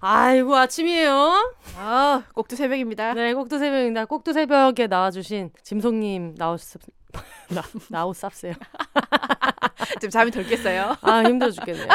[0.00, 1.54] 아이고 아침이에요.
[1.76, 3.14] 아, 꼭두 새벽입니다.
[3.14, 4.04] 네, 꼭두 새벽입니다.
[4.04, 6.80] 꼭두 새벽에 나와주신 짐송님 나오셨
[7.50, 8.54] 나 나오 쌉세요.
[10.00, 10.96] 지금 잠이 덜 깼어요.
[11.00, 11.88] 아 힘들어 죽겠네요.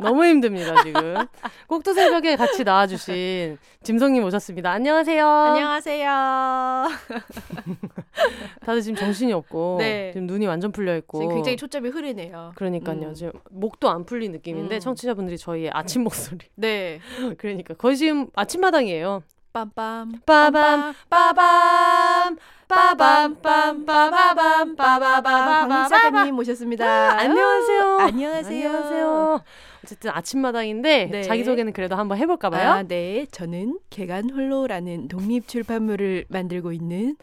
[0.00, 1.16] 너무 힘듭니다 지금.
[1.66, 4.70] 꼭두 새벽에 같이 나와주신 짐송님 오셨습니다.
[4.70, 5.26] 안녕하세요.
[5.26, 6.08] 안녕하세요.
[8.64, 10.12] 다들 지금 정신이 없고 네.
[10.12, 12.52] 지금 눈이 완전 풀려 있고 지금 굉장히 초점이 흐리네요.
[12.54, 13.08] 그러니까요.
[13.08, 13.14] 음.
[13.14, 14.80] 지금 목도 안 풀린 느낌인데 음.
[14.80, 16.46] 청취자분들이 저희의 아침 목소리.
[16.54, 17.00] 네.
[17.38, 19.22] 그러니까 거의 지금 아침마당이에요.
[19.54, 27.16] 빰빰 빠밤 빠밤 빠밤 빰 빠바밤 빠바바바바 박민사님 모셨습니다.
[27.20, 27.98] 안녕하세요.
[28.00, 28.68] 안녕하세요.
[28.68, 29.40] 안녕하세요.
[29.84, 31.22] 어쨌든 아침마당인데 네.
[31.22, 32.68] 자기소개는 그래도 한번 해볼까 봐요.
[32.68, 33.26] 아, 네.
[33.30, 37.16] 저는 개간 홀로라는 독립 출판물을 만들고 있는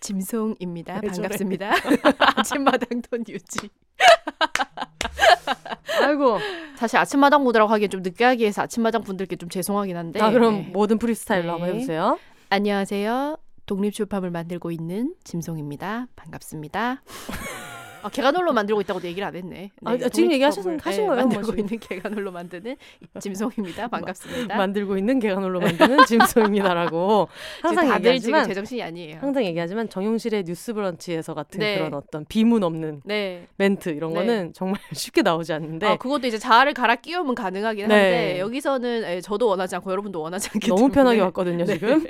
[0.00, 0.94] 짐송입니다.
[1.04, 1.28] 왜 저래?
[1.28, 1.70] 반갑습니다.
[2.36, 3.70] 아침마당 돈 유지.
[6.02, 6.38] 아이고.
[6.76, 10.18] 사실 아침마당 분들하고 하기엔 좀 느끼하게 해서 아침마당 분들께 좀 죄송하긴 한데.
[10.18, 10.70] 자 그럼 네.
[10.72, 11.50] 모든 프리스타일로 네.
[11.50, 12.18] 한번 해보세요.
[12.50, 13.38] 안녕하세요.
[13.66, 16.06] 독립출판물 만들고 있는 짐송입니다.
[16.14, 17.02] 반갑습니다.
[18.06, 19.70] 아, 개간홀로 만들고 있다고도 얘기를 안 했네.
[19.84, 21.56] 아, 지금 얘기하신- 하신 거예요, 만들고 뭐.
[21.56, 22.76] 있는 개간홀로 만드는
[23.18, 23.88] 짐송입니다.
[23.88, 24.56] 반갑습니다.
[24.56, 29.18] 만들고 있는 개간홀로 만드는 짐소입니다라고 지금 항상 다들 얘기하지만 제정신이 아니에요.
[29.20, 31.78] 항상 얘기하지만 정용실의 뉴스브런치에서 같은 네.
[31.78, 33.48] 그런 어떤 비문 없는 네.
[33.56, 34.20] 멘트 이런 네.
[34.20, 37.94] 거는 정말 쉽게 나오지 않는데 아, 그것도 이제 자아를 갈아 끼우면 가능하긴 네.
[37.94, 41.74] 한데 여기서는 예, 저도 원하지 않고 여러분도 원하지 않기 너무 때문에 편하게 왔거든요 네.
[41.74, 42.04] 지금.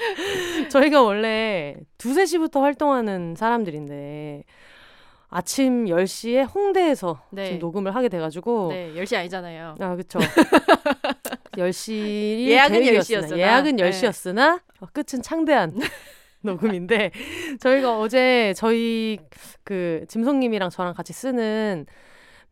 [0.70, 4.44] 저희가 원래 두세 시부터 활동하는 사람들인데
[5.28, 7.44] 아침 10시에 홍대에서 네.
[7.46, 9.76] 지금 녹음을 하게 돼가지고 네, 10시 아니잖아요.
[9.78, 10.18] 아 그쵸
[11.56, 13.38] 10시 예약은 계획이었으나, 10시 였으나.
[13.38, 13.90] 예약은 네.
[13.90, 15.72] 10시였으나 어, 끝은 창대한
[16.42, 17.10] 녹음인데
[17.60, 19.18] 저희가 어제 저희
[19.62, 21.86] 그 짐송님이랑 저랑 같이 쓰는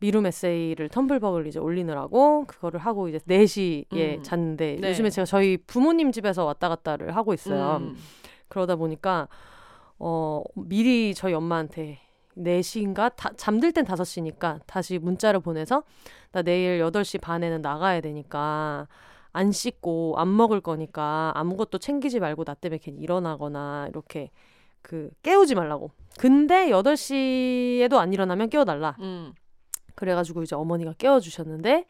[0.00, 4.22] 미룸 에세이를 텀블벅을 이제 올리느라고 그거를 하고 이제 4시에 음.
[4.22, 4.90] 잤는데 네.
[4.90, 7.78] 요즘에 제가 저희 부모님 집에서 왔다 갔다를 하고 있어요.
[7.80, 7.96] 음.
[8.48, 9.28] 그러다 보니까
[9.98, 11.98] 어 미리 저희 엄마한테
[12.36, 15.82] 4시인가 다, 잠들 땐 5시니까 다시 문자를 보내서
[16.30, 18.86] 나 내일 8시 반에는 나가야 되니까
[19.32, 24.30] 안 씻고 안 먹을 거니까 아무것도 챙기지 말고 나 때문에 괜히 일어나거나 이렇게
[24.82, 25.90] 그 깨우지 말라고.
[26.18, 28.96] 근데 8시에도 안 일어나면 깨워달라.
[29.00, 29.34] 음.
[29.98, 31.86] 그래가지고 이제 어머니가 깨워주셨는데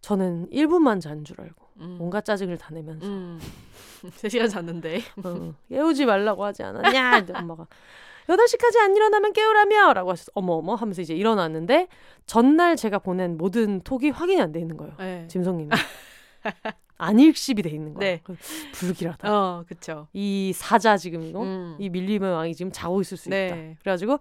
[0.00, 1.98] 저는 1분만 잔 줄 알고 음.
[2.00, 3.38] 온갖 짜증을 다 내면서 음.
[4.02, 5.00] 3시간 잤는데.
[5.24, 7.26] 어, 깨우지 말라고 하지 않았냐?
[7.34, 7.66] 엄마가
[8.28, 10.30] 8시까지 안 일어나면 깨우라며 라고 하셨어.
[10.34, 11.88] 어머 어머 하면서 이제 일어났는데
[12.26, 14.94] 전날 제가 보낸 모든 톡이 확인이 안 돼 있는 거예요.
[14.98, 15.26] 네.
[15.28, 15.70] 짐성님이.
[16.98, 18.00] 안일십이 돼 있는 거야.
[18.06, 18.20] 네.
[18.24, 18.36] 그
[18.72, 19.32] 불길하다.
[19.32, 20.08] 어, 그쵸.
[20.12, 21.76] 이 사자 지금 이거 음.
[21.78, 23.46] 이 밀림의 왕이 지금 자고 있을 수 네.
[23.46, 23.56] 있다.
[23.80, 24.18] 그래가지고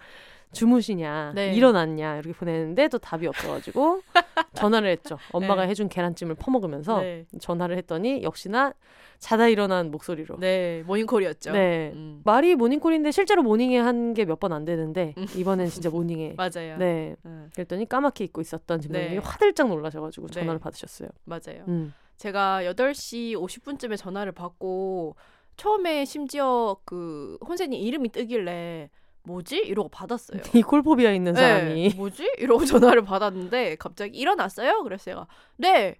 [0.53, 1.53] 주무시냐, 네.
[1.53, 4.01] 일어났냐 이렇게 보냈는데 또 답이 없어가지고
[4.55, 5.17] 전화를 했죠.
[5.31, 5.69] 엄마가 네.
[5.69, 7.25] 해준 계란찜을 퍼먹으면서 네.
[7.39, 8.73] 전화를 했더니 역시나
[9.19, 10.37] 자다 일어난 목소리로.
[10.39, 11.51] 네, 모닝콜이었죠.
[11.51, 11.91] 네.
[11.93, 12.21] 음.
[12.23, 15.25] 말이 모닝콜인데 실제로 모닝에 한 게 몇 번 안 되는데 음.
[15.35, 16.35] 이번엔 진짜 모닝에.
[16.37, 16.77] 맞아요.
[16.77, 17.15] 네.
[17.25, 19.17] 음, 그랬더니 까맣게 입고 있었던 짐장님이 네.
[19.17, 20.33] 화들짝 놀라셔가지고 네.
[20.39, 21.09] 전화를 받으셨어요.
[21.25, 21.63] 맞아요.
[21.67, 21.93] 음.
[22.17, 25.15] 제가 8시 50분쯤에 전화를 받고
[25.55, 28.89] 처음에 심지어 그 혼세님 이름이 뜨길래
[29.27, 29.57] 뭐지?
[29.57, 30.41] 이러고 받았어요.
[30.53, 32.31] 이 콜포비아 있는 사람이 네, 뭐지?
[32.37, 34.83] 이러고 전화를 받았는데 갑자기 일어났어요?
[34.83, 35.27] 그래서 제가
[35.57, 35.95] 네.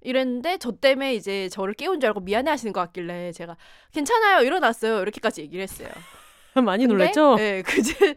[0.00, 3.56] 이랬는데 저 때문에 이제 저를 깨운 줄 알고 미안해 하시는 것 같길래 제가
[3.92, 4.42] 괜찮아요.
[4.44, 5.00] 일어났어요.
[5.00, 5.88] 이렇게까지 얘기를 했어요.
[6.64, 7.36] 많이 근데, 놀랐죠?
[7.36, 8.14] 네, 그제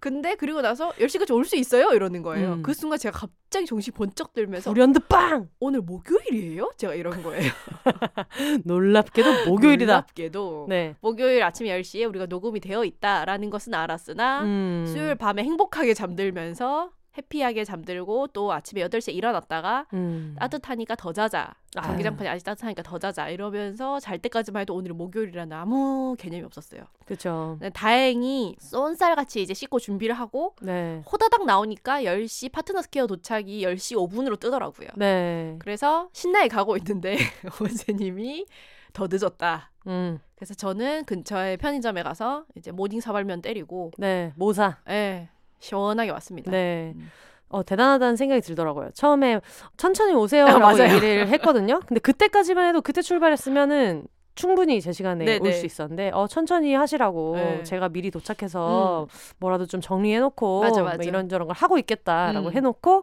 [0.00, 1.90] 근데 그리고 나서 10시까지 올 수 있어요?
[1.92, 2.54] 이러는 거예요.
[2.54, 2.62] 음.
[2.62, 5.48] 그 순간 제가 갑자기 정신이 번쩍 들면서 불현듯 빵!
[5.60, 6.70] 오늘 목요일이에요?
[6.76, 7.50] 제가 이런 거예요.
[8.64, 9.92] 놀랍게도 목요일이다.
[9.92, 10.94] 놀랍게도 네.
[11.00, 14.84] 목요일 아침 10시에 우리가 녹음이 되어 있다라는 것은 알았으나 음.
[14.86, 20.36] 수요일 밤에 행복하게 잠들면서 happy하게 잠들고 또 아침에 8시에 일어났다가 음.
[20.38, 21.54] 따뜻하니까 더 자자.
[21.70, 23.28] 전기장판이 아직 따뜻하니까 더 자자.
[23.28, 26.82] 이러면서 잘 때까지만 해도 오늘이 목요일이라는 아무 개념이 없었어요.
[27.04, 27.58] 그렇죠.
[27.74, 31.02] 다행히 쏜살같이 이제 씻고 준비를 하고 네.
[31.10, 34.88] 호다닥 나오니까 10시 파트너 스퀘어 도착이 10시 5분으로 뜨더라고요.
[34.96, 35.56] 네.
[35.58, 37.16] 그래서 신나게 가고 있는데
[37.60, 38.46] 원세님이
[38.92, 39.70] 더 늦었다.
[39.86, 40.18] 음.
[40.36, 44.32] 그래서 저는 근처에 편의점에 가서 이제 morning 사발면 때리고 네.
[44.36, 44.78] 모사.
[44.88, 46.50] 예, 시원하게 왔습니다.
[46.50, 46.92] 네.
[46.96, 47.10] 음.
[47.50, 48.90] 어, 대단하다는 생각이 들더라고요.
[48.92, 49.40] 처음에
[49.76, 50.78] 천천히 오세요라고 아.
[50.88, 51.80] 얘기를 했거든요.
[51.86, 55.52] 근데 그때까지만 해도 그때 출발했으면은 충분히 제 시간에 네, 올 네.
[55.52, 57.62] 수 있었는데 어 천천히 하시라고 네.
[57.64, 59.08] 제가 미리 도착해서
[59.38, 60.92] 뭐라도 좀 정리해 놓고 맞아, 뭐.
[61.02, 62.52] 이런저런 걸 하고 있겠다라고 음.
[62.52, 63.02] 해 놓고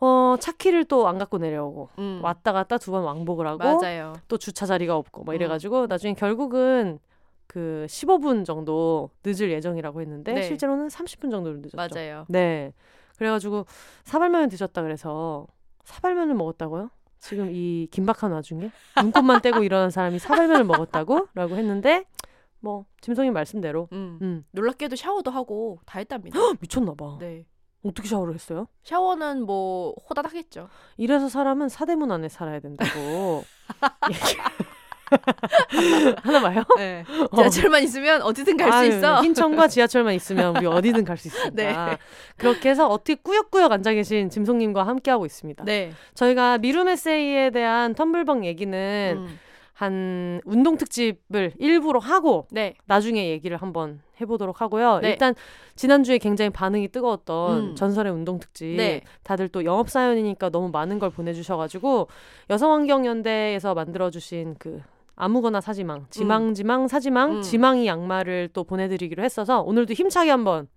[0.00, 2.20] 어 차 키를 또 안 갖고 내려오고 음.
[2.24, 4.14] 왔다 갔다 두 번 왕복을 하고 맞아요.
[4.26, 5.36] 또 주차 자리가 없고 뭐 음.
[5.36, 6.98] 이래 가지고 나중에 결국은
[7.52, 10.42] 그 15분 정도 늦을 예정이라고 했는데 네.
[10.42, 11.76] 실제로는 30분 정도 늦었죠.
[11.76, 12.24] 맞아요.
[12.28, 12.72] 네.
[13.18, 13.66] 그래가지고
[14.04, 15.46] 사발면을 드셨다 그래서
[15.84, 16.88] 사발면을 먹었다고요?
[17.18, 18.70] 지금 이 긴박한 와중에
[19.02, 21.28] 눈곱만 떼고 일어난 사람이 사발면을 먹었다고?
[21.34, 22.06] 라고 했는데
[22.60, 24.18] 뭐 짐성님 말씀대로 음.
[24.22, 26.38] 음 놀랍게도 샤워도 하고 다 했답니다.
[26.58, 27.18] 미쳤나 봐.
[27.20, 27.44] 네.
[27.84, 28.66] 어떻게 샤워를 했어요?
[28.82, 30.68] 샤워는 뭐 호다닥 했죠.
[30.96, 33.44] 이래서 사람은 사대문 안에 살아야 된다고.
[35.12, 36.62] 얘기- 하나 봐요?
[36.76, 37.04] 네.
[37.34, 39.22] 지하철만 있으면 어디든 갈 수 있어.
[39.22, 41.50] 흰천과 지하철만 있으면 우리 어디든 갈 수 있으니까.
[41.54, 41.98] 네.
[42.36, 45.64] 그렇게 해서 어떻게 꾸역꾸역 앉아 계신 짐송님과 함께하고 있습니다.
[45.64, 45.92] 네.
[46.14, 49.38] 저희가 미룸 에세이에 대한 텀블벅 얘기는 음.
[49.74, 52.74] 한 운동 특집을 일부러 하고 네.
[52.86, 55.00] 나중에 얘기를 한번 해보도록 하고요.
[55.00, 55.10] 네.
[55.10, 55.34] 일단
[55.74, 57.74] 지난주에 굉장히 반응이 뜨거웠던 음.
[57.74, 59.00] 전설의 운동 특집 네.
[59.24, 62.06] 다들 또 영업 사연이니까 너무 많은 걸 보내주셔가지고
[62.50, 64.80] 여성환경연대에서 만들어주신 그
[65.16, 67.42] 아무거나 사지망, 지망 지망, 사지망, 음.
[67.42, 70.68] 지망이 양말을 또 보내드리기로 했어서 오늘도 힘차게 한번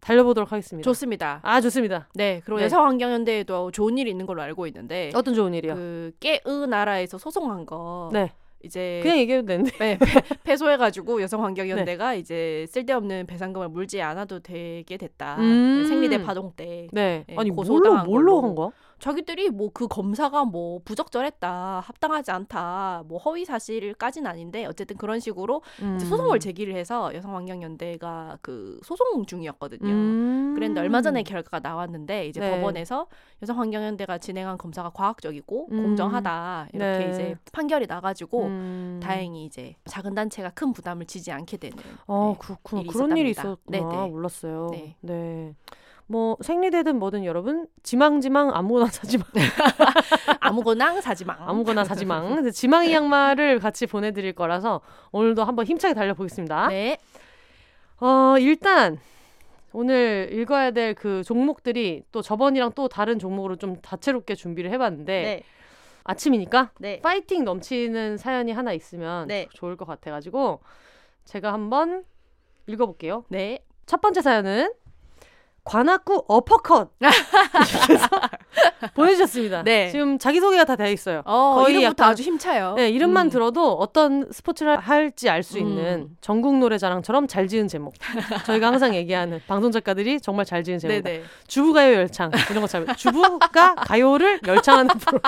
[0.00, 0.84] 달려보도록 하겠습니다.
[0.84, 1.40] 좋습니다.
[1.42, 2.08] 아 좋습니다.
[2.14, 2.40] 네.
[2.44, 2.64] 그리고 네.
[2.66, 5.74] 여성환경연대에도 좋은 일이 있는 걸로 알고 있는데 어떤 좋은 일이요?
[5.74, 8.30] 그 깨으 나라에서 소송한 거 네,
[8.62, 9.70] 이제 그냥 얘기해도 되는데.
[9.78, 15.36] 네, 패- 패소해가지고 여성환경연대가 이제 쓸데없는 배상금을 물지 않아도 되게 됐다.
[15.38, 15.86] 음.
[15.88, 18.46] 생리대 파동 때 네, 네, 아니 뭘로 고소당한 뭘로 걸로.
[18.48, 18.68] 한 거야?
[18.98, 25.62] 자기들이 뭐 그 검사가 뭐 부적절했다, 합당하지 않다, 뭐 허위 사실까지는 아닌데 어쨌든 그런 식으로
[25.82, 25.98] 음.
[25.98, 29.88] 소송을 제기를 해서 여성환경연대가 그 소송 중이었거든요.
[29.88, 30.52] 음.
[30.54, 32.50] 그런데 얼마 전에 결과가 나왔는데 이제 네.
[32.52, 33.08] 법원에서
[33.42, 35.82] 여성환경연대가 진행한 검사가 과학적이고 음.
[35.82, 37.10] 공정하다 이렇게 네.
[37.10, 39.00] 이제 판결이 나가지고 음.
[39.02, 41.76] 다행히 이제 작은 단체가 큰 부담을 지지 않게 되는.
[42.06, 42.46] 어, 네.
[42.46, 42.80] 그렇구나.
[42.82, 43.78] 일이 그런 일이 있었답니다.
[43.78, 43.90] 있었구나.
[43.96, 44.10] 네네.
[44.10, 44.68] 몰랐어요.
[44.70, 44.96] 네.
[45.00, 45.54] 네.
[46.06, 49.24] 뭐 생리대든 뭐든 여러분 지망지망 아무거나 사지마.
[50.40, 52.16] 아무거나 사지 마.
[52.16, 52.34] 아무거나.
[52.36, 54.80] 근데 지망이 양말을 같이 보내드릴 거라서
[55.12, 56.68] 오늘도 한번 힘차게 달려보겠습니다.
[56.68, 56.98] 네.
[58.00, 58.98] 어 일단
[59.72, 65.42] 오늘 읽어야 될 그 종목들이 또 저번이랑 또 다른 종목으로 좀 다채롭게 준비를 해봤는데 네.
[66.04, 67.00] 아침이니까 네.
[67.00, 69.48] 파이팅 넘치는 사연이 하나 있으면 네.
[69.54, 70.60] 좋을 것 같아가지고
[71.24, 72.04] 제가 한번
[72.66, 73.24] 읽어볼게요.
[73.28, 73.64] 네.
[73.86, 74.72] 첫 번째 사연은
[75.64, 76.90] 관악구 어퍼컷
[78.94, 79.62] 보내주셨습니다.
[79.62, 79.88] 네.
[79.90, 81.22] 지금 자기소개가 다 되어 있어요.
[81.24, 82.74] 어, 거의 이름부터 약간- 아주 힘차요.
[82.74, 83.30] 네, 이름만 음.
[83.30, 85.60] 들어도 어떤 스포츠를 할지 알수 음.
[85.62, 87.94] 있는 전국 노래자랑처럼 잘 지은 제목.
[88.46, 91.02] 저희가 항상 얘기하는 방송 작가들이 정말 잘 지은 제목.
[91.02, 91.22] 네네.
[91.46, 92.84] 주부가요 열창 이런 거 잘.
[92.96, 95.18] 주부가 가요를 열창하는 프로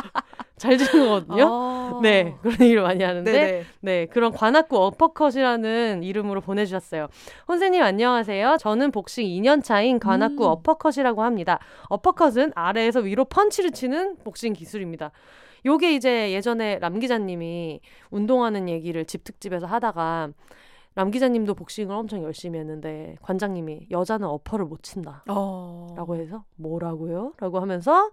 [0.57, 1.47] 잘 지은 거거든요.
[1.47, 2.01] 어.
[2.03, 3.65] 네, 그런 얘기를 많이 하는데 네네.
[3.81, 7.09] 네, 그런 관악구 어퍼컷이라는 이름으로 보내주셨어요.
[7.47, 8.57] 혼세님 안녕하세요.
[8.59, 10.51] 저는 복싱 2년 차인 관악구 음.
[10.51, 11.59] 어퍼컷이라고 합니다.
[11.89, 15.11] 어퍼컷은 아래에서 위로 펀치를 치는 복싱 기술입니다.
[15.67, 17.81] 요게 이제 예전에 람 기자님이
[18.11, 20.31] 운동하는 얘기를 집 특집에서 하다가
[20.95, 25.25] 람 기자님도 복싱을 엄청 열심히 했는데 관장님이 여자는 어퍼를 못 친다.
[25.29, 25.95] 어.
[25.97, 27.35] 라고 해서 뭐라고요?
[27.39, 28.11] 라고 하면서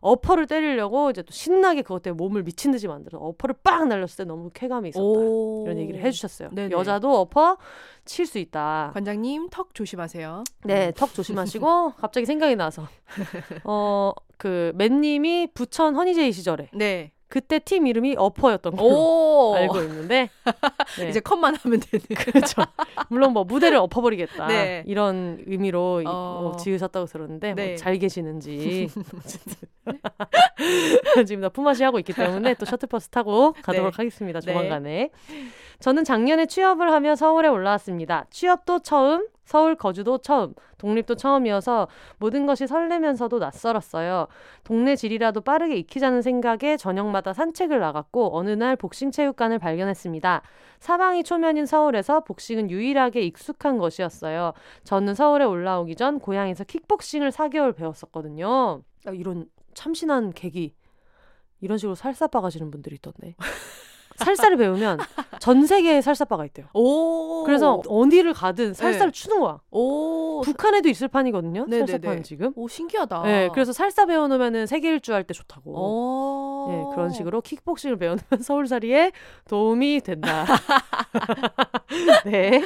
[0.00, 4.24] 어퍼를 때리려고 이제 또 신나게 그것 때문에 몸을 미친 듯이 만들어서 어퍼를 빵 날렸을 때
[4.24, 5.02] 너무 쾌감이 있었다.
[5.02, 5.64] 오.
[5.66, 6.50] 이런 얘기를 해주셨어요.
[6.52, 6.70] 네네.
[6.72, 7.56] 여자도 어퍼
[8.04, 8.90] 칠 수 있다.
[8.94, 10.44] 관장님 턱 조심하세요.
[10.64, 12.86] 네, 턱 조심하시고 갑자기 생각이 나서
[13.64, 17.12] 어 그 맨님이 부천 허니제이 시절에 네.
[17.28, 19.54] 그때 팀 이름이 어퍼였던 걸로 오.
[19.56, 20.28] 알고 있는데
[21.00, 21.08] 네.
[21.08, 22.04] 이제 컷만 하면 되는.
[22.16, 22.62] 그렇죠.
[23.08, 24.84] 물론 뭐 무대를 엎어버리겠다 네.
[24.86, 26.38] 이런 의미로 이- 어.
[26.42, 27.66] 뭐 지으셨다고 들었는데 네.
[27.66, 28.88] 뭐 잘 계시는지
[31.26, 33.96] 지금 다 품앗이 하고 있기 때문에 또 셔틀버스 타고 가도록 네.
[33.96, 34.40] 하겠습니다.
[34.40, 34.46] 네.
[34.52, 35.10] 조만간에.
[35.80, 38.26] 저는 작년에 취업을 하며 서울에 올라왔습니다.
[38.30, 41.88] 취업도 처음, 서울 거주도 처음, 독립도 처음이어서
[42.18, 44.26] 모든 것이 설레면서도 낯설었어요.
[44.64, 50.42] 동네 질이라도 빠르게 익히자는 생각에 저녁마다 산책을 나갔고 어느 날 복싱 체육관을 발견했습니다.
[50.80, 54.52] 사방이 초면인 서울에서 복싱은 유일하게 익숙한 것이었어요.
[54.84, 58.82] 저는 서울에 올라오기 전 고향에서 킥복싱을 4개월 배웠었거든요.
[59.06, 60.74] 아, 이런 참신한 계기.
[61.60, 63.36] 이런 식으로 살사 빠 가시는 분들이 있던데.
[64.16, 64.98] 살사를 배우면
[65.40, 66.66] 전 세계에 살사빠가 있대요.
[66.74, 67.44] 오.
[67.44, 69.20] 그래서 어디를 가든 살사를 네.
[69.20, 69.60] 추는 거야.
[69.70, 70.40] 오.
[70.42, 71.66] 북한에도 있을 판이거든요.
[71.68, 71.86] 네네네.
[71.86, 72.52] 살사판 지금.
[72.56, 73.22] 오 신기하다.
[73.22, 75.70] 네, 그래서 살사 배워놓으면 세계 일주 할 때 좋다고.
[75.72, 76.70] 오.
[76.70, 79.12] 네, 그런 식으로 킥복싱을 배우면 서울살이에
[79.48, 80.44] 도움이 된다.
[82.24, 82.62] 네.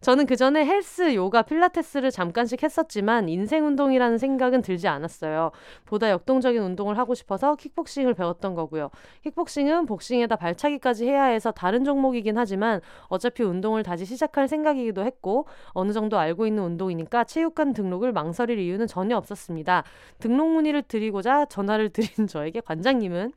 [0.00, 5.50] 저는 그 전에 헬스, 요가, 필라테스를 잠깐씩 했었지만 인생 운동이라는 생각은 들지 않았어요.
[5.84, 8.90] 보다 역동적인 운동을 하고 싶어서 킥복싱을 배웠던 거고요.
[9.22, 15.92] 킥복싱은 복싱에다 발차기까지 해야 해서 다른 종목이긴 하지만 어차피 운동을 다시 시작할 생각이기도 했고 어느
[15.92, 19.84] 정도 알고 있는 운동이니까 체육관 등록을 망설일 이유는 전혀 없었습니다.
[20.18, 23.32] 등록 문의를 드리고자 전화를 드린 저에게 관장님은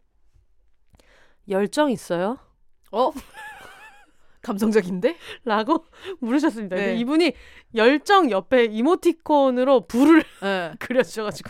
[1.49, 2.37] 열정 있어요?
[2.91, 3.11] 어?
[4.41, 5.17] 감성적인데?
[5.45, 5.85] 라고
[6.19, 6.75] 물으셨습니다.
[6.75, 6.95] 네.
[6.97, 7.33] 이분이
[7.75, 10.73] 열정 옆에 이모티콘으로 불을 네.
[10.79, 11.49] 그려주셔가지고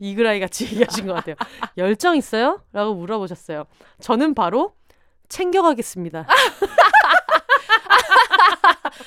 [0.00, 1.36] 이글아이 같이 얘기하신 것 같아요.
[1.76, 2.62] 열정 있어요?
[2.72, 3.64] 라고 물어보셨어요.
[4.00, 4.74] 저는 바로
[5.28, 6.26] 챙겨가겠습니다.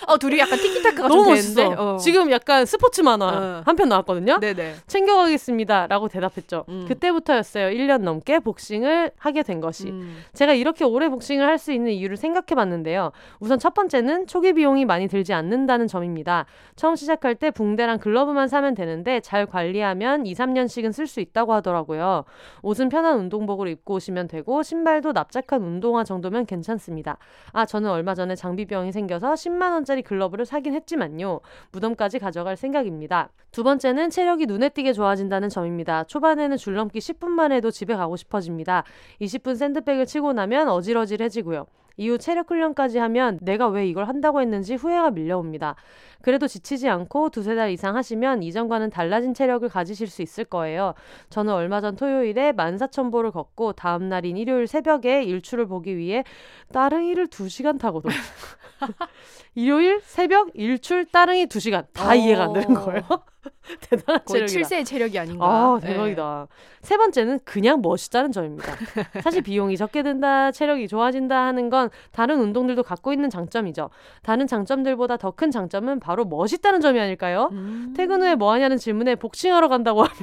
[0.08, 1.68] 어 둘이 약간 티키타카가 너무 좀 멋있어.
[1.70, 1.98] 어.
[1.98, 3.62] 지금 약간 스포츠 만화 어.
[3.66, 4.40] 한편 나왔거든요.
[4.40, 4.76] 네네.
[4.88, 5.88] 챙겨가겠습니다.
[5.88, 6.66] 라고 대답했죠.
[6.70, 6.86] 음.
[6.88, 7.68] 그때부터였어요.
[7.70, 9.90] 1년 넘게 복싱을 하게 된 것이.
[9.90, 10.24] 음.
[10.34, 13.12] 제가 이렇게 오래 복싱을 할 수 있는 이유를 생각해 봤는데요.
[13.40, 16.48] 우선 첫 번째는 초기 비용이 많이 들지 않는다는 점입니다.
[16.76, 22.24] 처음 시작할 때 붕대랑 글러브만 사면 되는데 잘 관리하면 2, 3년씩은 쓸 수 있다고 하더라고요.
[22.64, 27.20] 옷은 편한 운동복을 입고 오시면 되고 신발도 납작한 운동화 정도면 괜찮습니다.
[27.52, 31.40] 아, 저는 얼마 전에 장비병이 생겨서 10만 원 짜리 글러브를 사긴 했지만요.
[31.72, 33.30] 무덤까지 가져갈 생각입니다.
[33.52, 36.04] 두 번째는 체력이 눈에 띄게 좋아진다는 점입니다.
[36.06, 38.84] 초반에는 줄넘기 10분만 해도 집에 가고 싶어집니다.
[39.22, 41.66] 20분 샌드백을 치고 나면 어질어질해지고요.
[41.98, 45.76] 이후 체력 훈련까지 하면 내가 왜 이걸 한다고 했는지 후회가 밀려옵니다.
[46.22, 50.94] 그래도 지치지 않고 두세 달 이상 하시면 이전과는 달라진 체력을 가지실 수 있을 거예요.
[51.30, 56.24] 저는 얼마 전 토요일에 14,000보를 걷고 다음 날인 일요일 새벽에 일출을 보기 위해
[56.72, 58.10] 따릉이를 2시간 타고도
[59.56, 62.16] 일요일 새벽 일출 따릉이 2시간 다 어.
[62.16, 63.02] 이해가 안 되는 거예요.
[63.82, 64.70] 대단한 거의 체력이다.
[64.78, 65.46] 7세의 체력이 아닌가.
[65.46, 65.88] 아, 네.
[65.94, 66.48] 대박이다.
[66.82, 68.74] 세 번째는 그냥 멋있다는 점입니다.
[69.24, 73.90] 사실 비용이 적게 든다, 체력이 좋아진다 하는 건 다른 운동들도 갖고 있는 장점이죠.
[74.24, 77.50] 다른 장점들보다 더 큰 장점은 바로 멋있다는 점이 아닐까요?
[77.54, 77.94] 음.
[77.96, 80.16] 퇴근 후에 뭐 하냐는 질문에 복싱하러 간다고 하면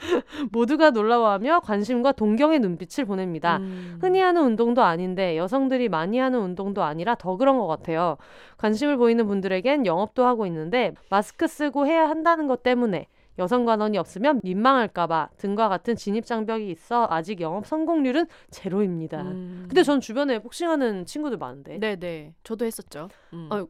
[0.52, 3.58] 모두가 놀라워하며 관심과 동경의 눈빛을 보냅니다.
[3.58, 3.98] 음.
[4.00, 8.16] 흔히 하는 운동도 아닌데 여성들이 많이 하는 운동도 아니라 더 그런 것 같아요.
[8.58, 13.06] 관심을 보이는 분들에겐 영업도 하고 있는데 마스크 쓰고 해야 한다는 것 때문에
[13.38, 19.22] 여성 관원이 없으면 민망할까봐 등과 같은 진입 장벽이 있어 아직 영업 성공률은 제로입니다.
[19.22, 19.64] 음.
[19.66, 22.34] 근데 전 주변에 복싱하는 친구들 많은데 네네.
[22.44, 23.08] 저도 했었죠.
[23.32, 23.48] 음.
[23.50, 23.66] 아유,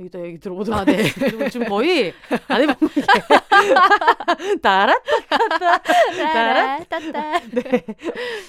[0.00, 1.04] 여기다 얘기 들어보도록 아, 네.
[1.50, 2.12] 지금 거의
[2.48, 3.00] 안 해본 게
[4.62, 4.94] 따라
[6.16, 7.40] 따라 따따.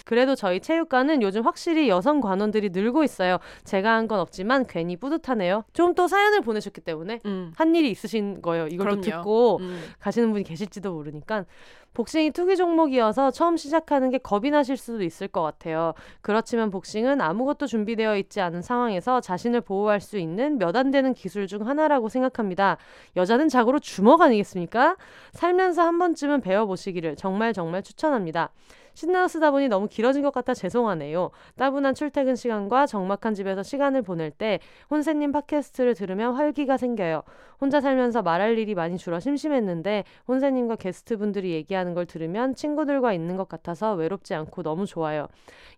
[0.05, 3.37] 그래도 저희 체육관은 요즘 확실히 여성 관원들이 늘고 있어요.
[3.63, 5.63] 제가 한 건 없지만 괜히 뿌듯하네요.
[5.73, 7.51] 좀 또 사연을 보내셨기 때문에 음.
[7.55, 8.67] 한 일이 있으신 거예요.
[8.67, 9.01] 이걸 또.
[9.01, 9.83] 듣고 음.
[9.99, 11.45] 가시는 분이 계실지도 모르니까
[11.93, 15.93] 복싱이 투기 종목이어서 처음 시작하는 게 겁이 나실 수도 있을 것 같아요.
[16.21, 21.47] 그렇지만 복싱은 아무것도 준비되어 있지 않은 상황에서 자신을 보호할 수 있는 몇 안 되는 기술
[21.47, 22.77] 중 하나라고 생각합니다.
[23.15, 24.96] 여자는 자고로 주먹 아니겠습니까?
[25.33, 28.51] 살면서 한 번쯤은 배워보시기를 정말 정말 추천합니다.
[28.97, 31.29] 신나서 쓰다 보니 너무 길어진 것 같아 죄송하네요.
[31.55, 37.21] 따분한 출퇴근 시간과 적막한 집에서 시간을 보낼 때 혼세님 팟캐스트를 들으면 활기가 생겨요.
[37.61, 43.47] 혼자 살면서 말할 일이 많이 줄어 심심했는데 혼세님과 게스트분들이 얘기하는 걸 들으면 친구들과 있는 것
[43.47, 45.27] 같아서 외롭지 않고 너무 좋아요.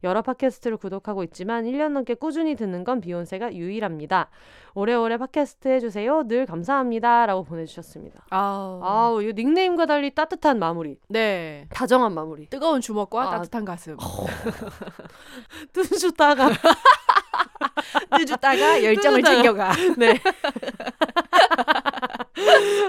[0.06, 4.30] 여러 팟캐스트를 구독하고 있지만 1년 넘게 꾸준히 듣는 건 비욘세가 유일합니다.
[4.76, 6.24] 오래오래 팟캐스트 해주세요.
[6.28, 7.26] 늘 감사합니다.
[7.26, 8.26] 라고 보내주셨습니다.
[8.30, 8.80] 아우.
[8.82, 10.98] 아우, 이 닉네임과 달리 따뜻한 마무리.
[11.10, 11.66] 네.
[11.70, 12.48] 다정한 마무리.
[12.48, 13.30] 뜨거운 주먹 과 아.
[13.32, 13.98] 따뜻한 가슴.
[15.74, 16.50] 뜨주다가
[18.18, 19.74] 뜨주다가 열정을 뜨주다가.
[19.74, 19.96] 챙겨가.
[19.98, 20.20] 네.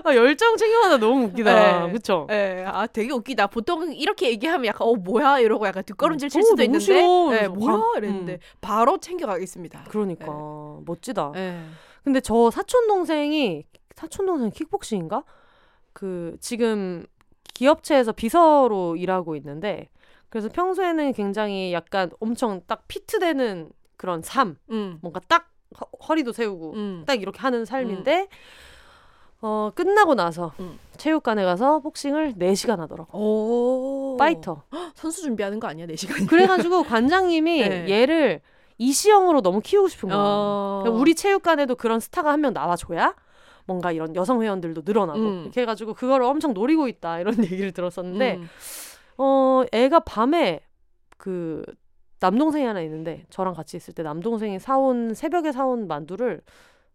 [0.04, 1.86] 아, 열정 챙겨가다 너무 웃기다.
[1.86, 1.92] 네.
[1.92, 2.26] 그쵸?
[2.30, 3.48] 예, 아 되게 웃기다.
[3.48, 6.98] 보통 이렇게 얘기하면 약간 어 뭐야 이러고 약간 뒷걸음질 칠 어, 수도 있는데, 싫어.
[7.32, 8.38] 예, 그래서 뭐야 바- 이랬는데 음.
[8.60, 9.84] 바로 챙겨가겠습니다.
[9.88, 10.26] 그러니까
[10.86, 11.32] 멋지다.
[11.36, 11.60] 예.
[12.04, 15.24] 근데 저 사촌 동생이 사촌 동생 킥복싱인가?
[15.92, 17.04] 그 지금
[17.54, 19.88] 기업체에서 비서로 일하고 있는데
[20.30, 24.98] 그래서 평소에는 굉장히 약간 엄청 딱 피트되는 그런 삶, 음.
[25.02, 27.04] 뭔가 딱 허, 허리도 세우고 음.
[27.06, 28.28] 딱 이렇게 하는 삶인데
[29.42, 30.78] 어 끝나고 나서 음.
[30.96, 33.18] 체육관에 가서 복싱을 4시간 하더라고.
[33.18, 34.16] 오.
[34.18, 34.62] 파이터.
[34.94, 36.28] 선수 준비하는 거 아니야, 4시간?
[36.28, 37.88] 그래가지고 관장님이 네.
[37.90, 38.40] 얘를
[38.78, 40.18] 이시영으로 너무 키우고 싶은 거야.
[40.18, 40.80] 어.
[40.82, 43.14] 그러니까 우리 체육관에도 그런 스타가 한 명 나와줘야
[43.66, 45.42] 뭔가 이런 여성 회원들도 늘어나고 음.
[45.44, 48.48] 이렇게 해가지고 그거를 엄청 노리고 있다 이런 얘기를 들었었는데 음.
[49.22, 50.60] 어 애가 밤에
[51.18, 51.62] 그
[52.20, 56.40] 남동생이 하나 있는데 저랑 같이 있을 때 남동생이 사온 새벽에 사온 만두를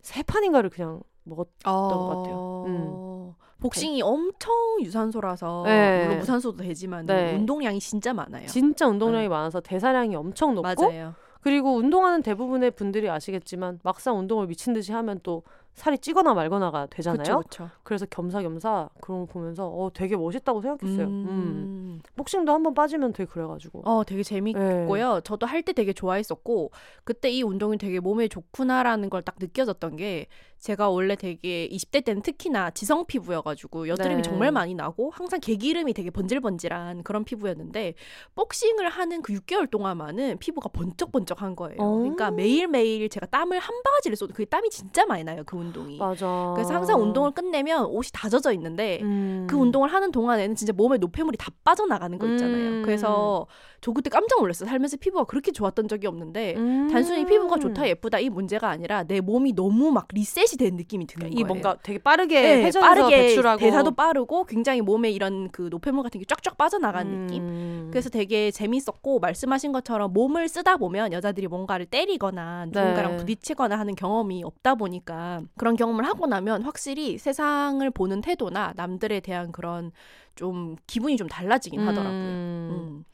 [0.02, 2.64] 세 판인가를 그냥 먹었 것 같아요.
[2.66, 3.34] 음.
[3.60, 6.04] 복싱이 엄청 유산소라서 네.
[6.04, 7.36] 물론 무산소도 되지만 네.
[7.36, 8.48] 운동량이 진짜 많아요.
[8.48, 11.14] 진짜 운동량이 많아서 대사량이 엄청 높고 맞아요.
[11.42, 15.44] 그리고 운동하는 대부분의 분들이 아시겠지만 막상 운동을 미친 듯이 하면 또
[15.76, 17.40] 살이 찌거나 말거나가 되잖아요.
[17.40, 21.06] 그쵸, 그래서 겸사겸사 그런 거 보면서 어 되게 멋있다고 생각했어요.
[21.06, 21.26] 음.
[21.28, 22.02] 음.
[22.16, 23.82] 복싱도 한번 빠지면 되게 그래가지고.
[23.86, 25.14] 어, 되게 재밌고요.
[25.16, 25.22] 네.
[25.24, 26.72] 저도 할 때 되게 좋아했었고
[27.04, 30.28] 그때 이 운동이 되게 몸에 좋구나라는 걸 딱 느껴졌던 게
[30.66, 34.22] 제가 원래 되게 20대 때는 특히나 지성 피부여가지고 여드름이 네.
[34.24, 37.94] 정말 많이 나고 항상 개기름이 되게 번질번질한 그런 피부였는데
[38.34, 41.80] 복싱을 하는 그 6개월 동안만은 피부가 번쩍번쩍한 거예요.
[41.80, 42.00] 오.
[42.00, 45.44] 그러니까 매일매일 제가 땀을 한 바가지를 쏟고 그게 땀이 진짜 많이 나요.
[45.46, 46.00] 그 운동이.
[46.00, 46.54] 맞아.
[46.56, 49.46] 그래서 항상 운동을 끝내면 옷이 다 젖어 있는데 음.
[49.48, 52.70] 그 운동을 하는 동안에는 진짜 몸에 노폐물이 다 빠져나가는 거 있잖아요.
[52.70, 52.82] 음.
[52.84, 53.46] 그래서
[53.86, 54.68] 저 그때 깜짝 놀랐어요.
[54.68, 56.90] 살면서 피부가 그렇게 좋았던 적이 없는데 음.
[56.92, 61.28] 단순히 피부가 좋다 예쁘다 이 문제가 아니라 내 몸이 너무 막 리셋이 된 느낌이 드는
[61.28, 61.46] 이 거예요.
[61.46, 66.20] 뭔가 되게 빠르게 네, 회전해서 빠르게 배출하고 대사도 빠르고 굉장히 몸에 이런 그 노폐물 같은
[66.20, 67.44] 게 쫙쫙 빠져나가는 느낌.
[67.44, 67.88] 음.
[67.92, 73.18] 그래서 되게 재밌었고 말씀하신 것처럼 몸을 쓰다 보면 여자들이 뭔가를 때리거나 누군가랑 네.
[73.18, 79.52] 부딪히거나 하는 경험이 없다 보니까 그런 경험을 하고 나면 확실히 세상을 보는 태도나 남들에 대한
[79.52, 79.92] 그런
[80.34, 82.12] 좀 기분이 좀 달라지긴 하더라고요.
[82.12, 82.70] 음.
[82.72, 83.06] 음.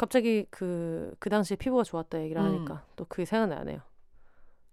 [0.00, 2.46] 갑자기 그, 그 당시에 피부가 좋았다 얘기를 음.
[2.46, 3.80] 하니까 또 그게 생각나네요.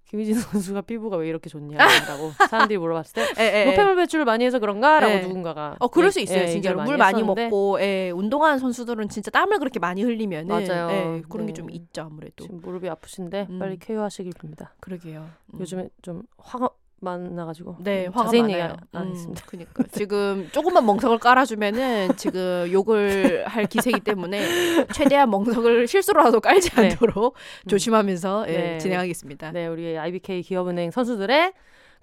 [0.06, 3.66] 김희진 선수가 피부가 왜 이렇게 좋냐라고 사람들이 물어봤을 때 예, 예, 예.
[3.66, 5.20] 노폐물 배출을 많이 해서 그런가라고 예.
[5.20, 9.10] 누군가가 어 그럴 얘- 수 있어요 예, 진짜로 물 많이 했었는데 먹고 예, 운동하는 선수들은
[9.10, 10.90] 진짜 땀을 그렇게 많이 흘리면은 맞아요.
[10.92, 11.52] 예, 그런 네.
[11.52, 13.60] 게좀 있죠 아무래도 지금 무릎이 아프신데 음.
[13.60, 14.70] 빨리 쾌유하시길 빕니다.
[14.80, 15.60] 그러게요 음.
[15.60, 18.58] 요즘에 좀 화가 많나가지고 네, 음, 화가 자세히 많아요.
[18.58, 19.36] 얘기 안 음.
[19.46, 24.39] 그니까 지금 조금만 멍석을 깔아주면은 지금 욕을 할 기세이기 때문에
[24.94, 26.89] 최대한 멍석을 실수로라도 깔지 네.
[26.92, 27.36] 않도록
[27.68, 28.77] 조심하면서 예, 네.
[28.80, 29.51] 진행하겠습니다.
[29.51, 31.54] 네, 우리 IBK 기업은행 선수들의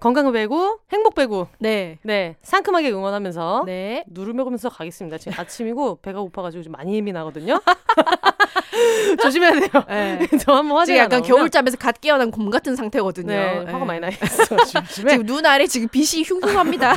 [0.05, 4.03] 건강 배구, 행복 배구, 네, 네 상큼하게 응원하면서 네.
[4.05, 5.17] 누르면서 가겠습니다.
[5.17, 7.59] 지금 아침이고 배가 고파가지고 좀 많이 예민하거든요.
[9.19, 9.83] 조심해야 돼요.
[9.87, 10.27] 네.
[10.39, 13.33] 저 한번 지금 약간 나오면 겨울잠에서 갓 깨어난 곰 같은 상태거든요.
[13.33, 13.71] 네, 예.
[13.71, 14.45] 화가 많이 나 있어.
[14.85, 14.85] 조심해.
[15.13, 16.93] 지금 눈 아래 지금 빛이 흉흉합니다.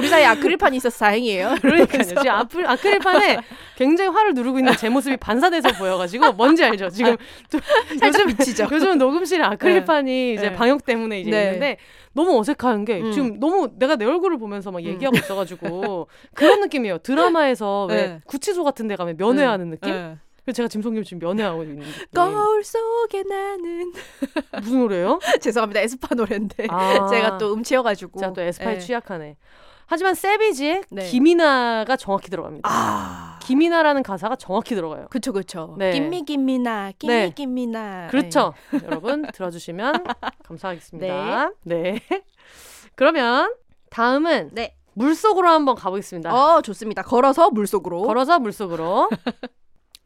[0.00, 1.56] 우리 사이에 아크릴판이 있어서 다행이에요.
[1.62, 2.02] 그러니까요.
[2.02, 3.38] 지금 아플, 아크릴판에
[3.76, 6.88] 굉장히 화를 누르고 있는 제 모습이 반사돼서 보여가지고 뭔지 알죠?
[6.90, 7.16] 지금
[7.48, 7.60] 좀
[7.98, 8.68] 살짝 요즘 비치죠.
[8.72, 10.52] 요즘 녹음실에 아크릴판이 이제 네.
[10.52, 11.44] 방역 때문에 이제 네.
[11.44, 11.76] 있는데
[12.12, 13.12] 너무 어색한 게 음.
[13.12, 16.98] 지금 너무 내가 내 얼굴을 보면서 막 얘기하고 있어가지고 그런 느낌이에요.
[16.98, 18.20] 드라마에서 왜 네.
[18.26, 19.92] 구치소 같은 데 가면 면회하는 느낌?
[19.92, 20.16] 예.
[20.44, 21.92] 그래서 제가 짐성김 지금 면회하고 있는 느낌.
[22.14, 23.92] 거울 속에 나는
[24.62, 25.20] 무슨 노래예요?
[25.40, 28.78] 죄송합니다 에스파 노래인데 아, 제가 또 음치여가지고 제가 또 에스파에 예.
[28.78, 29.36] 취약하네.
[29.90, 31.08] 하지만 세비지의 네.
[31.08, 32.68] 김이나가 정확히 들어갑니다.
[32.72, 35.08] 아 김이나라는 가사가 정확히 들어가요.
[35.10, 35.90] 그쵸 그쵸 네.
[35.90, 37.32] 김미 김미나 김미 네.
[37.34, 38.54] 김미나 그렇죠.
[38.84, 40.04] 여러분 들어주시면
[40.44, 41.50] 감사하겠습니다.
[41.64, 42.00] 네.
[42.94, 43.52] 그러면
[43.90, 44.76] 다음은 네.
[44.92, 45.82] 물속으로 한번 예.
[45.82, 46.32] 가보겠습니다.
[46.32, 49.08] 어 좋습니다 걸어서 물속으로 걸어서 물속으로.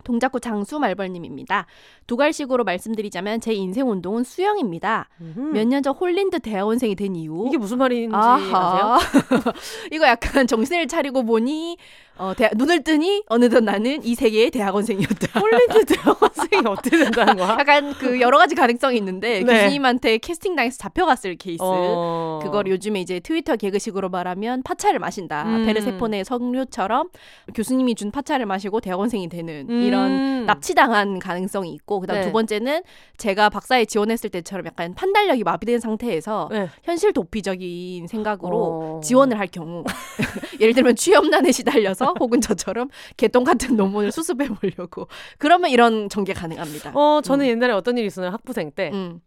[0.04, 1.66] 동작구 장수 말벌님입니다
[2.06, 5.08] 두괄식으로 말씀드리자면 제 인생 운동은 수영입니다
[5.52, 8.54] 몇 년 전 홀린 듯 대학원생이 된 이후 이게 무슨 말인지 아세요?
[8.54, 8.98] 아하.
[9.90, 11.76] 이거 약간 정신을 차리고 보니
[12.16, 15.40] 어, 대, 눈을 뜨니 어느덧 나는 이 세계의 대학원생이었다.
[15.40, 17.56] 홀린 듯 대학원생이 어떻게 된다는 거야?
[17.58, 19.52] 약간 그 여러 가지 가능성이 있는데 네.
[19.52, 21.62] 교수님한테 캐스팅 당해서 잡혀갔을 케이스.
[21.62, 22.38] 어.
[22.42, 25.42] 그걸 요즘에 이제 트위터 개그식으로 말하면 파차를 마신다.
[25.44, 25.66] 음.
[25.66, 27.08] 페르세포네의 석류처럼
[27.52, 29.82] 교수님이 준 파차를 마시고 대학원생이 되는 음.
[29.82, 32.26] 이런 납치당한 가능성이 있고 그다음 네.
[32.26, 32.82] 두 번째는
[33.16, 36.68] 제가 박사에 지원했을 때처럼 약간 판단력이 마비된 상태에서 네.
[36.84, 39.00] 현실 도피적인 생각으로 어.
[39.02, 39.82] 지원을 할 경우
[40.60, 46.92] 예를 들면 취업난에 시달려서 혹은 저처럼 개똥 같은 논문을 수습해 보려고 그러면 이런 전개 가능합니다.
[46.94, 47.50] 어, 저는 음.
[47.50, 48.32] 옛날에 어떤 일이 있었나요?
[48.32, 49.20] 학부생 때 음.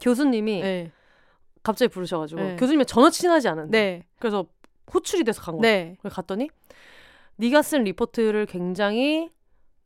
[0.00, 0.92] 교수님이 네.
[1.62, 2.56] 갑자기 부르셔가지고 네.
[2.56, 4.06] 교수님이 전혀 친하지 않은데 네.
[4.18, 4.46] 그래서
[4.92, 5.62] 호출이 돼서 간 거예요.
[5.62, 5.96] 네.
[6.00, 6.50] 그래서 갔더니
[7.36, 9.30] 네가 쓴 리포트를 굉장히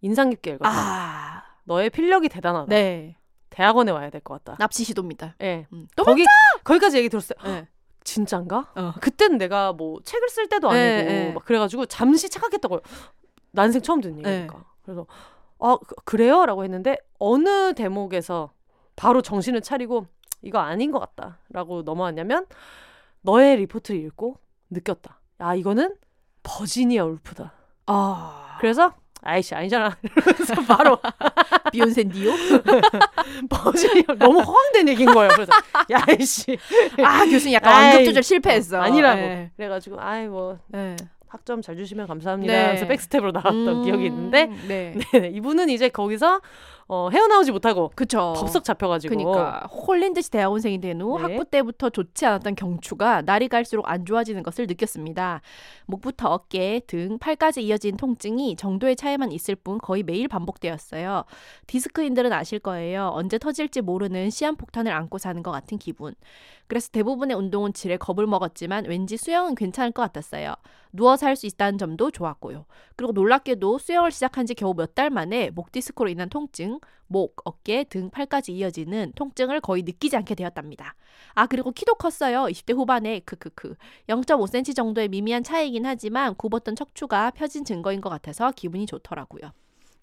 [0.01, 0.71] 인상 깊게 읽었다.
[0.71, 1.43] 아.
[1.65, 2.67] 너의 필력이 대단하다.
[2.69, 3.17] 네.
[3.51, 4.57] 대학원에 와야 될 것 같다.
[4.59, 5.35] 납치 시도입니다.
[5.43, 5.67] 예.
[5.73, 5.87] 음.
[5.97, 6.25] 또 거기
[6.65, 7.39] 거기까지 얘기 들었어요.
[7.45, 7.69] 네.
[8.13, 8.73] 진짠가?
[8.75, 8.93] 어.
[9.01, 11.33] 그때는 내가 뭐 책을 쓸 때도 아니고 네, 네.
[11.33, 12.81] 막 그래가지고 잠시 착각했다고요.
[13.53, 14.31] 난생 처음 듣는 네.
[14.33, 14.65] 얘기니까.
[14.83, 15.07] 그래서
[15.59, 18.51] 아 그- 그래요라고 했는데 어느 대목에서
[18.97, 20.07] 바로 정신을 차리고
[20.43, 22.47] 이거 아닌 것 같다라고 넘어왔냐면
[23.23, 24.37] 너의 리포트를 읽고
[24.71, 25.21] 느꼈다.
[25.39, 25.97] 아 이거는
[26.43, 27.53] 버지니아 울프다.
[27.87, 28.57] 아.
[28.61, 28.93] 그래서
[29.23, 29.97] 아이씨 아니잖아.
[30.15, 30.99] 그래서 바로
[31.73, 32.33] 비욘센디오?
[33.51, 35.31] 버지니아 너무 허황된 얘기인 거예요.
[35.35, 35.53] 그래서
[35.91, 36.59] 야 이씨
[37.05, 38.81] 아, 교수님 약간 완급 조절 실패했어.
[38.81, 39.21] 아니라고.
[39.21, 39.51] 네.
[39.57, 40.97] 그래가지고 아이 뭐 네.
[41.29, 42.53] 학점 잘 주시면 감사합니다.
[42.53, 42.63] 네.
[42.63, 44.95] 하면서 백스텝으로 나갔던 음, 기억이 있는데 네.
[45.13, 46.41] 네, 이분은 이제 거기서
[46.91, 48.33] 어, 헤어나오지 못하고 그쵸.
[48.37, 49.15] 덥석 잡혀가지고.
[49.15, 51.23] 그러니까 홀린 듯이 대학원생이 된후 네.
[51.23, 55.43] 학부 때부터 좋지 않았던 경추가 날이 갈수록 안 좋아지는 것을 느꼈습니다.
[55.85, 61.25] 목부터 어깨, 등, 팔까지 이어진 통증이 정도의 차이만 있을 뿐 거의 매일 반복되었어요.
[61.67, 63.11] 디스크인들은 아실 거예요.
[63.13, 66.15] 언제 터질지 모르는 시한폭탄을 안고 사는 것 같은 기분.
[66.69, 70.55] 그래서 대부분의 운동은 질에 겁을 먹었지만 왠지 수영은 괜찮을 것 같았어요.
[70.93, 72.65] 누워서 할 수 있다는 점도 좋았고요.
[72.97, 77.85] 그리고 놀랍게도 수영을 시작한 지 겨우 몇 달 만에 목 디스크로 인한 통증, 목, 어깨,
[77.85, 80.95] 등, 팔까지 이어지는 통증을 거의 느끼지 않게 되었답니다.
[81.35, 82.45] 아, 그리고 키도 컸어요.
[82.45, 83.75] 20대 후반에 크크크.
[84.09, 89.53] 0.5cm 정도의 미미한 차이이긴 하지만 굽었던 척추가 펴진 증거인 것 같아서 기분이 좋더라고요.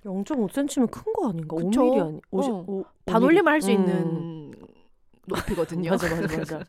[0.03, 1.55] 0.5cm면 큰 거 아닌가?
[1.55, 1.81] 그쵸?
[1.81, 2.21] 5mm 아니?
[2.31, 2.63] 50, 어.
[2.67, 3.73] 오- 반올림을 할수 5mm.
[3.73, 4.51] 있는
[5.27, 5.91] 높이거든요.
[5.91, 6.59] 맞아 맞아 맞아.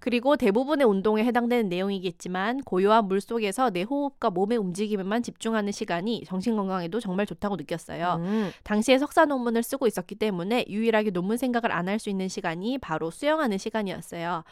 [0.00, 6.56] 그리고 대부분의 운동에 해당되는 내용이겠지만 고요한 물 속에서 내 호흡과 몸의 움직임에만 집중하는 시간이 정신
[6.56, 8.16] 건강에도 정말 좋다고 느꼈어요.
[8.20, 8.50] 음.
[8.64, 13.10] 당시에 석사 논문을 쓰고 있었기 때문에 유일하게 논문 생각을 안 할 수 있는 시간이 바로
[13.10, 14.42] 수영하는 시간이었어요.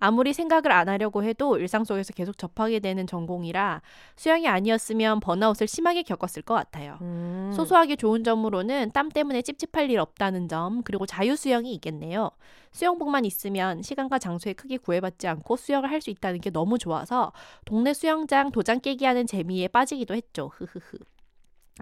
[0.00, 3.82] 아무리 생각을 안 하려고 해도 일상 속에서 계속 접하게 되는 전공이라
[4.16, 6.98] 수영이 아니었으면 번아웃을 심하게 겪었을 것 같아요.
[7.02, 7.50] 음.
[7.54, 12.30] 소소하게 좋은 점으로는 땀 때문에 찝찝할 일 없다는 점, 그리고 자유 수영이 있겠네요.
[12.72, 17.30] 수영복만 있으면 시간과 장소에 크게 구애받지 않고 수영을 할 수 있다는 게 너무 좋아서
[17.66, 20.50] 동네 수영장 도장 깨기 하는 재미에 빠지기도 했죠.
[20.54, 20.96] 흐흐흐.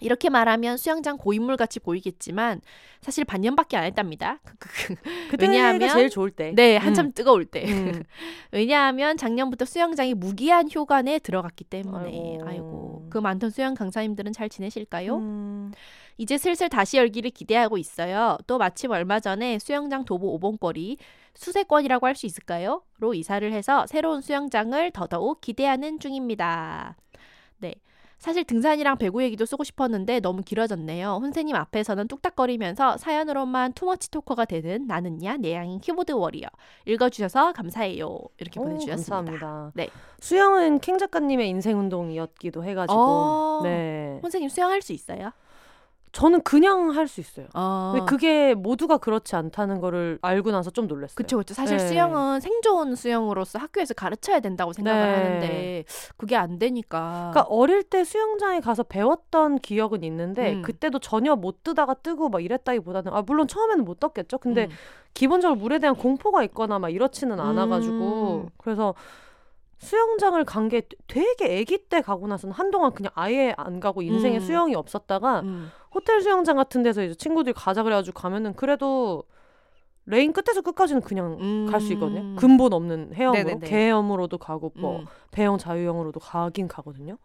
[0.01, 2.61] 이렇게 말하면 수영장 고인물 같이 보이겠지만
[3.01, 4.38] 사실 반년밖에 안 했답니다.
[4.44, 4.94] 크크크.
[5.31, 6.53] 그때가 왜냐하면- 제일 좋을 때.
[6.55, 7.64] 네, 한참 뜨거울 때.
[7.66, 8.03] 음.
[8.53, 12.05] 왜냐하면 작년부터 수영장이 무기한 휴관에 들어갔기 때문에.
[12.11, 12.44] 아이고.
[12.46, 13.07] 아이고.
[13.11, 15.16] 그 많던 수영 강사님들은 잘 지내실까요?
[15.16, 15.72] 음.
[16.16, 18.38] 이제 슬슬 다시 열기를 기대하고 있어요.
[18.46, 20.96] 또 마침 얼마 전에 수영장 도보 5번거리
[21.35, 22.83] 수세권이라고 할 수 있을까요?
[22.98, 26.96] 로 이사를 해서 새로운 수영장을 더더욱 기대하는 중입니다.
[28.18, 28.24] 네.
[28.24, 31.18] 사실 등산이랑 배구 얘기도 쓰고 싶었는데 너무 길어졌네요.
[31.22, 36.48] 혼세님 앞에서는 뚝딱거리면서 사연으로만 투머치 토커가 되는 나는야 내향인 키보드 워리어
[36.87, 38.18] 읽어주셔서 감사해요.
[38.38, 39.14] 이렇게 오, 보내주셨습니다.
[39.16, 39.72] 감사합니다.
[39.74, 39.88] 네.
[40.20, 43.00] 수영은 킹 작가님의 인생 운동이었기도 해가지고.
[43.00, 44.18] 어, 네.
[44.22, 45.33] 혼세님 수영할 수 있어요?
[46.12, 47.47] 저는 그냥 할 수 있어요.
[47.55, 47.92] 어.
[47.94, 51.14] 근데 그게 모두가 그렇지 않다는 거를 알고 나서 좀 놀랐어요.
[51.14, 51.55] 그쵸, 그쵸.
[51.55, 51.88] 사실 네.
[51.88, 55.14] 수영은 생존 수영으로서 학교에서 가르쳐야 된다고 생각을 네.
[55.14, 55.85] 하는데
[56.16, 57.31] 그게 안 되니까.
[57.33, 60.62] 그러니까 어릴 때 수영장에 가서 배웠던 기억은 있는데 음.
[60.62, 64.38] 그때도 전혀 못 뜨다가 뜨고 막 이랬다기보다는 아 물론 처음에는 못 떴겠죠.
[64.38, 64.71] 근데 음.
[65.14, 68.49] 기본적으로 물에 대한 공포가 있거나 막 이렇지는 않아가지고 음.
[68.59, 68.94] 그래서
[69.79, 74.41] 수영장을 간 게 되게 아기 때 가고 나서는 한동안 그냥 아예 안 가고 인생에 음.
[74.41, 75.71] 수영이 없었다가 음.
[75.95, 79.25] 호텔 수영장 같은 데서 이제 친구들이 가자 그래가지고 가면은 그래도
[80.05, 82.21] 레인 끝에서 끝까지는 그냥 갈수 있거든요.
[82.21, 82.37] 음.
[82.37, 83.67] 근본 없는 헤엄으로 네네네.
[83.69, 85.07] 개헤엄으로도 가고 뭐 음.
[85.31, 87.19] 배영 자유형으로도 가긴 가거든요.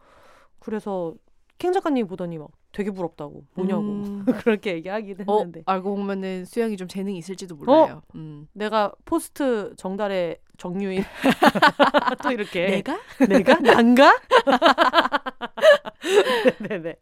[0.59, 1.13] 그래서
[1.57, 4.25] 킹 작가님 보더니 막 되게 부럽다고 뭐냐고 음.
[4.43, 8.01] 그렇게 얘기하긴 어, 했는데 알고 보면은 수영이 좀 재능이 있을지도 몰라요.
[8.15, 8.47] 음.
[8.51, 11.03] 내가 포스트 정다래 정유인
[12.23, 12.99] 또 이렇게 내가?
[13.29, 14.19] 내가 난가?
[16.67, 16.95] 네네.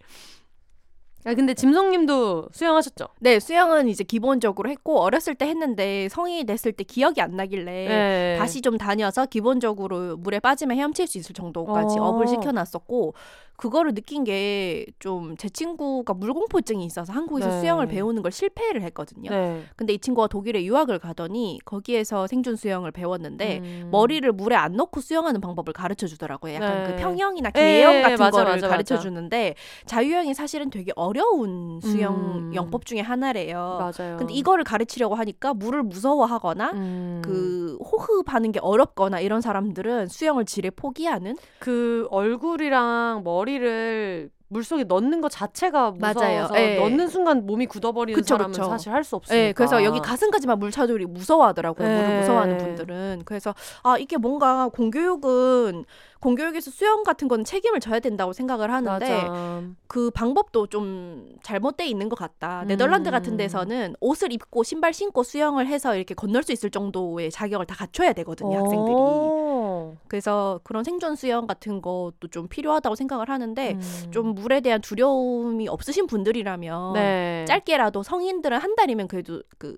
[1.23, 3.07] 아 근데 짐송님도 수영하셨죠?
[3.19, 8.35] 네, 수영은 이제 기본적으로 했고 어렸을 때 했는데 성인이 됐을 때 기억이 안 나길래 네.
[8.39, 12.05] 다시 좀 다녀서 기본적으로 물에 빠지면 헤엄칠 수 있을 정도까지 어.
[12.05, 13.13] 업을 시켜놨었고
[13.61, 17.59] 그거를 느낀 게 좀 제 친구가 물공포증이 있어서 한국에서 네.
[17.61, 19.29] 수영을 배우는 걸 실패를 했거든요.
[19.29, 19.63] 네.
[19.75, 23.89] 근데 이 친구가 독일에 유학을 가더니 거기에서 생존 수영을 배웠는데 음.
[23.91, 26.55] 머리를 물에 안 넣고 수영하는 방법을 가르쳐 주더라고요.
[26.55, 26.89] 약간 네.
[26.95, 28.97] 그 평형이나 예, 개형 예, 같은 맞아, 거를 가르쳐.
[28.97, 32.51] 주는데 자유형이 사실은 되게 어려운 수영 음.
[32.55, 33.91] 영법 중에 하나래요.
[33.97, 34.17] 맞아요.
[34.17, 37.21] 근데 이거를 가르치려고 하니까 물을 무서워하거나 음.
[37.23, 45.21] 그 호흡하는 게 어렵거나 이런 사람들은 수영을 지레 포기하는 그 얼굴이랑 머리 를 물속에 넣는
[45.21, 46.59] 것 자체가 무서워서.
[46.59, 46.75] 예.
[46.77, 48.65] 넣는 순간 몸이 굳어버리는 그쵸, 사람은 그쵸.
[48.65, 49.41] 사실 할 수 없으니까.
[49.41, 51.87] 네, 그래서 여기 가슴까지만 물 차들이 무서워하더라고요.
[51.87, 52.19] 물을 네.
[52.19, 53.21] 무서워하는 분들은.
[53.25, 55.85] 그래서 아 이게 뭔가 공교육은
[56.21, 59.63] 공교육에서 수영 같은 건 책임을 져야 된다고 생각을 하는데 맞아.
[59.87, 62.63] 그 방법도 좀 잘못돼 있는 것 같다.
[62.65, 63.11] 네덜란드 음.
[63.11, 67.75] 같은 데서는 옷을 입고 신발 신고 수영을 해서 이렇게 건널 수 있을 정도의 자격을 다
[67.75, 68.95] 갖춰야 되거든요, 학생들이.
[68.95, 69.95] 오.
[70.07, 74.11] 그래서 그런 생존 수영 같은 것도 좀 필요하다고 생각을 하는데 음.
[74.11, 77.45] 좀 물에 대한 두려움이 없으신 분들이라면 네.
[77.47, 79.75] 짧게라도 성인들은 한 달이면 그래도 그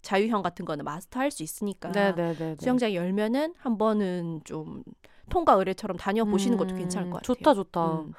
[0.00, 2.56] 자유형 같은 거는 마스터할 수 있으니까 네네네.
[2.60, 4.82] 수영장 열면은 한 번은 좀
[5.30, 7.34] 통과 의뢰처럼 다녀보시는 것도 괜찮을 것 같아요.
[7.34, 7.92] 좋다 좋다.
[8.00, 8.12] 음.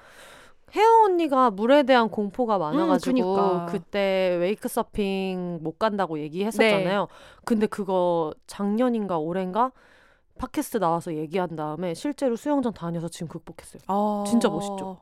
[0.75, 3.65] 혜영 언니가 물에 대한 공포가 많아가지고 그니까.
[3.67, 7.01] 그때 웨이크 서핑 못 간다고 얘기했었잖아요.
[7.01, 7.07] 네.
[7.45, 9.71] 근데 그거 작년인가 올해인가
[10.37, 13.83] 팟캐스트 나와서 얘기한 다음에 실제로 수영장 다녀서 지금 극복했어요.
[13.87, 14.23] 아.
[14.27, 14.97] 진짜 멋있죠?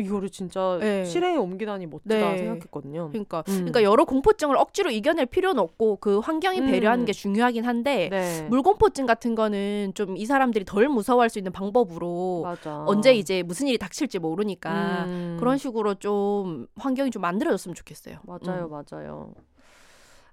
[0.00, 1.04] 이거를 진짜 네.
[1.04, 2.38] 실행에 옮기다니 멋지다 네.
[2.38, 3.08] 생각했거든요.
[3.10, 3.54] 그러니까 음.
[3.56, 6.66] 그러니까 여러 공포증을 억지로 이겨낼 필요는 없고 그 환경이 음.
[6.66, 8.46] 배려하는 게 중요하긴 한데 네.
[8.48, 12.84] 물공포증 같은 거는 좀 이 사람들이 덜 무서워할 수 있는 방법으로 맞아.
[12.86, 15.36] 언제 이제 무슨 일이 닥칠지 모르니까 음.
[15.38, 18.18] 그런 식으로 좀 환경이 좀 만들어졌으면 좋겠어요.
[18.22, 18.70] 맞아요, 음.
[18.70, 19.34] 맞아요.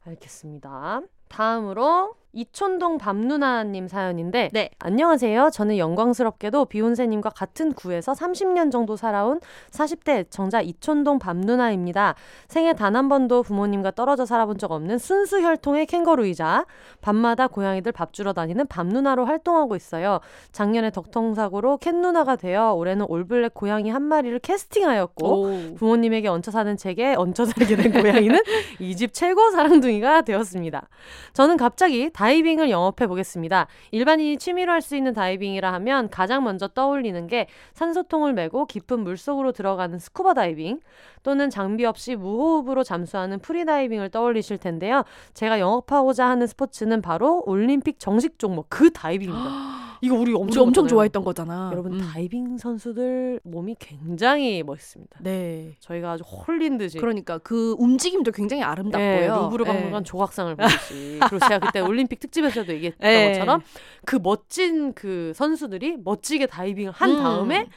[0.05, 1.01] 알겠습니다.
[1.29, 4.69] 다음으로 이촌동 밤누나님 사연인데 네.
[4.79, 5.49] 안녕하세요.
[5.51, 9.41] 저는 영광스럽게도 비욘세님과 같은 구에서 30년 정도 살아온
[9.71, 12.15] 40대 애청자 이촌동 밤누나입니다.
[12.47, 16.65] 생애 단 한 번도 부모님과 떨어져 살아본 적 없는 순수 혈통의 캥거루이자
[17.01, 20.19] 밤마다 고양이들 밥 주러 다니는 밤누나로 활동하고 있어요.
[20.51, 25.75] 작년에 덕통사고로 캣누나가 되어 올해는 올블랙 고양이 한 마리를 캐스팅하였고 오.
[25.75, 28.39] 부모님에게 얹혀 사는 책에 얹혀 살게 된 고양이는
[28.79, 30.87] 이 집 최고 사랑둥이가 되었습니다.
[31.33, 33.65] 저는 갑자기 다이빙을 영업해 보겠습니다.
[33.89, 39.51] 일반인이 취미로 할 수 있는 다이빙이라 하면 가장 먼저 떠올리는 게 산소통을 메고 깊은 물속으로
[39.51, 40.79] 들어가는 스쿠버 다이빙
[41.23, 45.03] 또는 장비 없이 무호흡으로 잠수하는 프리다이빙을 떠올리실 텐데요.
[45.33, 49.90] 제가 영업하고자 하는 스포츠는 바로 올림픽 정식 종목 그 다이빙입니다.
[50.01, 50.89] 이거 우리 우리 엄청 엄청 봤잖아요.
[50.89, 51.69] 좋아했던 거잖아.
[51.71, 51.99] 여러분 음.
[51.99, 55.19] 다이빙 선수들 몸이 굉장히 멋있습니다.
[55.21, 55.75] 네.
[55.79, 59.05] 저희가 아주 홀린 듯이 그러니까 그 움직임도 굉장히 아름답고요.
[59.05, 59.71] 예, 루브르 예.
[59.71, 63.27] 박물관 조각상을 보듯이 그리고 제가 그때 올림픽 특집에서도 얘기했던 예.
[63.33, 63.61] 것처럼
[64.05, 67.17] 그 멋진 그 선수들이 멋지게 다이빙을 한 음.
[67.17, 67.69] 다음에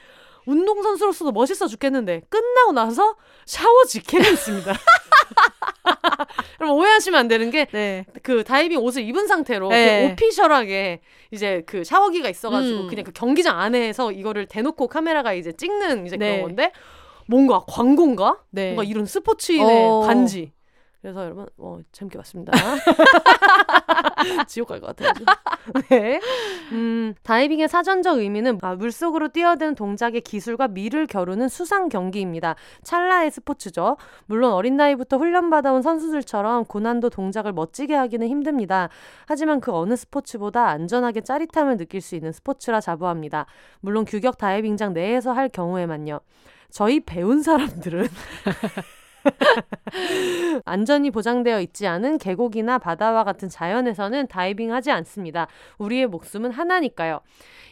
[0.47, 4.73] 운동 선수로서도 멋있어 죽겠는데 끝나고 나서 샤워 직행이 있습니다.
[6.59, 8.07] 그럼 오해하시면 안 되는 게 네.
[8.23, 10.13] 그 다이빙 옷을 입은 상태로 네.
[10.13, 12.89] 오피셜하게 이제 그 샤워기가 있어가지고 음.
[12.89, 16.37] 그냥 그 경기장 안에서 이거를 대놓고 카메라가 이제 찍는 이제 네.
[16.37, 16.73] 그런 건데
[17.27, 18.39] 뭔가 광고인가?
[18.51, 18.67] 네.
[18.67, 20.01] 뭔가 이런 스포츠인의 어.
[20.01, 20.53] 간지.
[21.05, 22.53] 그래서 여러분 어, 재밌게 봤습니다.
[24.49, 25.13] 지옥 갈 것 같아요.
[25.91, 26.19] 네.
[26.73, 32.55] 음, 다이빙의 사전적 의미는 아, 물속으로 뛰어드는 동작의 기술과 미를 겨루는 수상 경기입니다.
[32.85, 33.99] 찰나의 스포츠죠.
[34.25, 38.89] 물론 어린 나이부터 훈련받아온 선수들처럼 고난도 동작을 멋지게 하기는 힘듭니다.
[39.27, 43.45] 하지만 그 어느 스포츠보다 안전하게 짜릿함을 느낄 수 있는 스포츠라 자부합니다.
[43.81, 46.21] 물론 규격 다이빙장 내에서 할 경우에만요.
[46.71, 48.09] 저희 배운 사람들은
[50.65, 55.47] 안전이 보장되어 있지 않은 계곡이나 바다와 같은 자연에서는 다이빙하지 않습니다.
[55.79, 57.21] 우리의 목숨은 하나니까요.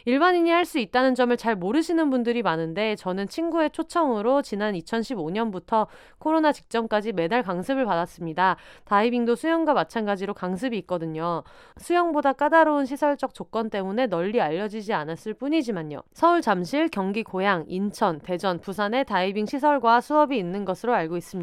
[0.04, 5.88] 일반인이 할 수 있다는 점을 잘 모르시는 분들이 많은데 저는 친구의 초청으로 지난 2015년부터
[6.18, 8.56] 코로나 직전까지 매달 강습을 받았습니다.
[8.84, 11.42] 다이빙도 수영과 마찬가지로 강습이 있거든요.
[11.78, 16.02] 수영보다 까다로운 시설적 조건 때문에 널리 알려지지 않았을 뿐이지만요.
[16.14, 21.41] 서울 잠실, 경기 고양, 인천, 대전, 부산에 다이빙 시설과 수업이 있는 것으로 알고 있습니다.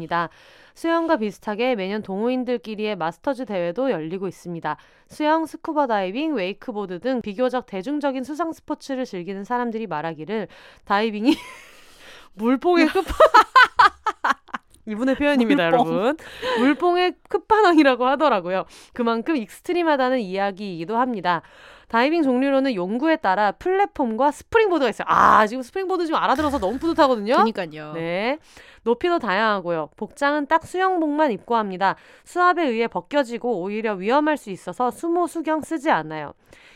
[0.74, 4.76] 수영과 비슷하게 매년 동호인들끼리의 마스터즈 대회도 열리고 있습니다.
[5.08, 10.48] 수영, 스쿠버 다이빙, 웨이크보드 등 비교적 대중적인 수상 스포츠를 즐기는 사람들이 말하기를
[10.84, 11.34] 다이빙이
[12.34, 13.04] 물뽕의 끝
[14.86, 15.86] 이분의 표현입니다, 물뽕.
[15.86, 16.16] 여러분.
[16.58, 18.64] 물뽕의 끝판왕이라고 하더라고요.
[18.92, 21.42] 그만큼 extreme하다는 이야기이기도 합니다.
[21.88, 25.06] 다이빙 종류로는 용구에 따라 플랫폼과 스프링보드가 있어요.
[25.08, 27.34] 아, 지금 스프링보드 지금 알아들어서 너무 뿌듯하거든요.
[27.34, 27.92] 그러니까요.
[27.94, 28.38] 네.
[28.84, 29.90] 높이도 다양하고요.
[29.96, 31.96] 복장은 딱 수영복만 입고 합니다.
[32.24, 36.32] 수압에 의해 벗겨지고 오히려 위험할 수 있어서 수모 수경 쓰지 않아요.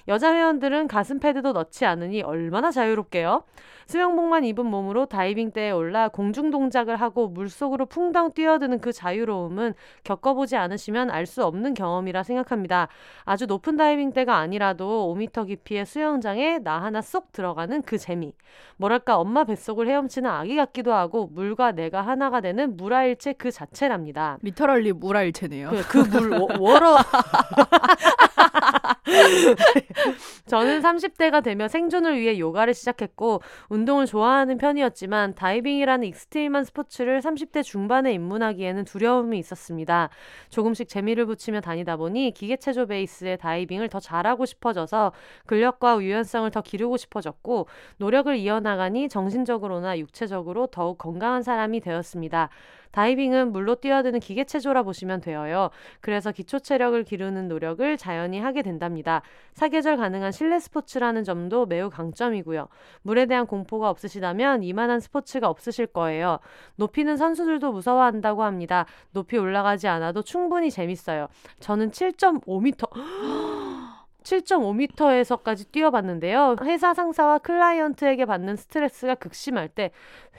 [0.06, 3.44] 여자 회원들은 가슴 패드도 넣지 않으니 얼마나 자유롭게요.
[3.86, 11.10] 수영복만 입은 몸으로 다이빙대에 올라 공중 동작을 하고 물속으로 풍덩 뛰어드는 그 자유로움은 겪어보지 않으시면
[11.10, 12.88] 알 수 없는 경험이라 생각합니다.
[13.24, 18.34] 아주 높은 다이빙대가 아니라도 5m 깊이의 수영장에 나 하나 쏙 들어가는 그 재미.
[18.76, 24.38] 뭐랄까 엄마 뱃속을 헤엄치는 아기 같기도 하고 물과 내가 하나가 되는 물아일체 그 자체랍니다.
[24.42, 25.70] literally 물아일체네요.
[25.88, 26.98] 그 물 water
[30.46, 38.12] 저는 30대가 되며 생존을 위해 요가를 시작했고 운동을 좋아하는 편이었지만 다이빙이라는 extreme한 스포츠를 30대 중반에
[38.14, 40.08] 입문하기에는 두려움이 있었습니다.
[40.50, 45.12] 조금씩 재미를 붙이며 다니다 보니 기계체조 베이스의 다이빙을 더 잘하고 싶어져서
[45.46, 52.48] 근력과 유연성을 더 기르고 싶어졌고 노력을 이어나가니 정신적으로나 육체적으로 더욱 건강한 사람이 되었습니다.
[52.94, 55.70] 다이빙은 물로 뛰어드는 기계체조라 보시면 되어요.
[56.00, 59.22] 그래서 기초 체력을 기르는 노력을 자연히 하게 된답니다.
[59.54, 62.68] 사계절 가능한 실내 스포츠라는 점도 매우 강점이고요.
[63.02, 66.38] 물에 대한 공포가 없으시다면 이만한 스포츠가 없으실 거예요.
[66.76, 68.86] 높이는 선수들도 무서워한다고 합니다.
[69.10, 71.26] 높이 올라가지 않아도 충분히 재밌어요.
[71.58, 72.90] 저는 7.5m
[74.24, 76.56] 7.5m에서까지 뛰어봤는데요.
[76.62, 79.90] 회사 상사와 클라이언트에게 받는 스트레스가 극심할 때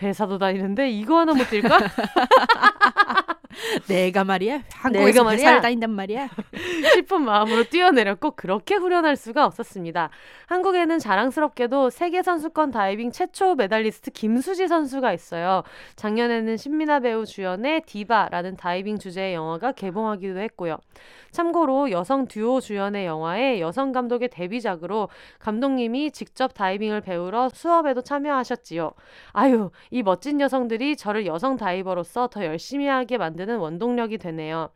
[0.02, 1.70] 회사도 다니는데 이거 하나 못 뛸까?
[3.88, 5.38] 내가 말이야 한국에서 말이야.
[5.40, 6.30] 회사를 다닌단 말이야.
[6.96, 10.10] 싶은 마음으로 뛰어내렸고 그렇게 후련할 수가 없었습니다.
[10.48, 15.64] 한국에는 자랑스럽게도 세계 선수권 다이빙 최초 메달리스트 김수지 선수가 있어요.
[15.96, 20.78] 작년에는 신민아 배우 주연의 디바라는 다이빙 주제의 영화가 개봉하기도 했고요.
[21.32, 28.94] 참고로 여성 듀오 주연의 영화에 여성 감독의 데뷔작으로 감독님이 직접 다이빙을 배우러 수업에도 참여하셨지요.
[29.34, 34.70] 아유, 이 멋진 여성들이 저를 여성 다이버로서 더 열심히 하게 만 드는 원동력이 되네요.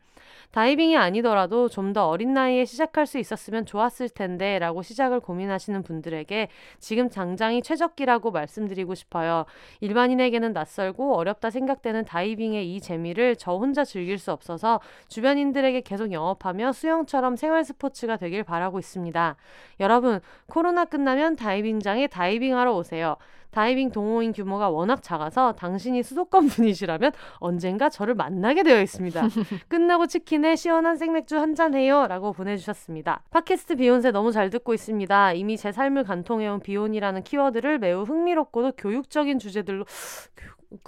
[0.52, 6.48] 다이빙이 아니더라도 좀 더 어린 나이에 시작할 수 있었으면 좋았을 텐데 라고 시작을 고민하시는 분들에게
[6.78, 9.44] 지금 당장이 최적기라고 말씀드리고 싶어요.
[9.80, 16.72] 일반인에게는 낯설고 어렵다 생각되는 다이빙의 이 재미를 저 혼자 즐길 수 없어서 주변인들에게 계속 영업하며
[16.72, 19.36] 수영처럼 생활 스포츠가 되길 바라고 있습니다.
[19.80, 23.16] 여러분, 코로나 끝나면 다이빙장에 다이빙하러 오세요.
[23.50, 29.22] 다이빙 동호인 규모가 워낙 작아서 당신이 수도권 분이시라면 언젠가 저를 만나게 되어 있습니다.
[29.68, 32.06] 끝나고 치킨에 시원한 생맥주 한 잔 해요.
[32.06, 33.22] 라고 보내주셨습니다.
[33.30, 35.32] 팟캐스트 비혼세 너무 잘 듣고 있습니다.
[35.32, 39.84] 이미 제 삶을 관통해온 비혼이라는 키워드를 매우 흥미롭고도 교육적인 주제들로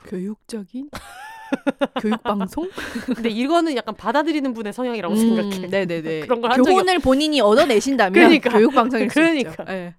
[0.09, 0.91] 교육적인
[2.01, 2.69] 교육 방송?
[3.15, 5.67] 근데 이거는 약간 받아들이는 분의 성향이라고 생각해.
[5.69, 6.21] 네네네.
[6.21, 8.51] 그런 적이 교훈을 본인이 얻어내신다면 그러니까.
[8.51, 9.51] 교육 방송일 수 그러니까.
[9.51, 9.65] 있죠.
[9.65, 9.95] 네.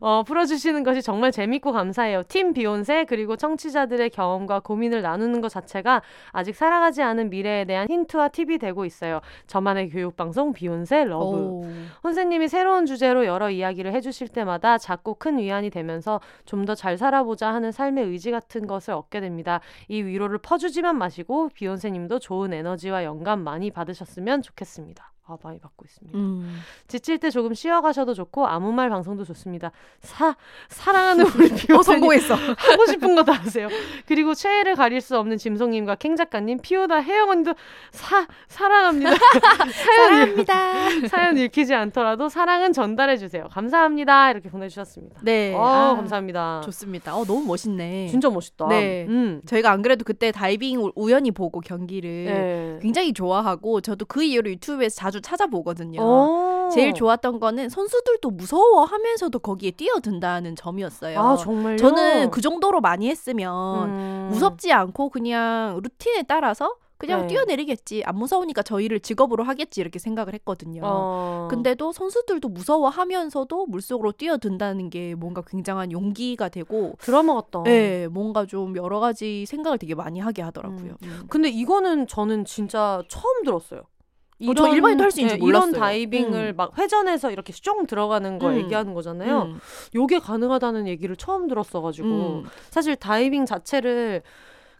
[0.00, 2.22] 어, 풀어주시는 것이 정말 재밌고 감사해요.
[2.28, 8.28] 팀 비욘세 그리고 청취자들의 경험과 고민을 나누는 것 자체가 아직 살아가지 않은 미래에 대한 힌트와
[8.28, 9.20] 팁이 되고 있어요.
[9.46, 11.24] 저만의 교육방송 비욘세 love.
[11.24, 11.64] 오.
[12.02, 17.52] 혼세님이 새로운 주제로 여러 이야기를 해주실 때마다 작고 큰 위안이 되면서 좀 더 잘 살아보자
[17.52, 19.60] 하는 삶의 의지 같은 것을 얻게 됩니다.
[19.88, 25.13] 이 위로를 퍼주 지만 마시고 비욘세님도 좋은 에너지와 영감 많이 받으셨으면 좋겠습니다.
[25.26, 26.18] 아 많이 받고 있습니다.
[26.18, 26.60] 음.
[26.86, 29.72] 지칠 때 조금 쉬어가셔도 좋고 아무 말 방송도 좋습니다.
[30.02, 30.36] 사
[30.68, 32.34] 사랑하는 우리 어, 성공했어.
[32.58, 33.68] 하고 싶은 거 다 하세요.
[34.06, 37.54] 그리고 최애를 가릴 수 없는 짐송님과 캥 작가님, 피오다 혜영언니도
[37.90, 39.12] 사 사랑합니다.
[39.72, 41.08] 사연 사랑합니다.
[41.08, 43.48] 사연 읽히지 않더라도 사랑은 전달해 주세요.
[43.50, 44.30] 감사합니다.
[44.30, 45.20] 이렇게 보내주셨습니다.
[45.22, 45.54] 네.
[45.54, 46.60] 어, 아, 감사합니다.
[46.66, 47.16] 좋습니다.
[47.16, 48.08] 어, 너무 멋있네.
[48.08, 48.66] 진짜 멋있다.
[48.68, 49.06] 네.
[49.08, 49.40] 음.
[49.46, 52.78] 저희가 안 그래도 그때 다이빙 우- 우연히 보고 경기를 네.
[52.82, 56.00] 굉장히 좋아하고 저도 그 이후로 유튜브에서 자주 찾아보거든요.
[56.00, 56.68] 어.
[56.72, 61.20] 제일 좋았던 거는 선수들도 무서워하면서도 거기에 뛰어든다는 점이었어요.
[61.20, 61.76] 아 정말요?
[61.76, 64.28] 저는 그 정도로 많이 했으면 음.
[64.30, 67.26] 무섭지 않고 그냥 루틴에 따라서 그냥 네.
[67.28, 68.02] 뛰어내리겠지.
[68.04, 70.80] 안 무서우니까 저 일을 직업으로 하겠지 이렇게 생각을 했거든요.
[70.84, 71.48] 어.
[71.50, 77.62] 근데도 선수들도 무서워하면서도 물속으로 뛰어든다는 게 뭔가 굉장한 용기가 되고 드라마 같다.
[77.64, 80.96] 네, 뭔가 좀 여러 가지 생각을 되게 많이 하게 하더라고요.
[81.02, 81.24] 음.
[81.28, 83.82] 근데 이거는 저는 진짜 처음 들었어요.
[84.42, 85.80] 어, 저 일반인도 할 수 있는지 네, 이런 몰랐어요.
[85.80, 86.56] 다이빙을 음.
[86.56, 88.56] 막 회전해서 이렇게 쭉 들어가는 거 음.
[88.56, 89.42] 얘기하는 거잖아요.
[89.42, 89.60] 음.
[89.94, 92.44] 요게 가능하다는 얘기를 처음 들었어가지고 음.
[92.70, 94.22] 사실 다이빙 자체를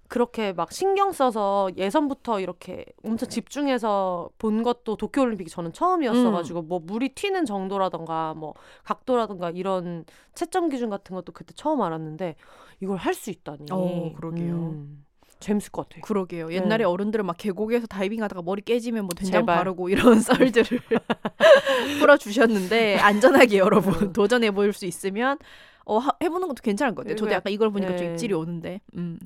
[0.07, 6.69] 그렇게 막 신경 써서 예선부터 이렇게 엄청 집중해서 본 것도 도쿄올림픽이 저는 처음이었어가지고 음.
[6.69, 12.37] 뭐 물이 튀는 정도라던가 뭐 각도라던가 이런 채점 기준 같은 것도 그때 처음 알았는데
[12.81, 13.67] 이걸 할 수 있다니.
[13.71, 14.55] 어, 그러게요.
[14.55, 15.05] 음,
[15.41, 16.03] 재밌을 것 같아요.
[16.03, 16.49] 그러게요.
[16.49, 16.55] 네.
[16.57, 19.57] 옛날에 어른들은 막 계곡에서 다이빙하다가 머리 깨지면 뭐 된장 제발.
[19.59, 20.81] 바르고 이런 썰들을
[22.01, 25.39] 풀어주셨는데 안전하게 여러분 도전해 볼 수 있으면
[25.85, 27.17] 어, 하- 해보는 것도 괜찮을 것 같아요.
[27.17, 27.97] 저도 그리고 약간 이걸 보니까 네.
[27.99, 28.81] 좀 입질이 오는데.
[28.97, 29.19] 음.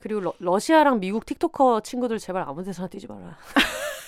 [0.00, 3.36] 그리고 러, 러시아랑 미국 틱토커 친구들 제발 아무 데서나 뛰지 마라.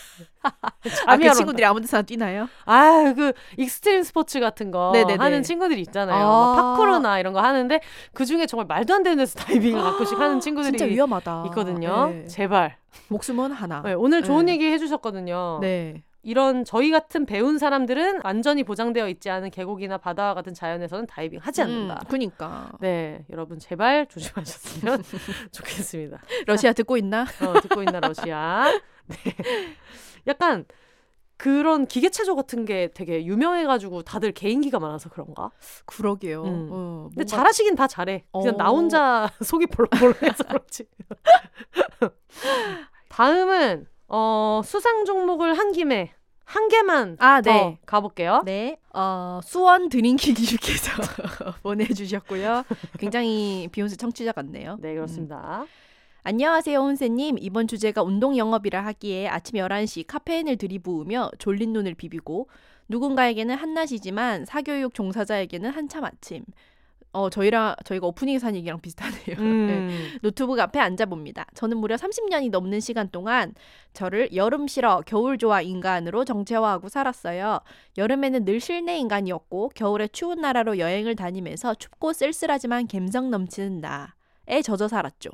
[1.06, 2.48] 아, 그안 친구들이 아무 데서나 뛰나요?
[2.64, 5.22] 아, 그 익스트림 스포츠 같은 거 네네네.
[5.22, 6.24] 하는 친구들이 있잖아요.
[6.24, 6.54] 아.
[6.54, 7.80] 막 파쿠르나 이런 거 하는데
[8.12, 11.44] 그 중에 정말 말도 안 되는 데서 다이빙을 가끔씩 하는 친구들이 진짜 위험하다.
[11.46, 12.08] 있거든요.
[12.08, 12.26] 네.
[12.26, 12.76] 제발.
[13.08, 13.82] 목숨은 하나.
[13.82, 14.52] 네, 오늘 좋은 네.
[14.52, 15.58] 얘기 해주셨거든요.
[15.60, 16.02] 네.
[16.24, 21.62] 이런 저희 같은 배운 사람들은 안전이 보장되어 있지 않은 계곡이나 바다와 같은 자연에서는 다이빙 하지
[21.62, 21.94] 않는다.
[21.94, 22.70] 음, 그니까.
[22.80, 25.02] 네, 여러분 제발 조심하셨으면
[25.50, 26.20] 좋겠습니다.
[26.46, 27.22] 러시아 듣고 있나?
[27.22, 28.70] 어, 듣고 있나 러시아.
[29.08, 29.16] 네.
[30.28, 30.64] 약간
[31.36, 35.50] 그런 기계체조 같은 게 되게 유명해가지고 다들 개인기가 많아서 그런가?
[35.86, 36.44] 그러게요.
[36.44, 36.68] 음.
[36.70, 38.24] 어, 근데 뭔가- 잘하시긴 다 잘해.
[38.32, 38.76] 그냥 나 어.
[38.76, 40.84] 혼자 속이 볼록볼록해서 그렇지.
[43.08, 46.12] 다음은 어, 수상 종목을 한 김에
[46.44, 47.78] 한 개만 아, 더 네.
[47.86, 48.42] 가볼게요.
[48.44, 50.92] 네, 어, 수원 드링키기님께서
[51.62, 52.64] 보내주셨고요.
[52.98, 54.76] 굉장히 비욘세 청취자 같네요.
[54.80, 55.64] 네, 그렇습니다.
[56.24, 57.38] 안녕하세요, 혼세님.
[57.40, 62.48] 이번 주제가 운동 영업이라 하기에 아침 11시 카페인을 들이부으며 졸린 눈을 비비고
[62.88, 66.44] 누군가에게는 한낮이지만 사교육 종사자에게는 한참 아침.
[67.12, 69.36] 어, 저희랑 저희가 오프닝에서 한 얘기랑 비슷하네요.
[69.36, 69.38] 네.
[69.38, 70.18] 음.
[70.22, 71.46] 노트북 앞에 앉아 봅니다.
[71.54, 73.54] 저는 무려 30년이 넘는 시간 동안
[73.92, 77.60] 저를 여름 싫어, 겨울 좋아 인간으로 정체화하고 살았어요.
[77.98, 84.88] 여름에는 늘 실내 인간이었고 겨울에 추운 나라로 여행을 다니면서 춥고 쓸쓸하지만 감성 넘치는 나에 젖어
[84.88, 85.30] 살았죠.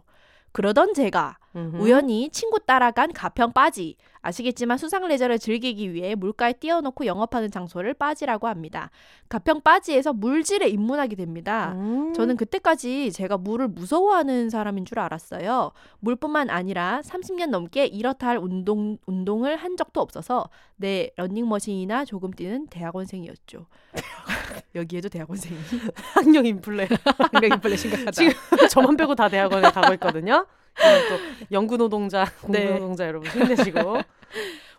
[0.53, 1.76] 그러던 제가 음흠.
[1.82, 3.96] 우연히 친구 따라간 가평 빠지.
[4.20, 8.90] 아시겠지만 수상 레저를 즐기기 위해 물가에 띄워놓고 영업하는 장소를 빠지라고 합니다.
[9.28, 11.72] 가평 빠지에서 물질에 입문하게 됩니다.
[11.76, 12.12] 음.
[12.14, 15.72] 저는 그때까지 제가 물을 무서워하는 사람인 줄 알았어요.
[16.01, 22.66] 물뿐만 아니라 30년 넘게 이렇다 할 운동, 운동을 한 적도 없어서 내 러닝머신이나 조금 뛰는
[22.68, 23.66] 대학원생이었죠.
[24.74, 25.58] 여기에도 대학원생이.
[26.14, 26.88] 학령 인플레.
[27.32, 28.10] 학력 인플레 심각하다.
[28.12, 28.32] 지금
[28.70, 30.46] 저만 빼고 다 대학원에 가고 있거든요.
[30.76, 31.18] 또
[31.52, 32.70] 연구 노동자, 공부 네.
[32.70, 34.00] 노동자 여러분 힘내시고.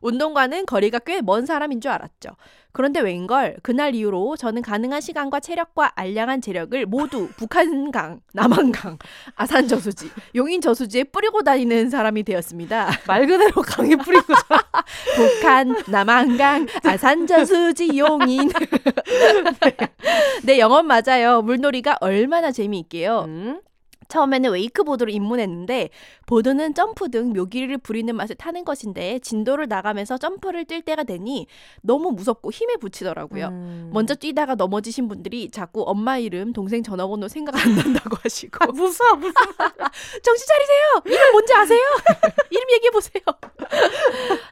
[0.01, 2.29] 운동과는 거리가 꽤 먼 사람인 줄 알았죠.
[2.71, 8.97] 그런데 웬걸 그날 이후로 저는 가능한 시간과 체력과 알량한 재력을 모두 북한강, 남한강,
[9.35, 12.89] 아산 저수지, 용인 저수지에 뿌리고 다니는 사람이 되었습니다.
[13.07, 14.63] 말 그대로 강에 뿌리고 자.
[15.15, 18.49] 북한, 남한강, 아산 저수지, 용인.
[20.43, 21.41] 네, 영업 맞아요.
[21.41, 23.25] 물놀이가 얼마나 재미있게요.
[23.27, 23.61] 음.
[24.07, 25.89] 처음에는 웨이크보드로 입문했는데
[26.29, 31.47] 보드는 점프 등 묘기를 부리는 맛을 타는 것인데 진도를 나가면서 점프를 뛸 때가 되니
[31.81, 33.47] 너무 무섭고 힘에 부치더라고요.
[33.47, 33.89] 음.
[33.91, 39.15] 먼저 뛰다가 넘어지신 분들이 자꾸 엄마 이름, 동생 전화번호 생각 안 난다고 하시고 아, 무서워,
[39.15, 39.33] 무서워.
[40.21, 41.01] 정신 차리세요.
[41.05, 41.81] 이름 뭔지 아세요?
[42.51, 43.23] 이름 얘기해 보세요.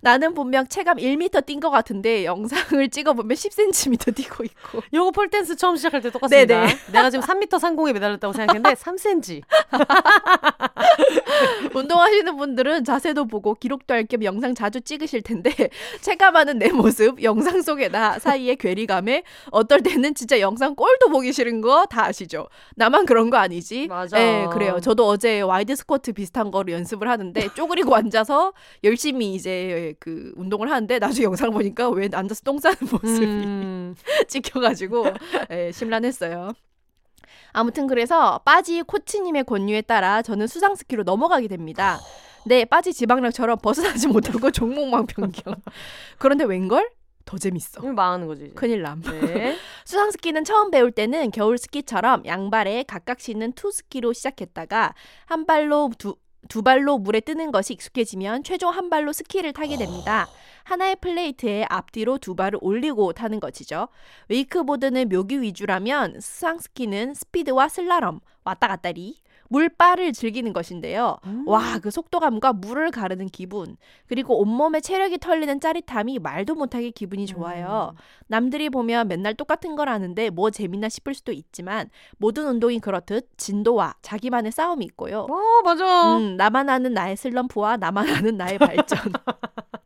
[0.02, 6.02] 나는 분명 체감 1m 뛴것 같은데 영상을 찍어보면 10cm 뛰고 있고 요거 폴댄스 처음 시작할
[6.02, 6.62] 때 똑같습니다.
[6.62, 6.78] 네네.
[6.92, 9.44] 내가 지금 3m 상공에 매달렸다고 생각했는데 3cm.
[11.76, 15.52] 운동하시는 분들은 자세도 보고 기록도 할 겸 영상 자주 찍으실 텐데
[16.02, 21.62] 체감하는 내 모습 영상 속의 나 사이의 괴리감에 어떨 때는 진짜 영상 꼴도 보기 싫은
[21.62, 22.48] 거 다 아시죠?
[22.76, 23.88] 나만 그런 거 아니지?
[23.88, 24.18] 맞아.
[24.18, 24.80] 네, 그래요.
[24.82, 28.54] 저도 어제 와이드 스쿼트 비슷한 거를 연습을 하는데 쪼그리고 앉아서
[28.84, 33.96] 열심히 이제 그 운동을 하는데 나중에 영상 보니까 왜 앉아서 똥 싸는 모습이 음.
[34.28, 35.08] 찍혀가지고
[35.52, 36.52] 예, 심란했어요.
[37.58, 42.00] 아무튼 그래서 빠지 코치님의 권유에 따라 저는 수상 스키로 넘어가게 됩니다.
[42.46, 45.56] 네, 빠지 지박령처럼 벗어나지 못하고 종목만 변경.
[46.20, 46.88] 그런데 웬걸?
[47.26, 47.82] 더 재밌어.
[47.82, 48.46] 음, 망하는 거지.
[48.46, 48.54] 이제.
[48.54, 49.02] 큰일 남.
[49.02, 49.58] 네.
[49.86, 54.94] 수상 스키는 처음 배울 때는 겨울 스키처럼 양발에 각각 싣는 two 스키로 시작했다가
[55.26, 56.16] 한 발로 두,
[56.48, 60.28] 두 발로 물에 뜨는 것이 익숙해지면 최종 한 발로 스키를 타게 됩니다.
[60.64, 63.88] 하나의 플레이트에 앞뒤로 두 발을 올리고 타는 것이죠.
[64.30, 69.16] 웨이크보드는 묘기 위주라면 수상 스키는 스피드와 슬라럼, 왔다 갔다리,
[69.50, 71.18] 물살을 즐기는 것인데요.
[71.26, 71.48] 음.
[71.48, 73.78] 와, 그 속도감과 물을 가르는 기분,
[74.08, 77.94] 그리고 온몸에 체력이 털리는 짜릿함이 말도 못하게 기분이 좋아요.
[78.28, 83.96] 남들이 보면 맨날 똑같은 걸 하는데 뭐 재밌나 싶을 수도 있지만 모든 운동이 그렇듯 진도와
[84.02, 85.28] 자기만의 싸움이 있고요.
[85.30, 86.18] 어, 맞아.
[86.18, 89.00] 음, 나만 아는 나의 슬럼프와 나만 아는 나의 발전.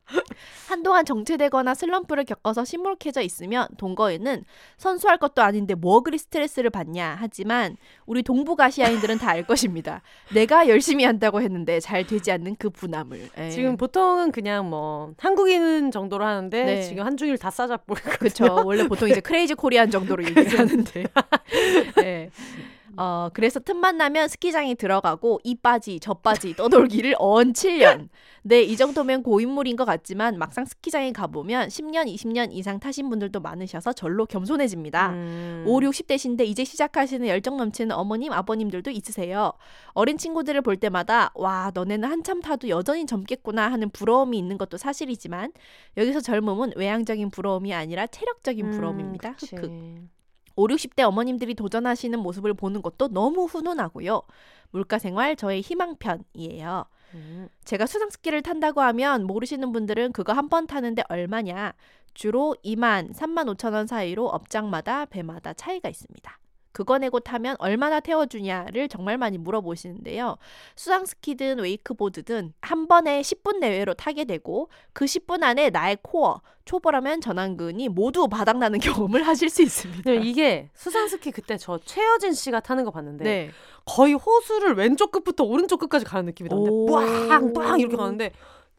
[0.68, 4.44] 한동안 정체되거나 슬럼프를 겪어서 시무룩해져 있으면 동거에는
[4.78, 10.02] 선수할 것도 아닌데 뭐 그리 스트레스를 받냐 하지만 우리 동북아시아인들은 다 알것 입니다.
[10.34, 13.30] 내가 열심히 한다고 했는데 잘 되지 않는 그 분함을.
[13.38, 13.50] 에.
[13.50, 16.82] 지금 보통은 그냥 뭐 한국인 정도로 하는데 네.
[16.82, 18.62] 지금 한 중일 다 싸잡고 그렇죠.
[18.66, 21.04] 원래 보통 이제 크레이지 코리안 정도로 얘기를 하는데.
[21.98, 22.30] 네.
[22.98, 28.10] 어, 그래서 틈만 나면 스키장에 들어가고 이 빠지 저 빠지 떠돌기를 언 7년.
[28.44, 33.94] 네, 이 정도면 고인물인 것 같지만 막상 스키장에 가보면 10년, 20년 이상 타신 분들도 많으셔서
[33.94, 35.10] 절로 겸손해집니다.
[35.12, 35.64] 음.
[35.68, 39.54] 5, 60대신데 이제 시작하시는 열정 넘치는 어머님, 아버님들도 있으세요.
[39.94, 45.52] 어린 친구들을 볼 때마다 와, 너네는 한참 타도 여전히 젊겠구나 하는 부러움이 있는 것도 사실이지만
[45.98, 49.30] 여기서 젊음은 외향적인 부러움이 아니라 체력적인 부러움입니다.
[49.30, 49.36] 음.
[49.40, 50.21] 흑흑.
[50.56, 54.22] 5, 60대 어머님들이 도전하시는 모습을 보는 것도 너무 훈훈하고요.
[54.72, 56.86] 물가 생활 저의 희망편이에요.
[57.14, 57.50] 음.
[57.66, 61.74] 제가 수상스키를 탄다고 하면 모르시는 분들은 그거 한 번 타는데 얼마냐?
[62.14, 66.38] 주로 2만, 3만 5천 원 사이로 업장마다 배마다 차이가 있습니다.
[66.72, 70.38] 그거 내고 타면 얼마나 태워주냐를 정말 많이 물어보시는데요.
[70.76, 77.90] 수상스키든 웨이크보드든 한 번에 10분 내외로 타게 되고 그 10분 안에 나의 코어, 초보라면 전완근이
[77.90, 80.04] 모두 바닥나는 경험을 하실 수 있습니다.
[80.04, 83.52] 근데 이게 수상스키 그때 저 최여진 씨가 타는 거 봤는데 네.
[83.86, 86.86] 거의 호수를 왼쪽 끝부터 오른쪽 끝까지 가는 느낌이 나는데 오.
[87.28, 88.32] 빵빵 이렇게 가는데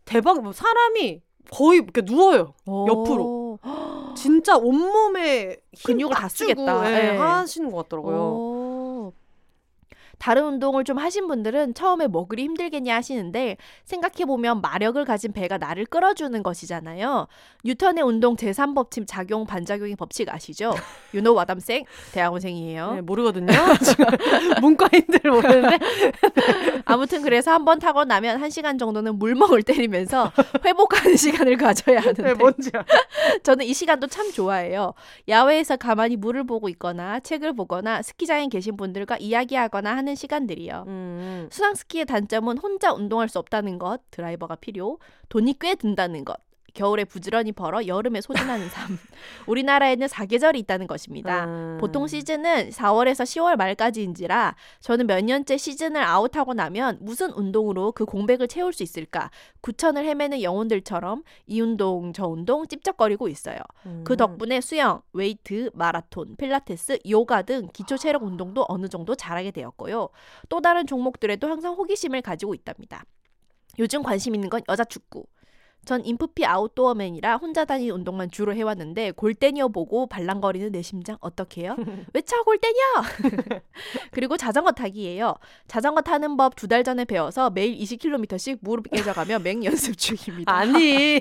[0.05, 3.25] 대박 뭐 사람이 거의 이렇게 누워요 옆으로.
[3.25, 3.59] 오.
[4.17, 6.91] 진짜 온몸에 힘 근육을 다 쓰겠다.
[6.91, 7.17] 예, 예.
[7.17, 8.17] 하시는 것 같더라고요.
[8.17, 8.52] 오.
[10.23, 15.85] 다른 운동을 좀 하신 분들은 처음에 뭐 그리 힘들겠냐 하시는데 생각해보면 마력을 가진 배가 나를
[15.85, 17.27] 끌어주는 것이잖아요.
[17.65, 20.75] 뉴턴의 운동 제3법칙 작용 반작용의 법칙 아시죠?
[21.13, 21.89] I'm saying?
[22.13, 22.95] 대학원생이에요.
[22.95, 23.49] 네, 모르거든요.
[24.63, 25.79] 문과인들 모르는데
[26.87, 30.31] 아무튼 그래서 한 번 타고 나면 한 시간 정도는 물멍을 때리면서
[30.65, 32.85] 회복하는 시간을 가져야 하는데 네, 뭔지야.
[33.43, 34.95] 저는 이 시간도 참 좋아해요.
[35.29, 40.85] 야외에서 가만히 물을 보고 있거나 책을 보거나 스키장에 계신 분들과 이야기하거나 하는 하는 시간들이요.
[40.87, 41.49] 음.
[41.51, 44.99] 수상스키의 단점은 혼자 운동할 수 없다는 것, 드라이버가 필요,
[45.29, 46.37] 돈이 꽤 든다는 것,
[46.75, 48.99] 겨울에 부지런히 벌어 여름에 소진하는 삶.
[49.47, 51.45] 우리나라에는 사계절이 있다는 것입니다.
[51.45, 51.79] 음.
[51.81, 58.49] 보통 시즌은 4월에서 10월 말까지인지라 저는 몇 년째 시즌을 아웃하고 나면 무슨 운동으로 그 공백을
[58.49, 63.59] 채울 수 있을까 구천을 헤매는 영혼들처럼 이 운동 저 운동 찝쩍거리고 있어요.
[63.87, 64.03] 음.
[64.05, 70.09] 그 덕분에 수영, 웨이트, 마라톤, 필라테스, 요가 등 기초 체력 운동도 어느 정도 잘하게 되었고요.
[70.49, 73.05] 또 다른 종목들에도 항상 호기심을 가지고 있답니다.
[73.79, 75.25] 요즘 관심 있는 건 여자 축구.
[75.85, 81.77] 전 인프피 아웃도어맨이라 혼자 다니는 운동만 주로 해왔는데 골때녀 보고 벌렁거리는 내 심장 어떡해요?
[82.15, 82.77] 왜 차 골때녀?
[84.13, 85.35] 그리고 자전거 타기예요.
[85.67, 90.53] 자전거 타는 법 두 달 전에 배워서 매일 20km씩 무릎 깨져가며 맹 연습 중입니다.
[90.55, 91.21] 아니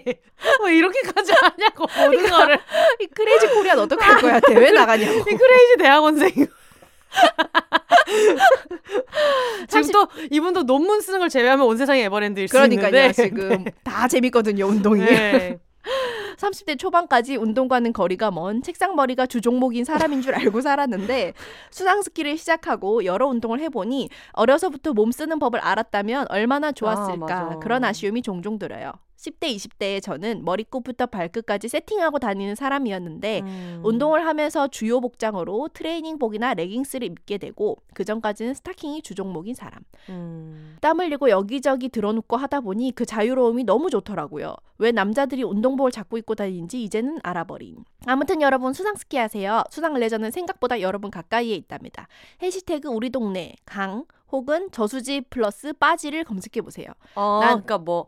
[0.63, 2.59] 왜 이렇게까지 하냐고 모든 거를
[2.99, 4.39] 이 crazy Korean 어떻게 할 거야?
[4.41, 5.11] 대회 나가냐고.
[5.19, 6.29] 이 crazy 대학원생
[9.67, 12.87] 지금 사실- 또 이분도 논문 쓰는 걸 제외하면 온 세상이 에버랜드일 수 그러니까요.
[12.87, 15.01] 있는데 지금 다 재밌거든요, 운동이.
[15.01, 15.59] 네.
[16.37, 21.33] 30대 초반까지 운동과는 거리가 먼 책상머리가 주종목인 사람인 줄 알고 살았는데
[21.69, 27.59] 수상스키를 시작하고 여러 운동을 해보니 어려서부터 몸 쓰는 법을 알았다면 얼마나 좋았을까 맞아.
[27.61, 28.91] 그런 아쉬움이 종종 들어요.
[29.21, 33.81] 10대, 20대에 저는 머리끝부터 발끝까지 세팅하고 다니는 사람이었는데 음.
[33.83, 39.81] 운동을 하면서 주요 복장으로 트레이닝복이나 레깅스를 입게 되고 그 전까지는 스타킹이 주종목인 사람.
[40.09, 40.75] 음.
[40.81, 44.55] 땀 흘리고 여기저기 들어눕고 하다 보니 그 자유로움이 너무 좋더라고요.
[44.79, 47.85] 왜 남자들이 운동복을 자꾸 입고 다니는지 이제는 알아버린.
[48.07, 49.61] 아무튼 여러분 수상스키 하세요.
[49.69, 52.07] 수상 레저는 생각보다 여러분 가까이에 있답니다.
[52.41, 56.87] 해시태그 우리 동네 강 혹은 저수지 플러스 빠지를 검색해 보세요.
[57.13, 58.07] 어, 난- 그러니까 뭐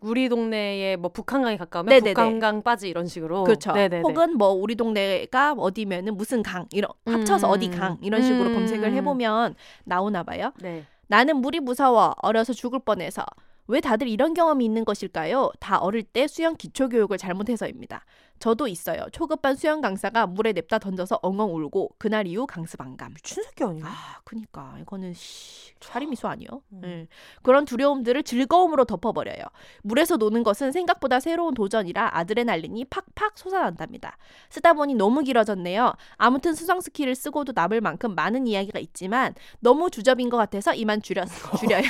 [0.00, 2.14] 우리 동네에 뭐 북한강이 가까우면 네네네.
[2.14, 3.72] 북한강 빠지 이런 식으로 그렇죠.
[3.72, 4.02] 네네네.
[4.02, 7.52] 혹은 뭐 우리 동네가 어디면은 무슨 강 이런 합쳐서 음.
[7.52, 8.54] 어디 강 이런 식으로 음.
[8.54, 10.52] 검색을 해보면 나오나 봐요.
[10.60, 10.84] 네.
[11.06, 13.24] 나는 물이 무서워 어려서 죽을 뻔해서
[13.66, 15.50] 왜 다들 이런 경험이 있는 것일까요?
[15.60, 18.04] 다 어릴 때 수영 기초 교육을 잘못해서입니다.
[18.40, 19.04] 저도 있어요.
[19.12, 23.12] 초급반 수영 강사가 물에 냅다 던져서 엉엉 울고 그날 이후 강습 안 감.
[23.12, 23.84] 미친 새끼 아니야?
[23.86, 26.48] 아, 그니까 이거는 씨, 살인미수 아니요?
[26.72, 26.80] 음.
[26.84, 27.06] 예.
[27.42, 29.44] 그런 두려움들을 즐거움으로 덮어버려요.
[29.82, 34.16] 물에서 노는 것은 생각보다 새로운 도전이라 아드레날린이 팍팍 솟아난답니다.
[34.48, 35.92] 쓰다 보니 너무 길어졌네요.
[36.16, 41.28] 아무튼 수상 스키를 쓰고도 남을 만큼 많은 이야기가 있지만 너무 주접인 것 같아서 이만 줄였,
[41.60, 41.82] 줄여요.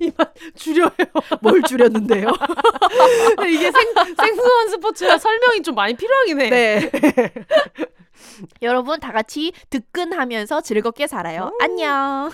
[0.00, 0.90] 이만 줄여요.
[1.40, 2.28] 뭘 줄였는데요?
[3.48, 6.50] 이게 생, 생소한 스포츠라 설명이 좀 많이 필요하긴 해.
[6.50, 6.90] 네.
[8.62, 11.50] 여러분 다 같이 득근하면서 즐겁게 살아요.
[11.52, 11.58] 음.
[11.60, 12.30] 안녕.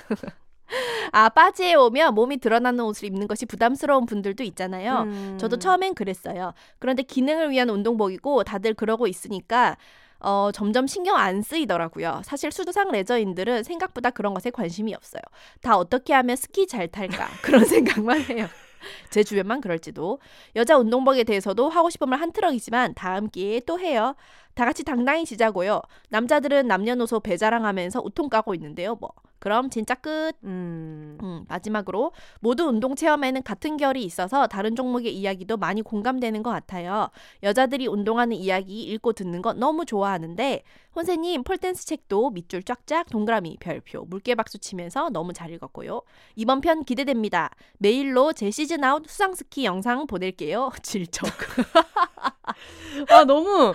[1.13, 5.03] 아 빠지에 오면 몸이 드러나는 옷을 입는 것이 부담스러운 분들도 있잖아요.
[5.03, 5.39] 음.
[5.41, 6.53] 저도 처음엔 그랬어요.
[6.79, 9.77] 그런데 기능을 위한 운동복이고 다들 그러고 있으니까
[10.21, 12.23] 어, 점점 신경 안 쓰이더라고요.
[12.25, 15.23] 사실 수상 레저인들은 생각보다 그런 것에 관심이 없어요.
[15.63, 18.47] 다 어떻게 하면 스키 잘 탈까 그런 생각만 해요.
[19.11, 20.21] 제 주변만 그럴지도.
[20.57, 24.15] 여자 운동복에 대해서도 하고 싶은 말 한 트럭이지만 다음 기회에 또 해요.
[24.59, 25.81] 다 같이 당당히 지자고요.
[26.09, 28.97] 남자들은 남녀노소 배자랑하면서 우통 까고 있는데요.
[28.97, 30.33] 뭐 그럼 진짜 끝.
[30.43, 31.17] 음.
[31.23, 37.09] 음, 마지막으로 모두 운동 체험에는 같은 결이 있어서 다른 종목의 이야기도 많이 공감되는 것 같아요.
[37.45, 40.65] 여자들이 운동하는 이야기 읽고 듣는 거 너무 좋아하는데
[40.97, 46.03] 혼세님 폴댄스 책도 밑줄 쫙쫙 동그라미 별표 물개 박수 치면서 너무 잘 읽었고요.
[46.35, 47.51] 이번 편 기대됩니다.
[47.79, 50.73] 메일로 제 시즌 아웃 수상 스키 영상 보낼게요.
[50.83, 51.29] 질척.
[53.09, 53.73] 아 너무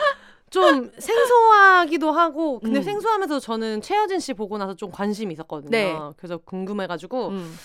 [0.53, 2.83] 좀 생소하기도 하고 근데 음.
[2.83, 5.71] 생소하면서 저는 최여진 씨 보고 나서 좀 관심이 있었거든요.
[5.71, 5.97] 네.
[6.15, 7.55] 그래서 궁금해가지고 음.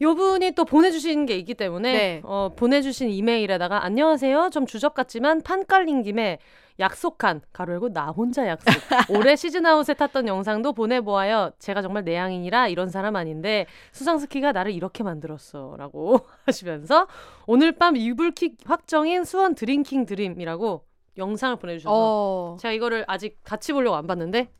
[0.00, 2.20] 요분이 또 보내주신 게 있기 때문에 네.
[2.24, 4.50] 어, 보내주신 이메일에다가 안녕하세요.
[4.52, 6.38] 좀 주접 같지만 판 깔린 김에
[6.78, 8.66] 약속한 괄호 열고 나 혼자 약속.
[9.08, 11.52] 올해 시즌아웃에 탔던 영상도 보내보아요.
[11.58, 17.06] 제가 정말 내향인이라 이런 사람 아닌데 수상스키가 나를 이렇게 만들었어 라고 하시면서
[17.46, 20.85] 오늘 밤 이불킥 확정인 수원 drinking 드림이라고
[21.16, 22.56] 영상을 보내주셔서 어.
[22.60, 24.50] 제가 이거를 아직 같이 보려고 안 봤는데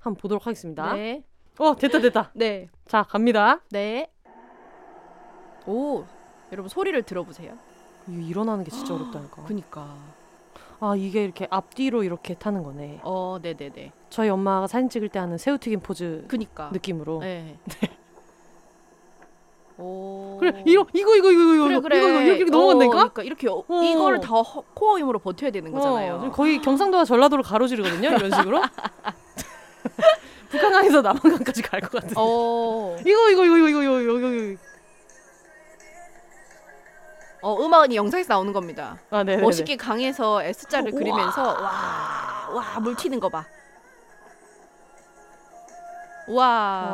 [0.00, 0.94] 한번 보도록 하겠습니다.
[0.94, 1.22] 네.
[1.58, 2.30] 어 됐다 됐다.
[2.34, 2.68] 네.
[2.86, 3.60] 자 갑니다.
[3.70, 4.10] 네.
[5.66, 6.04] 오.
[6.52, 7.54] 여러분 소리를 들어보세요.
[8.08, 9.44] 이거 일어나는 게 진짜 어렵다니까.
[9.46, 9.94] 그니까.
[10.80, 13.00] 아 이게 이렇게 앞뒤로 이렇게 타는 거네.
[13.02, 13.92] 어, 네, 네, 네.
[14.08, 16.70] 저희 엄마가 사진 찍을 때 하는 새우튀김 포즈 그니까.
[16.72, 17.20] 느낌으로.
[17.20, 17.58] 네.
[20.38, 21.98] 그래 이거 이거 이거 이거 그래, 그래.
[21.98, 22.96] 이거 이거 이렇게, 이렇게 넘어간다니까.
[22.96, 23.82] 그러니까 이렇게 어, 어.
[23.82, 26.14] 이거를 다 허, 코어 힘으로 버텨야 되는 어, 거잖아요.
[26.26, 28.08] 어, 거의 경상도와 전라도를 가로지르거든요.
[28.10, 28.60] 이런 식으로.
[30.50, 32.14] 북한강에서 남한강까지 갈 것 같은데.
[32.16, 32.96] 어.
[33.06, 34.60] 이거 이거 이거 이거 이거 이거 이거.
[37.42, 38.98] 어 음악이 영상에서 나오는 겁니다.
[39.10, 39.32] 아, 네.
[39.32, 39.42] 네, 네.
[39.42, 41.56] 멋있게 강에서 S자를 그리면서
[42.52, 43.46] 와와물 튀는 거 봐.
[46.28, 46.46] 와.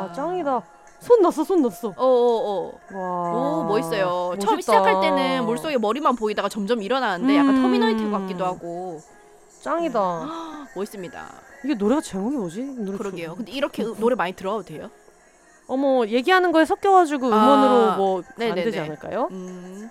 [0.07, 0.61] 와 짱이다.
[0.99, 1.89] 손 넣었어 손 넣었어.
[1.89, 2.97] 어 어 어.
[2.97, 3.31] 와.
[3.31, 4.35] 오 멋있어요.
[4.39, 4.61] 처음 멋있다.
[4.61, 7.61] 시작할 때는 물속에 머리만 보이다가 점점 일어나는데 약간 음.
[7.61, 8.99] 터미널 같기도 하고
[9.61, 10.27] 짱이다.
[10.75, 11.25] 멋있습니다.
[11.65, 12.61] 이게 노래가 제목이 뭐지?
[12.79, 13.35] 노래 그러게요.
[13.35, 14.89] 근데 이렇게 으- 노래 많이 들어도 돼요?
[15.67, 18.21] 어머 얘기하는 거에 섞여가지고 음원으로 아, 뭐.
[18.37, 19.27] 되지 않을까요?
[19.31, 19.89] 음.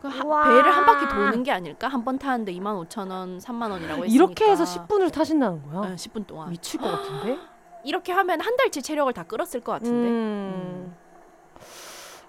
[0.00, 0.44] 그 하-.
[0.44, 1.86] 배를 한 바퀴 도는 게 아닐까?
[1.88, 4.06] 한 번 타는데 25,000원, 3만 원이라고 했으니까.
[4.06, 5.92] 이렇게 해서 10분을 타신다는 거야?
[5.92, 6.48] 어, 10분 동안.
[6.50, 7.36] 미칠 것 같은데?
[7.84, 10.08] 이렇게 하면 한 달치 체력을 다 끌었을 것 같은데.
[10.08, 10.94] 음.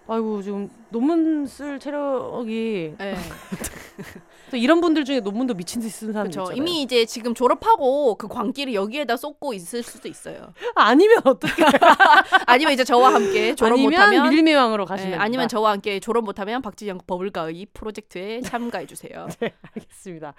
[0.07, 3.15] 아이고 지금 논문 쓸 체력이 네.
[4.51, 6.51] 또 이런 분들 중에 논문도 미친 듯이 쓰는 사람들 그렇죠.
[6.51, 6.61] 있잖아요.
[6.61, 10.53] 이미 이제 지금 졸업하고 그 광기를 여기에다 쏟고 있을 수도 있어요.
[10.75, 11.63] 아니면 어떻게?
[12.45, 15.47] 아니면 이제 저와 함께 졸업 아니면 못하면 밀림의왕으로 네, 가시면 아니면 됩니다.
[15.47, 19.29] 저와 함께 졸업 못하면 박지영 버블가의 프로젝트에 참가해 주세요.
[19.75, 20.33] 알겠습니다.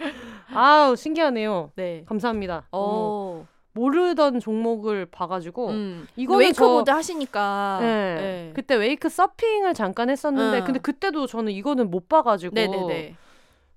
[0.53, 1.73] 아우 신기하네요.
[1.77, 2.05] 네.
[2.07, 2.67] 감사합니다.
[2.73, 3.47] 어, 어.
[3.75, 6.07] 모르던 종목을 봐가지고 음.
[6.17, 7.79] 이거는 웨이크보드 저- 하시니까.
[7.81, 7.87] 네.
[8.15, 8.53] 네.
[8.55, 10.65] 그때 웨이크 서핑을 잠깐 했었는데 응.
[10.65, 13.17] 근데 그때도 저는 이거는 못 봐가지고 네네네.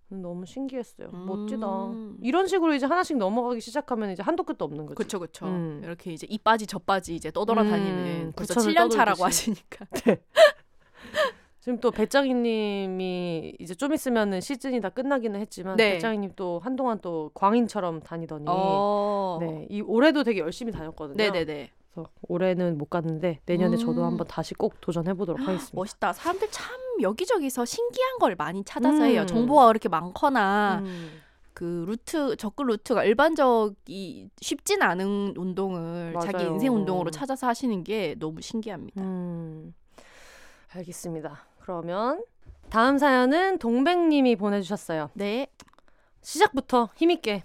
[0.09, 1.09] 너무 신기했어요.
[1.13, 1.25] 음.
[1.25, 1.67] 멋지다.
[2.21, 4.95] 이런 식으로 이제 하나씩 넘어가기 시작하면 이제 한도 끝도 없는 거지.
[4.95, 5.45] 그쵸 그쵸.
[5.47, 5.81] 음.
[5.83, 9.23] 이렇게 이제 이 빠지 저 빠지 이제 떠돌아다니는 음, 벌써 구천을 7년 차라고.
[9.25, 9.85] 하시니까.
[11.65, 15.93] 지금 또 배짱이님이 이제 좀 있으면은 시즌이 다 끝나기는 했지만 네.
[15.93, 19.39] 배짱이님 또 한동안 또 광인처럼 다니더니 어.
[19.41, 21.17] 네, 이 올해도 되게 열심히 다녔거든요.
[21.17, 21.71] 네네네.
[21.91, 24.05] 그래서 올해는 못 갔는데 내년에 저도 음.
[24.05, 25.75] 한번 다시 꼭 도전해 보도록 하겠습니다.
[25.75, 26.13] 멋있다.
[26.13, 29.01] 사람들 참 여기저기서 신기한 걸 많이 찾아서 음.
[29.05, 29.25] 해요.
[29.25, 31.19] 정보가 그렇게 많거나 음.
[31.55, 36.51] 그 루트 접근 루트가 일반적이 쉽진 않은 운동을 자기 맞아요.
[36.51, 39.01] 인생 운동으로 찾아서 하시는 게 너무 신기합니다.
[39.01, 39.73] 음.
[40.75, 41.54] 알겠습니다.
[41.65, 42.23] 그러면
[42.69, 45.09] 다음 사연은 동백님이 보내주셨어요.
[45.15, 45.47] 네.
[46.21, 47.43] 시작부터 힘있게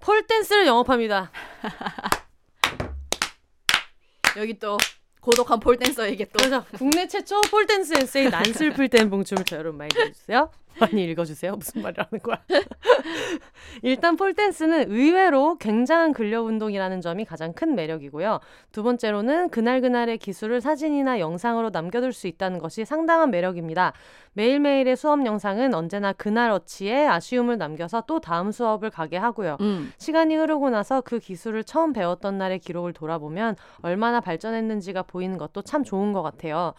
[0.00, 1.30] 폴댄스를 영업합니다.
[4.38, 4.78] 여기 또
[5.20, 10.50] 고독한 폴댄서에게 또 그래서 국내 최초 폴댄스 엔세이 난슬플 땐 봉춤을 저 여러분 많이 들어주세요.
[10.78, 11.56] 많이 읽어주세요.
[11.56, 12.38] 무슨 말이라는 거야.
[13.82, 18.40] 일단 폴댄스는 의외로 굉장한 근력 운동이라는 점이 가장 큰 매력이고요.
[18.72, 23.92] 두 번째로는 그날그날의 기술을 사진이나 영상으로 남겨둘 수 있다는 것이 상당한 매력입니다.
[24.34, 29.56] 매일매일의 수업 영상은 언제나 그날 어치에 아쉬움을 남겨서 또 다음 수업을 가게 하고요.
[29.60, 29.92] 음.
[29.98, 35.82] 시간이 흐르고 나서 그 기술을 처음 배웠던 날의 기록을 돌아보면 얼마나 발전했는지가 보이는 것도 참
[35.82, 36.74] 좋은 것 같아요.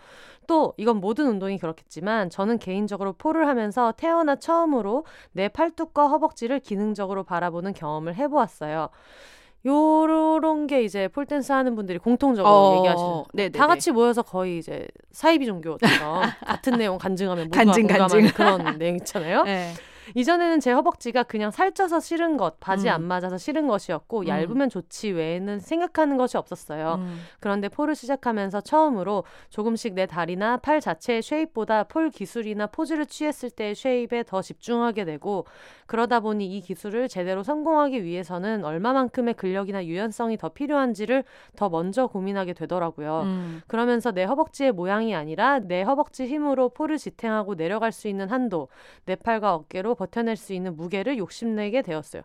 [0.48, 7.24] 또 이건 모든 운동이 그렇겠지만 저는 개인적으로 폴을 하면서 태어나 처음으로 내 팔뚝과 허벅지를 기능적으로
[7.24, 8.90] 바라보는 경험을 해보았어요.
[9.66, 13.58] 요런 게 이제 폴댄스 하는 분들이 공통적으로 어, 얘기하시는 네네네.
[13.58, 18.34] 다 같이 모여서 거의 이제 사이비 종교처럼 같은 내용 간증하면 모두가 간증, 공감하는 간증.
[18.34, 19.44] 그런 내용 있잖아요.
[19.46, 19.74] 네.
[20.16, 22.94] 이전에는 제 허벅지가 그냥 살쪄서 싫은 것, 바지 음.
[22.94, 24.28] 안 맞아서 싫은 것이었고 음.
[24.28, 26.96] 얇으면 좋지 외에는 생각하는 것이 없었어요.
[27.00, 27.20] 음.
[27.40, 33.76] 그런데 폴을 시작하면서 처음으로 조금씩 내 다리나 팔 자체의 쉐입보다 폴 기술이나 포즈를 취했을 때의
[33.76, 35.46] 쉐입에 더 집중하게 되고
[35.86, 41.24] 그러다 보니 이 기술을 제대로 성공하기 위해서는 얼마만큼의 근력이나 유연성이 더 필요한지를
[41.56, 43.22] 더 먼저 고민하게 되더라고요.
[43.24, 43.62] 음.
[43.68, 48.70] 그러면서 내 허벅지의 모양이 아니라 내 허벅지 힘으로 폴을 지탱하고 내려갈 수 있는 한도,
[49.06, 52.22] 내 팔과 어깨로 버텨낼 수 있는 무게를 욕심내게 되었어요.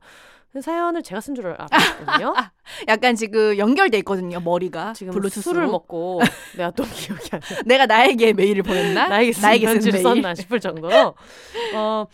[0.53, 2.33] 그 사연을 제가 쓴 줄 알았거든요.
[2.89, 5.43] 약간 지금 연결돼 있거든요 머리가 지금 블루투스로.
[5.55, 6.21] 술을 먹고
[6.57, 7.47] 내가 또 기억이 안 나.
[7.67, 9.09] 내가 나에게 메일을 보냈나?
[9.09, 10.03] 나에게 쓴 나에게 쓴 메일.
[10.03, 11.15] 썼나 싶을 정도로
[11.75, 12.07] 어,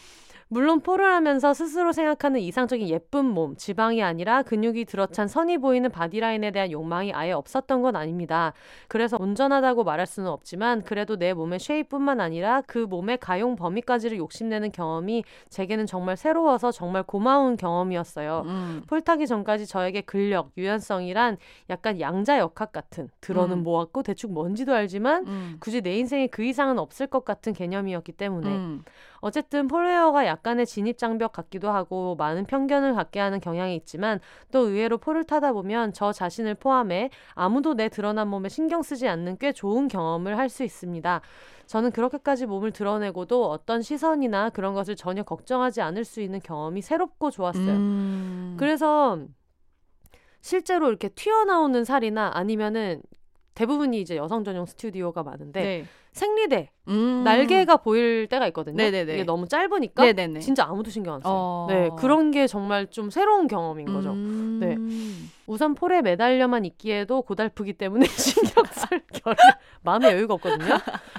[0.53, 6.51] 물론 폴을 하면서 스스로 생각하는 이상적인 예쁜 몸, 지방이 아니라 근육이 들어찬 선이 보이는 바디라인에
[6.51, 8.53] 대한 욕망이 아예 없었던 건 아닙니다.
[8.87, 14.73] 그래서 온전하다고 말할 수는 없지만 그래도 내 몸의 shape뿐만 아니라 그 몸의 가용 범위까지를 욕심내는
[14.73, 18.43] 경험이 제게는 정말 새로워서 정말 고마운 경험이었어요.
[18.45, 18.83] 음.
[18.89, 21.39] 폴 타기 전까지 저에게 근력, 유연성이란
[21.71, 23.63] 약간 양자 역학 같은 들어는 음.
[23.63, 25.57] 모았고 대충 뭔지도 알지만 음.
[25.61, 28.85] 굳이 내 인생에 그 이상은 없을 것 같은 개념이었기 때문에 음.
[29.23, 34.21] 어쨌든 폴웨어가 약간의 진입장벽 같기도 하고 많은 편견을 갖게 하는 경향이 있지만
[34.51, 39.39] 또 의외로 폴을 타다 보면 저 자신을 포함해 아무도 내 드러난 몸에 신경 쓰지 않는
[39.39, 41.23] 꽤 좋은 경험을 할 수 있습니다.
[41.67, 47.31] 저는 그렇게까지 몸을 드러내고도 어떤 시선이나 그런 것을 전혀 걱정하지 않을 수 있는 경험이 새롭고
[47.31, 47.71] 좋았어요.
[47.71, 48.57] 음.
[48.59, 49.19] 그래서
[50.43, 53.01] 실제로 이렇게 튀어나오는 살이나 아니면은
[53.55, 55.85] 대부분이 이제 여성 전용 스튜디오가 많은데 네.
[56.13, 57.23] 생리대 음.
[57.25, 58.77] 날개가 보일 때가 있거든요.
[58.77, 59.15] 네네네.
[59.15, 60.41] 이게 너무 짧으니까 네네네.
[60.41, 61.33] 진짜 아무도 신경 안 써요.
[61.35, 61.67] 어.
[61.69, 64.13] 네, 그런 게 정말 좀 새로운 경험인 거죠.
[64.13, 64.59] 음.
[64.61, 64.77] 네.
[65.47, 69.37] 우선 폴에 매달려만 있기에도 고달프기 때문에 신경 쓸 겨를
[69.83, 70.79] 마음의 여유가 없거든요.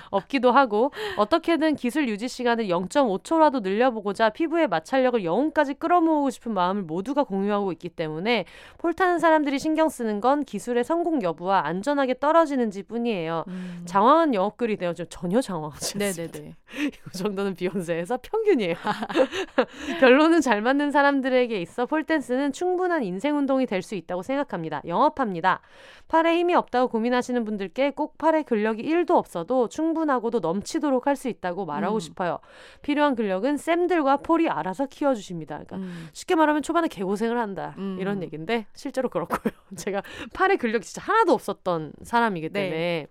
[0.10, 7.24] 없기도 하고 어떻게든 기술 유지 시간을 0.5초라도 늘려보고자 피부의 마찰력을 영혼까지 끌어모으고 싶은 마음을 모두가
[7.24, 8.46] 공유하고 있기 때문에
[8.78, 13.46] 폴 타는 사람들이 신경 쓰는 건 기술의 성공 여부와 안전하게 떨어지는지 뿐이에요.
[13.48, 13.82] 음.
[13.86, 16.38] 장황한 영업글이 되어 좀 전혀 장황하지 않습니다.
[16.40, 16.56] 네네네.
[17.14, 18.76] 이 정도는 비욘세에서 평균이에요.
[20.00, 24.82] 결론은 잘 맞는 사람들에게 있어 폴댄스는 충분한 인생 운동이 될 수 있다고 생각합니다.
[24.88, 25.60] 영업합니다.
[26.08, 31.66] 팔에 힘이 없다고 고민하시는 분들께 꼭 팔에 근력이 1도 없어도 충분하고도 넘치도록 할 수 있다고
[31.66, 32.00] 말하고 음.
[32.00, 32.40] 싶어요.
[32.82, 35.64] 필요한 근력은 쌤들과 폴이 알아서 키워주십니다.
[35.64, 36.10] 그러니까 음.
[36.12, 37.98] 쉽게 말하면 초반에 개고생을 한다 음.
[38.00, 39.54] 이런 얘기인데 실제로 그렇고요.
[39.78, 40.02] 제가
[40.34, 42.54] 팔에 근력이 진짜 하나도 없었던 사람이기 네.
[42.54, 43.08] 때문에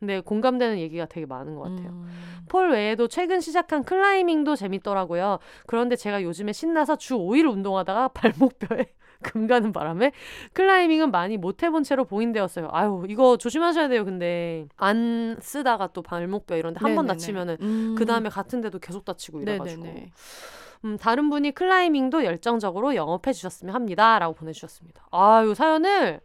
[0.00, 1.88] 근데 공감되는 얘기가 되게 많은 것 같아요.
[1.90, 2.08] 음.
[2.48, 5.38] 폴 외에도 최근 시작한 클라이밍도 재밌더라고요.
[5.66, 8.86] 그런데 제가 요즘에 신나서 주 5일 운동하다가 발목뼈에
[9.24, 10.12] 금 가는 바람에
[10.52, 12.68] 클라이밍은 많이 못 해본 채로 봉인되었어요.
[12.70, 14.04] 아유 이거 조심하셔야 돼요.
[14.04, 17.06] 근데 안 쓰다가 또 발목뼈 이런데 한 번.
[17.06, 17.94] 다치면은 음.
[17.98, 20.10] 그 다음에 같은 데도 계속 다치고 이래가지고 네네네.
[20.84, 25.06] 음, 다른 분이 클라이밍도 열정적으로 영업해 주셨으면 합니다라고 보내주셨습니다.
[25.10, 26.20] 아유 사연을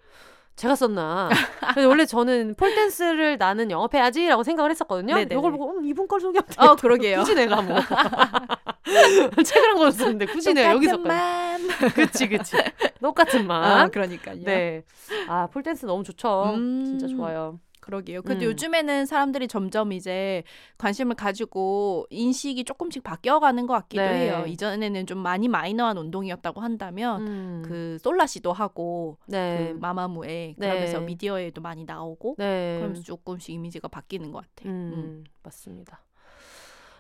[0.56, 1.30] 제가 썼나?
[1.88, 5.16] 원래 저는 폴댄스를 나는 영업해야지라고 생각을 했었거든요.
[5.16, 5.36] 네네네.
[5.40, 7.20] 이걸 보고 음, 이분 걸 소개하면 어 그러게요.
[7.20, 7.78] 굳이 내가 뭐
[9.46, 11.68] 책을 한 권 썼는데 굳이 내가 여기서 똑같은 맘.
[11.96, 12.56] 그치 그치
[13.02, 13.82] 똑같은 맛.
[13.82, 14.44] 아, 그러니까요.
[14.44, 14.84] 네.
[15.28, 16.54] 아 폴댄스 너무 좋죠.
[16.56, 16.86] 음.
[16.86, 17.60] 진짜 좋아요.
[17.82, 18.22] 그러게요.
[18.22, 18.52] 근데 음.
[18.52, 20.44] 요즘에는 사람들이 점점 이제
[20.78, 24.10] 관심을 가지고 인식이 조금씩 바뀌어가는 것 같기도 네.
[24.28, 24.44] 해요.
[24.46, 27.64] 이전에는 좀 많이 마이너한 운동이었다고 한다면 음.
[27.66, 29.72] 그 솔라시도 하고 네.
[29.74, 30.68] 그 마마무에 네.
[30.70, 32.76] 그러면서 미디어에도 많이 나오고 네.
[32.78, 34.72] 그러면서 조금씩 이미지가 바뀌는 것 같아요.
[34.72, 35.24] 음, 음.
[35.42, 36.04] 맞습니다.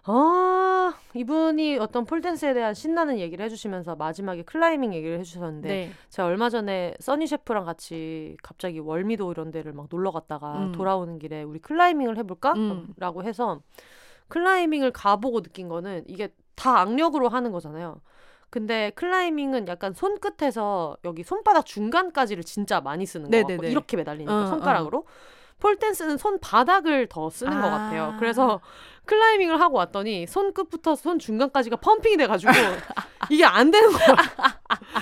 [0.03, 5.91] 아, 이분이 어떤 폴댄스에 대한 신나는 얘기를 해주시면서 마지막에 클라이밍 얘기를 해주셨는데 네.
[6.09, 10.71] 제가 얼마 전에 써니 셰프랑 같이 갑자기 월미도 이런 데를 막 놀러 갔다가 음.
[10.71, 12.53] 돌아오는 길에 우리 클라이밍을 해볼까?
[12.53, 12.93] 음.
[12.97, 13.61] 라고 해서
[14.29, 18.01] 클라이밍을 가보고 느낀 거는 이게 다 악력으로 하는 거잖아요.
[18.49, 23.71] 근데 클라이밍은 약간 손끝에서 여기 손바닥 중간까지를 진짜 많이 쓰는 거 같고 네네네.
[23.71, 25.05] 이렇게 매달리니까 어, 손가락으로
[25.59, 27.71] 폴댄스는 손바닥을 더 쓰는 것 아.
[27.71, 28.15] 같아요.
[28.19, 28.61] 그래서
[29.05, 32.51] 클라이밍을 하고 왔더니 손끝부터 손 중간까지가 pumping이 돼가지고
[33.31, 34.15] 이게 안 되는 거야.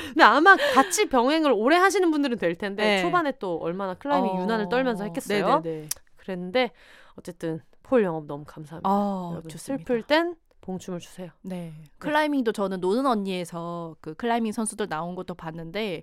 [0.07, 3.01] 근데 아마 같이 병행을 오래 하시는 분들은 될 텐데 네.
[3.01, 4.41] 초반에 또 얼마나 클라이밍 어.
[4.41, 5.61] 유난을 떨면서 했겠어요.
[5.61, 5.89] 네네네.
[6.15, 6.71] 그랬는데
[7.15, 8.89] 어쨌든 폴 영업 너무 감사합니다.
[8.89, 9.83] 어, 여러분 좋습니다.
[9.83, 11.29] 슬플 땐 봉춤을 추세요.
[11.41, 11.73] 네.
[11.99, 16.01] 클라이밍도 저는 노는 언니에서 그 클라이밍 선수들 나온 것도 봤는데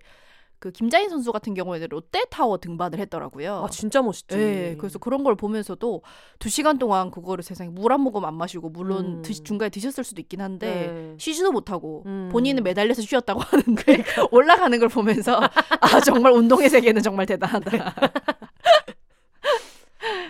[0.65, 3.65] 그 김자인 선수 같은 경우에는 롯데타워 등반을 했더라고요.
[3.67, 4.35] 아 진짜 멋있지.
[4.35, 6.01] 네, 그래서 그런 걸 보면서도
[6.39, 9.23] 두 시간 동안 그거를 세상에 물 한 모금 안 마시고 물론 음.
[9.23, 11.15] 드시, 중간에 드셨을 수도 있긴 한데 네.
[11.19, 12.31] 쉬지도 못하고 음.
[12.33, 17.95] 본인은 매달려서 쉬었다고 하는데 올라가는 걸 보면서 아 정말 운동의 세계는 정말 대단하다.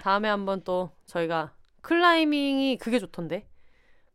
[0.03, 3.47] 다음에 한번 또 저희가 클라이밍이 그게 좋던데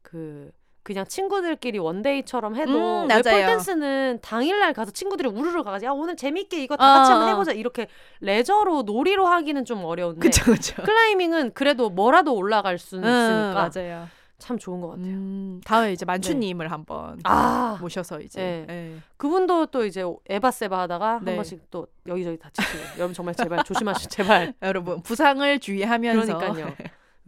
[0.01, 0.51] 그
[0.89, 3.21] 그냥 친구들끼리 원데이처럼 해도 음, 왜 맞아요.
[3.21, 7.31] 폴댄스는 당일날 가서 친구들이 우르르 가가지고 야 오늘 재밌게 이거 다 같이 어, 한번 어.
[7.31, 7.85] 해보자 이렇게
[8.21, 10.81] 레저로 놀이로 하기는 좀 어려운데 그쵸 그쵸.
[10.81, 14.07] 클라이밍은 그래도 뭐라도 올라갈 수는 음, 있으니까 맞아요.
[14.39, 15.05] 참 좋은 것 같아요.
[15.05, 18.65] 음, 다음에 이제 만추님을 한번 아 모셔서 이제 네.
[18.67, 18.95] 네.
[19.17, 21.31] 그분도 또 이제 에바세바 하다가 네.
[21.31, 26.73] 한 번씩 또 여기저기 다치시고 여러분 정말 제발 조심하시고 제발 여러분 부상을 주의하면서 그러니까요.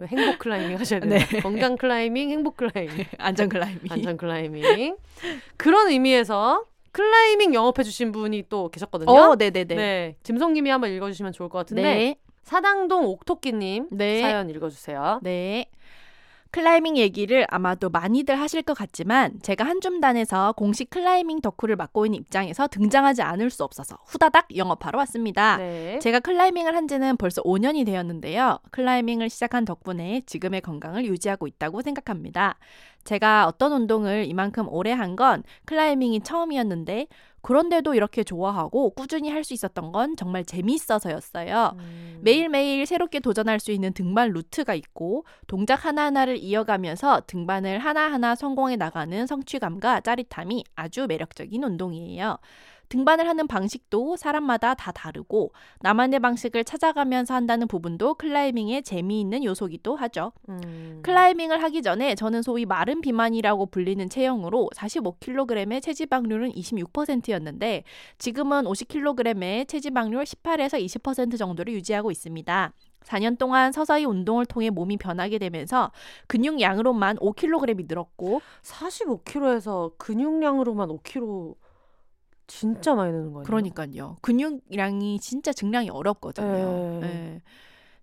[0.08, 1.20] 행복 클라이밍 하셔야 돼요.
[1.32, 1.40] 네.
[1.42, 3.80] 건강 클라이밍, 행복 클라이밍, 안전 클라이밍.
[3.90, 4.96] 안전 클라이밍.
[5.58, 9.10] 그런 의미에서 클라이밍 영업해주신 분이 또 계셨거든요.
[9.12, 9.76] 어, 네네네.
[9.76, 12.16] 네, 짐송님이 한번 읽어주시면 좋을 것 같은데 네.
[12.44, 14.22] 사당동 옥토끼님 네.
[14.22, 15.20] 사연 읽어주세요.
[15.24, 15.66] 네.
[16.52, 22.68] 클라이밍 얘기를 아마도 많이들 하실 것 같지만 제가 한줌단에서 공식 클라이밍 덕후를 맡고 있는 입장에서
[22.68, 25.58] 등장하지 않을 수 없어서 후다닥 영업하러 왔습니다.
[25.58, 26.00] 네.
[26.00, 28.60] 제가 클라이밍을 한 지는 벌써 5년이 되었는데요.
[28.72, 32.58] 클라이밍을 시작한 덕분에 지금의 건강을 유지하고 있다고 생각합니다.
[33.04, 37.08] 제가 어떤 운동을 이만큼 오래 한 건 클라이밍이 처음이었는데
[37.42, 41.72] 그런데도 이렇게 좋아하고 꾸준히 할 수 있었던 건 정말 재미있어서였어요.
[41.76, 42.20] 음.
[42.22, 49.26] 매일매일 새롭게 도전할 수 있는 등반 루트가 있고 동작 하나하나를 이어가면서 등반을 하나하나 성공해 나가는
[49.28, 52.38] 성취감과 짜릿함이 아주 매력적인 운동이에요.
[52.92, 60.34] 등반을 하는 방식도 사람마다 다 다르고 나만의 방식을 찾아가면서 한다는 부분도 클라이밍의 재미있는 요소기도 하죠.
[60.50, 61.00] 음.
[61.02, 67.84] 클라이밍을 하기 전에 저는 소위 마른 비만이라고 불리는 체형으로 45kg의 체지방률은 26%였는데
[68.18, 72.74] 지금은 50kg의 체지방률 18에서 20% 정도를 유지하고 있습니다.
[73.06, 75.92] 4년 동안 서서히 운동을 통해 몸이 변하게 되면서
[76.28, 81.56] 근육량으로만 5kg이 늘었고 45kg에서 근육량으로만 5kg
[82.52, 83.44] 진짜 많이 느는 거예요.
[83.46, 84.18] 그러니까요.
[84.22, 87.00] 근육량이 진짜 증량이 어렵거든요.
[87.02, 87.08] 네.
[87.08, 87.42] 예.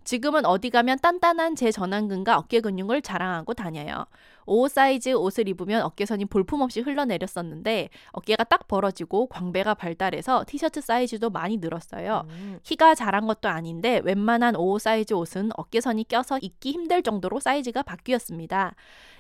[0.04, 4.06] 지금은 어디 가면 단단한 제 전완근과 어깨 근육을 자랑하고 다녀요.
[4.48, 11.58] 5 사이즈 옷을 입으면 어깨선이 볼품없이 흘러내렸었는데 어깨가 딱 벌어지고 광배가 발달해서 티셔츠 사이즈도 많이
[11.58, 12.24] 늘었어요.
[12.28, 12.58] 음.
[12.62, 18.74] 키가 자란 것도 아닌데 웬만한 5 사이즈 옷은 어깨선이 껴서 입기 힘들 정도로 사이즈가 바뀌었습니다.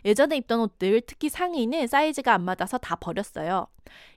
[0.04, 3.66] 예전에 입던 옷들, 특히 상의는 사이즈가 안 맞아서 다 버렸어요.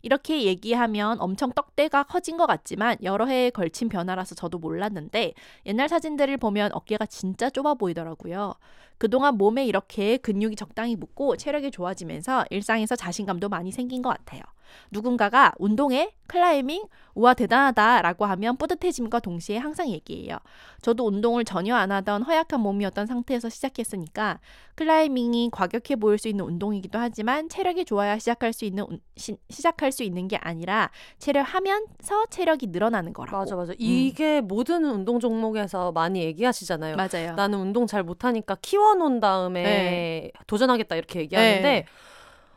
[0.01, 5.33] 이렇게 얘기하면 엄청 떡대가 커진 것 같지만 여러 해에 걸친 변화라서 저도 몰랐는데
[5.65, 8.53] 옛날 사진들을 보면 어깨가 진짜 좁아 보이더라고요.
[9.01, 14.43] 그동안 몸에 이렇게 근육이 적당히 붙고 체력이 좋아지면서 일상에서 자신감도 많이 생긴 것 같아요.
[14.91, 20.37] 누군가가 운동에 클라이밍 우와 대단하다라고 하면 뿌듯해짐과 동시에 항상 얘기해요.
[20.81, 24.39] 저도 운동을 전혀 안 하던 허약한 몸이었던 상태에서 시작했으니까
[24.75, 29.91] 클라이밍이 과격해 보일 수 있는 운동이기도 하지만 체력이 좋아야 시작할 수 있는 운- 시, 시작할
[29.91, 33.37] 수 있는 게 아니라 체력하면서 체력이 늘어나는 거라고.
[33.37, 33.73] 맞아 맞아.
[33.77, 36.95] 이게 모든 운동 종목에서 많이 얘기하시잖아요.
[36.95, 37.33] 맞아요.
[37.35, 40.31] 나는 운동 잘 못하니까 키워놓은 다음에 네.
[40.47, 41.85] 도전하겠다 이렇게 얘기하는데 네.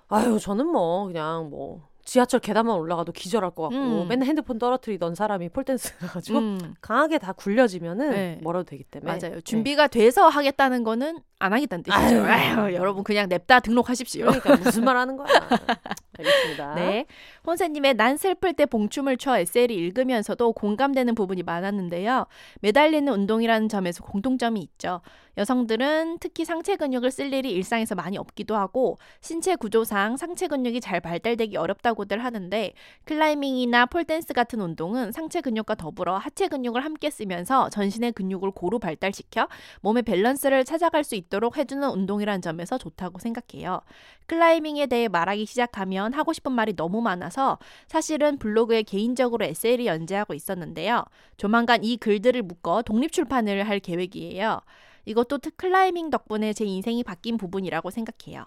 [0.09, 4.09] 아유 저는 뭐 그냥 뭐 지하철 계단만 올라가도 기절할 것 같고 음.
[4.09, 8.39] 맨날 핸드폰 떨어뜨리던 사람이 폴댄스 가지고 음, 강하게 다 굴려지면은 네.
[8.43, 9.41] 멀어도 되기 때문에 맞아요.
[9.41, 12.05] 준비가 돼서 하겠다는 거는 안 하겠다는 뜻이죠.
[12.05, 12.23] 아유.
[12.25, 14.27] 아유, 여러분 그냥 냅다 등록하십시오.
[14.27, 15.27] 그러니까 무슨 말 하는 거야
[16.19, 17.07] 알겠습니다 네.
[17.47, 22.27] 혼세님의 난 슬플 때 봉춤을 춰 에세이를 읽으면서도 공감되는 부분이 많았는데요.
[22.61, 25.01] 매달리는 운동이라는 점에서 공통점이 있죠.
[25.37, 31.01] 여성들은 특히 상체 근육을 쓸 일이 일상에서 많이 없기도 하고 신체 구조상 상체 근육이 잘
[31.01, 32.73] 발달되기 어렵다고들 하는데
[33.05, 39.49] 클라이밍이나 폴댄스 같은 운동은 상체 근육과 더불어 하체 근육을 함께 쓰면서 전신의 근육을 고루 발달시켜
[39.81, 43.81] 몸의 밸런스를 찾아갈 수 있도록 해주는 운동이라는 점에서 좋다고 생각해요.
[44.27, 51.05] 클라이밍에 대해 말하기 시작하면 하고 싶은 말이 너무 많아서 사실은 블로그에 개인적으로 에세이를 연재하고 있었는데요.
[51.37, 54.61] 조만간 이 글들을 묶어 독립출판을 할 계획이에요.
[55.07, 58.45] 이것도 트- 클라이밍 덕분에 제 인생이 바뀐 부분이라고 생각해요.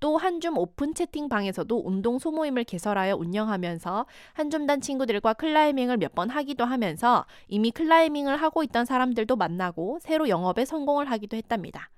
[0.00, 7.26] 또 한줌 오픈 채팅방에서도 운동 소모임을 개설하여 운영하면서 한줌단 친구들과 클라이밍을 몇 번 하기도 하면서
[7.48, 11.90] 이미 클라이밍을 하고 있던 사람들도 만나고 새로 영업에 성공을 하기도 했답니다.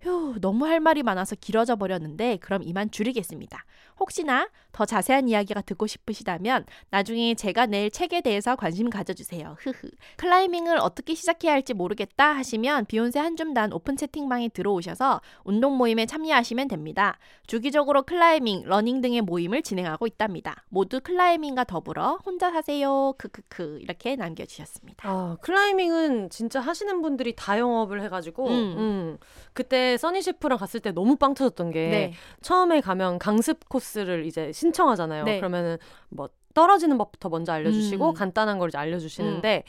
[0.00, 3.64] 휴, 너무 할 말이 많아서 길어져 버렸는데 그럼 이만 줄이겠습니다.
[3.98, 9.56] 혹시나 더 자세한 이야기가 듣고 싶으시다면 나중에 제가 낼 책에 대해서 관심 가져주세요.
[9.58, 9.90] 흐흐.
[10.18, 17.18] 클라이밍을 어떻게 시작해야 할지 모르겠다 하시면 비혼세 한줌단 오픈 채팅방에 들어오셔서 운동 모임에 참여하시면 됩니다.
[17.46, 20.64] 주기적으로 클라이밍, 러닝 등의 모임을 진행하고 있답니다.
[20.68, 23.14] 모두 클라이밍과 더불어 혼자 사세요.
[23.16, 25.08] 크크크 이렇게 남겨주셨습니다.
[25.08, 28.74] 아, 클라이밍은 진짜 하시는 분들이 다 영업을 해가지고, 음.
[28.76, 29.18] 음.
[29.54, 32.12] 그때 써니 셰프랑 갔을 때 너무 빵 터졌던 게, 네.
[32.42, 35.24] 처음에 가면 강습 코스를 이제 신청하잖아요.
[35.24, 35.38] 네.
[35.38, 35.78] 그러면은
[36.08, 38.14] 뭐 떨어지는 법부터 먼저 알려주시고, 음.
[38.14, 39.64] 간단한 걸 이제 알려주시는데,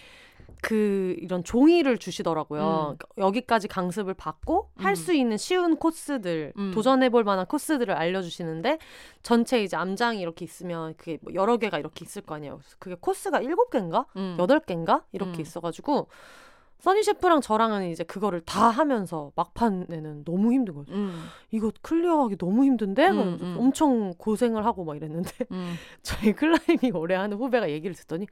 [0.61, 2.97] 그 이런 종이를 주시더라고요.
[2.99, 3.07] 음.
[3.17, 4.95] 여기까지 강습을 받고 할 음.
[4.95, 6.71] 수 있는 쉬운 코스들, 음.
[6.73, 8.79] 도전해볼 만한 코스들을 알려주시는데
[9.21, 12.57] 전체 이제 암장이 이렇게 있으면 그게 뭐 여러 개가 이렇게 있을 거 아니에요.
[12.57, 14.07] 그래서 그게 코스가 일곱 개인가?
[14.15, 14.35] 음.
[14.39, 15.41] 여덟 개인가 이렇게 음.
[15.41, 16.07] 있어가지고
[16.79, 20.93] 써니 셰프랑 저랑은 이제 그거를 다 하면서 막판에는 너무 힘든 거죠.
[20.93, 23.55] 음, 이거 clear하기 너무 힘든데 음, 음.
[23.59, 25.75] 엄청 고생을 하고 막 이랬는데 음.
[26.03, 28.27] 저희 클라이밍 오래 하는 후배가 얘기를 듣더니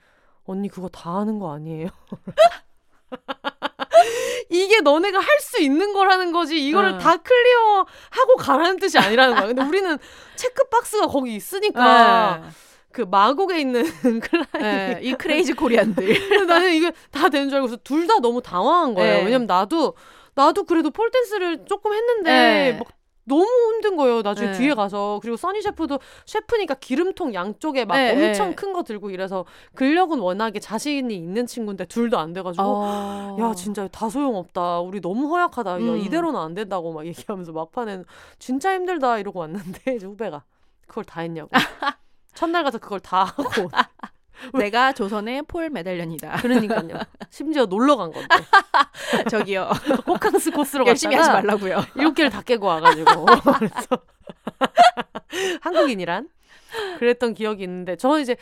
[0.46, 1.90] 언니 그거 다 하는 거 아니에요?
[4.50, 6.98] 이게 너네가 할 수 있는 거라는 거지 이거를 응.
[6.98, 9.48] 다 clear하고 가라는 뜻이 아니라는 거야.
[9.48, 9.98] 근데 우리는
[10.36, 12.44] 체크박스가 거기 있으니까
[12.96, 13.84] 그 마곡에 있는
[14.24, 16.08] 클라이밍 네, 이 crazy Korean들.
[16.48, 19.18] 나는 이게 다 되는 줄 알고 둘다 너무 당황한 거예요.
[19.18, 19.26] 네.
[19.26, 19.96] 왜냐면 나도
[20.34, 22.78] 나도 그래도 폴 댄스를 조금 했는데 네.
[22.78, 22.88] 막
[23.26, 24.22] 너무 힘든 거예요.
[24.22, 24.58] 나중에 네.
[24.58, 28.56] 뒤에 가서 그리고 써니 셰프도 셰프니까 기름통 양쪽에 막 네, 엄청 네.
[28.56, 29.44] 큰거 들고 이래서
[29.74, 33.38] 근력은 워낙에 자신이 있는 친구인데 둘다안 돼가지고 어.
[33.42, 34.80] 야 진짜 다 소용없다.
[34.80, 35.72] 우리 너무 허약하다.
[35.72, 35.98] 야, 음.
[35.98, 38.06] 이대로는 안 된다고 막 얘기하면서 막판에는
[38.40, 40.46] 진짜 힘들다 이러고 왔는데 이제 후배가
[40.88, 41.50] 그걸 다 했냐고.
[42.36, 43.44] 첫날 가서 그걸 다 하고
[44.54, 46.38] 내가 조선의 폴 메달련이다.
[46.42, 47.00] 그러니까요.
[47.30, 48.28] 심지어 놀러 간 건데.
[49.32, 49.70] 저기요.
[50.06, 51.84] 호캉스 코스로 열심히 하지 말라고요.
[51.96, 53.88] 일곱 개를 다 깨고 와가지고 그래서
[55.62, 56.30] 한국인이란
[57.00, 58.36] 그랬던 기억이 있는데 저는 이제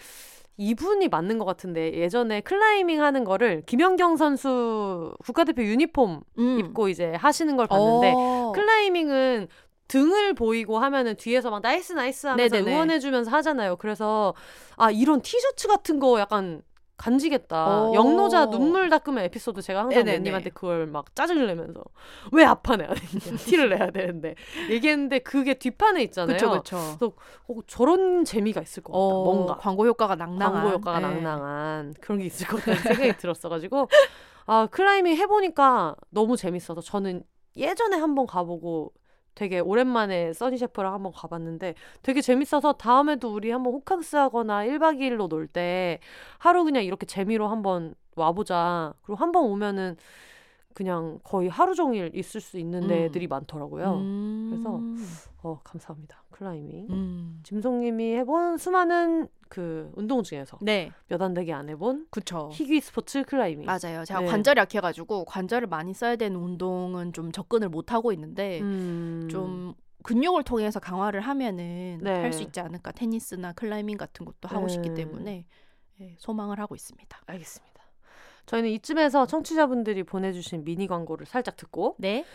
[0.57, 6.59] 이분이 맞는 것 같은데 예전에 클라이밍 하는 거를 김연경 선수 국가대표 유니폼 음.
[6.59, 8.51] 입고 이제 하시는 걸 봤는데 어.
[8.53, 9.47] 클라이밍은
[9.93, 12.71] 등을 보이고 하면은 뒤에서 막 nice nice 하면서 네네네.
[12.73, 13.75] 응원해주면서 하잖아요.
[13.75, 14.33] 그래서
[14.75, 16.63] 아 이런 티셔츠 같은 거 약간
[16.97, 17.89] 간지겠다.
[17.89, 17.93] 오.
[17.93, 20.03] 영노자 눈물 닦으면 에피소드 제가 항상.
[20.05, 21.83] 매님한테 그걸 막 짜증을 내면서
[22.31, 24.33] 왜 앞판에 안 했냐 티를 내야 되는데
[24.71, 26.37] 얘기했는데 그게 뒷판에 있잖아요.
[26.37, 26.77] 그쵸 그쵸.
[27.47, 28.99] 어, 저런 재미가 있을 것 같다.
[28.99, 30.53] 어, 뭔가 광고 효과가 낭낭한.
[30.53, 31.07] 광고 효과가 네.
[31.07, 33.89] 낭낭한 그런 게 있을 것 같다는 생각이 들었어가지고
[34.47, 37.23] 아 클라이밍 해보니까 너무 재밌어서 저는
[37.57, 38.91] 예전에 한번 가보고
[39.35, 45.27] 되게 오랜만에 써니 셰프랑 한번 가봤는데 되게 재밌어서 다음에도 우리 한번 호캉스 하거나 1박 2일로
[45.27, 45.99] 놀 때
[46.37, 48.93] 하루 그냥 이렇게 재미로 한번 와보자.
[49.03, 49.97] 그리고 한번 오면은
[50.73, 52.87] 그냥 거의 하루 종일 있을 수 있는 음.
[52.87, 53.93] 데들이 많더라고요.
[53.95, 54.47] 음.
[54.51, 54.81] 그래서
[55.43, 56.23] 어 감사합니다.
[56.31, 56.87] 클라이밍.
[56.89, 57.39] 음.
[57.43, 62.49] 짐송님이 해본 수많은 그 운동 중에서 네, 몇 안 되게 안 해본 그쵸.
[62.51, 63.65] 희귀 스포츠 클라이밍.
[63.67, 64.03] 맞아요.
[64.03, 64.25] 제가 네.
[64.25, 69.27] 관절이 약해가지고 관절을 많이 써야 되는 운동은 좀 접근을 못 하고 있는데 음.
[69.29, 72.09] 좀 근육을 통해서 강화를 하면은 네.
[72.21, 72.91] 할수 있지 않을까.
[72.91, 74.95] 테니스나 클라이밍 같은 것도 하고 싶기 네.
[74.95, 75.45] 때문에
[76.01, 77.19] 예, 소망을 하고 있습니다.
[77.27, 77.73] 알겠습니다.
[78.47, 82.25] 저희는 이쯤에서 청취자분들이 보내주신 미니 광고를 살짝 듣고 네.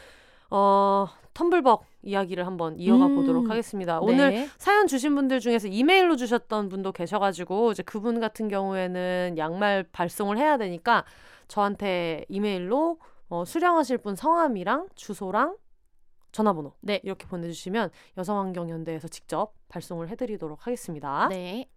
[0.51, 3.17] 어 텀블벅 이야기를 한번 이어가 음.
[3.17, 4.01] 보도록 하겠습니다.
[4.01, 4.49] 오늘 네.
[4.59, 10.57] 사연 주신 분들 중에서 이메일로 주셨던 분도 계셔가지고 이제 그분 같은 경우에는 양말 발송을 해야
[10.57, 11.05] 되니까
[11.47, 15.57] 저한테 이메일로 어, 수령하실 분 성함이랑 주소랑
[16.33, 17.01] 전화번호 네.
[17.05, 21.29] 이렇게 보내주시면 여성환경연대에서 직접 발송을 해드리도록 하겠습니다.
[21.29, 21.69] 네.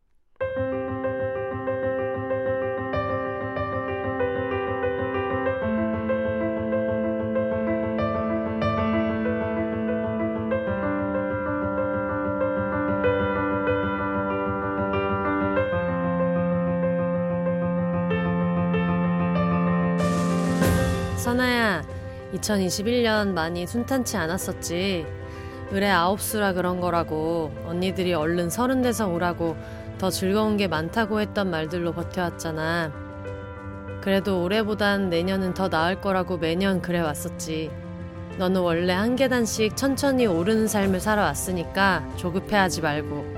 [22.42, 25.06] 2021년 많이 순탄치 않았었지.
[25.70, 29.56] 의뢰 아홉 수라 그런 거라고 언니들이 얼른 서른 돼서 오라고
[29.98, 32.92] 더 즐거운 게 많다고 했던 말들로 버텨왔잖아.
[34.02, 37.72] 그래도 올해보단 내년은 더 나을 거라고 매년 그래 왔었지.
[38.38, 43.36] 너는 원래 한 계단씩 천천히 오르는 삶을 살아왔으니까 조급해하지 말고.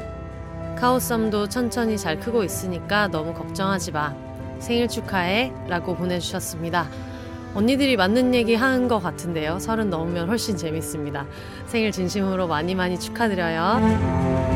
[0.80, 4.16] 카오썸도 천천히 잘 크고 있으니까 너무 걱정하지 마.
[4.60, 5.51] 생일 축하해.
[5.68, 6.88] 라고 보내주셨습니다.
[7.54, 9.60] 언니들이 맞는 얘기 하는 것 같은데요.
[9.60, 11.26] 서른 넘으면 훨씬 재밌습니다.
[11.68, 14.53] 생일 진심으로 많이 많이 축하드려요.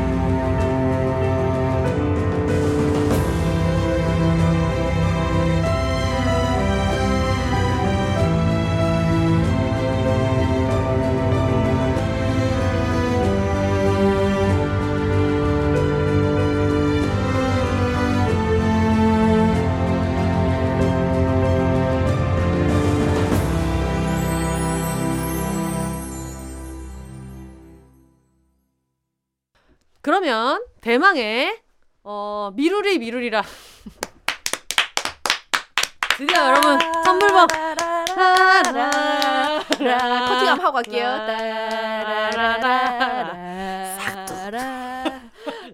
[30.88, 31.60] 대망의
[32.02, 33.42] 어, 미루리 미루리라
[36.16, 37.48] 드디어 여러분 텀블벅
[38.16, 39.64] 라라라라.
[39.68, 41.04] 커팅 한번 하고 갈게요.
[41.04, 41.26] 라-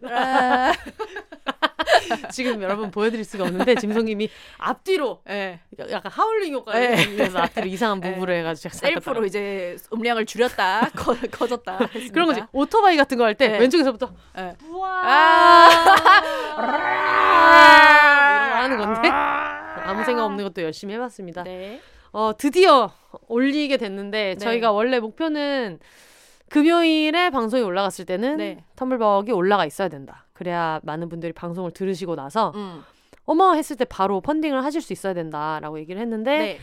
[0.02, 0.72] 따라라라.
[2.30, 5.60] 지금 여러분 보여드릴 수가 없는데 짐송님이 앞뒤로 예.
[5.90, 7.10] 약간 하울링 효과를 네.
[7.12, 8.10] 위해서 앞뒤로 이상한 네.
[8.10, 11.78] 무브를 해가지고 셀프로 이제 음량을 줄였다, 커, 커졌다.
[11.78, 12.12] 했습니다.
[12.12, 13.58] 그런 거지 오토바이 같은 거 할때 네.
[13.58, 14.54] 왼쪽에서부터 예.
[14.68, 15.68] 우와 아.
[18.64, 21.44] 하는 건데 아무 생각 없는 것도 열심히 해봤습니다.
[21.44, 21.80] 네.
[22.12, 22.92] 어, 드디어
[23.28, 24.36] 올리게 됐는데 네.
[24.36, 25.78] 저희가 원래 목표는
[26.48, 28.64] 금요일에 방송이 올라갔을 때는 네.
[28.76, 30.26] 텀블벅이 올라가 있어야 된다.
[30.32, 32.82] 그래야 많은 분들이 방송을 들으시고 나서 음.
[33.24, 36.58] 어머 했을 때 바로 펀딩을 하실 수 있어야 된다라고 얘기를 했는데 네.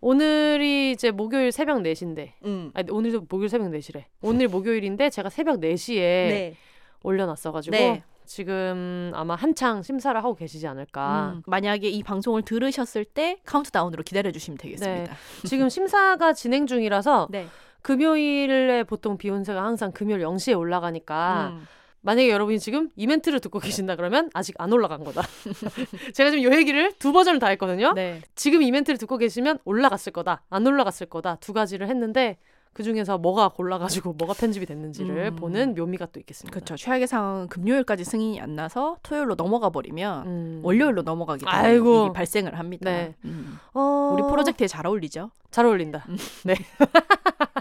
[0.00, 2.70] 오늘이 이제 목요일 새벽 4시인데 음.
[2.74, 4.04] 아니 오늘도 목요일 새벽 4시래.
[4.22, 6.56] 오늘 목요일인데 제가 새벽 4시에 네.
[7.02, 8.02] 올려놨어가지고 네.
[8.24, 11.34] 지금 아마 한창 심사를 하고 계시지 않을까.
[11.36, 11.42] 음.
[11.46, 15.14] 만약에 이 방송을 들으셨을 때 카운트다운으로 기다려 주시면 되겠습니다.
[15.44, 17.46] 지금 심사가 진행 중이라서 네.
[17.86, 21.66] 금요일에 보통 비욘세가 항상 금요일 0시에 올라가니까 음.
[22.00, 25.22] 만약에 여러분이 지금 이벤트를 듣고 계신다 그러면 아직 안 올라간 거다.
[26.12, 27.92] 제가 지금 요 얘기를 두 버전을 다 했거든요.
[27.94, 28.22] 네.
[28.34, 30.42] 지금 이벤트를 듣고 계시면 올라갔을 거다.
[30.50, 31.36] 안 올라갔을 거다.
[31.36, 32.38] 두 가지를 했는데
[32.72, 35.36] 그 중에서 뭐가 골라가지고 뭐가 편집이 됐는지를 음.
[35.36, 36.52] 보는 묘미가 또 있겠습니다.
[36.52, 36.74] 그렇죠.
[36.76, 40.60] 최악의 상황은 금요일까지 승인이 안 나서 토요일로 넘어가 버리면 음.
[40.64, 42.06] 월요일로 넘어가게 되는 아이고.
[42.06, 42.90] 일이 발생을 합니다.
[42.90, 43.14] 네.
[43.24, 43.58] 음.
[43.74, 44.12] 어...
[44.12, 45.30] 우리 프로젝트에 잘 어울리죠.
[45.52, 46.04] 잘 어울린다.
[46.08, 46.16] 음.
[46.44, 46.56] 네.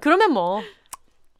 [0.00, 0.60] 그러면 뭐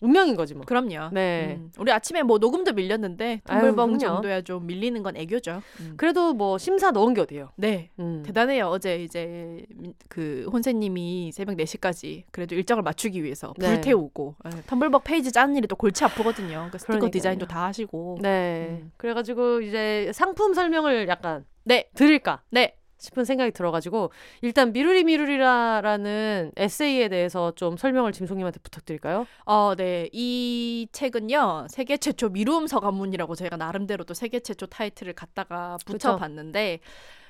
[0.01, 0.65] 운명인 거지 뭐.
[0.67, 1.11] 그럼요.
[1.13, 1.59] 네.
[1.61, 3.99] 음, 우리 아침에 뭐 녹음도 밀렸는데 그럼요.
[3.99, 5.63] 정도야 좀 밀리는 건 애교죠.
[5.79, 5.95] 음.
[5.97, 7.51] 그래도 뭐 심사 넣은 게 어디예요?
[7.55, 7.91] 네.
[8.01, 8.25] 음.
[8.27, 8.67] 대단해요.
[8.67, 13.75] 어제 이제 민- 그 혼세님이 새벽 4시까지 그래도 일정을 맞추기 위해서 네.
[13.75, 16.69] 불태우고 예, 텀블벅 페이지 짜는 일이 또 골치 아프거든요.
[16.73, 17.11] 그 스티커 그러니까요.
[17.13, 18.19] 디자인도 다 하시고.
[18.23, 18.81] 네.
[18.83, 18.91] 음.
[18.97, 21.89] 그래가지고 이제 상품 설명을 약간 네.
[21.95, 22.75] 드릴까 네.
[23.03, 29.27] 싶은 생각이 들어가지고 일단 미루리 미루리라라는 에세이에 대해서 좀 설명을 짐송님한테 부탁드릴까요?
[29.45, 30.09] 어, 네.
[30.13, 31.67] 이 책은요.
[31.69, 36.79] 세계 최초 미루음 서가문이라고 저희가 나름대로 또 세계 최초 타이틀을 갖다가 붙여 봤는데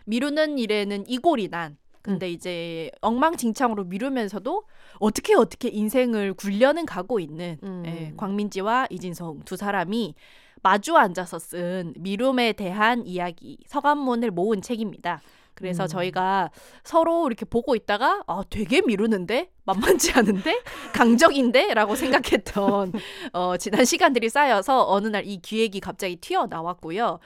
[0.04, 4.64] 미루는 일에는 이골이 난 근데 이제 엉망진창으로 미루면서도
[4.98, 7.84] 어떻게 어떻게 인생을 굴려는 가고 있는 음.
[7.86, 10.16] 예, 광민지와 이진성 두 사람이
[10.62, 15.20] 마주 앉아서 쓴 미룸에 대한 이야기 서간문을 모은 책입니다.
[15.54, 15.88] 그래서 음.
[15.88, 16.50] 저희가
[16.84, 20.60] 서로 이렇게 보고 있다가 아 되게 미루는데 만만치 않은데
[20.94, 22.92] 강적인데라고 생각했던
[23.32, 27.20] 어, 지난 시간들이 쌓여서 어느 날 이 기획이 갑자기 튀어 나왔고요.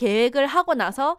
[0.00, 1.16] 딱 계획을 하고 나서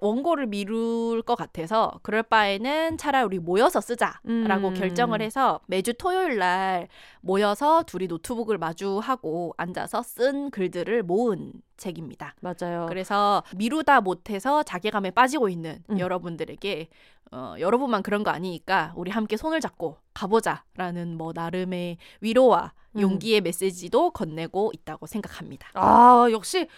[0.00, 4.74] 원고를 미룰 것 같아서 그럴 바에는 차라리 우리 모여서 쓰자라고 음.
[4.74, 6.88] 결정을 해서 매주 토요일 날
[7.20, 12.34] 모여서 둘이 노트북을 마주하고 앉아서 쓴 글들을 모은 책입니다.
[12.40, 12.86] 맞아요.
[12.88, 15.98] 그래서 미루다 못해서 자괴감에 빠지고 있는 음.
[15.98, 16.88] 여러분들에게
[17.32, 23.00] 어, 여러분만 그런 거 아니니까 우리 함께 손을 잡고 가보자라는 뭐 나름의 위로와 음.
[23.02, 25.68] 용기의 메시지도 건네고 있다고 생각합니다.
[25.74, 26.68] 아 역시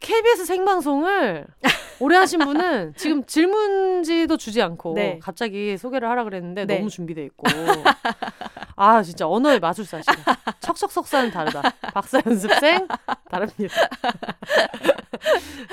[0.00, 1.46] KBS 생방송을
[2.00, 5.18] 오래 하신 분은 지금 질문지도 주지 않고 네.
[5.22, 6.76] 갑자기 소개를 하라 그랬는데 네.
[6.76, 7.44] 너무 준비돼 있고
[8.76, 10.12] 아 진짜 언어의 마술사시다
[10.60, 11.62] 척척석사는 다르다
[11.94, 12.86] 박사 연습생
[13.30, 13.74] 다릅니다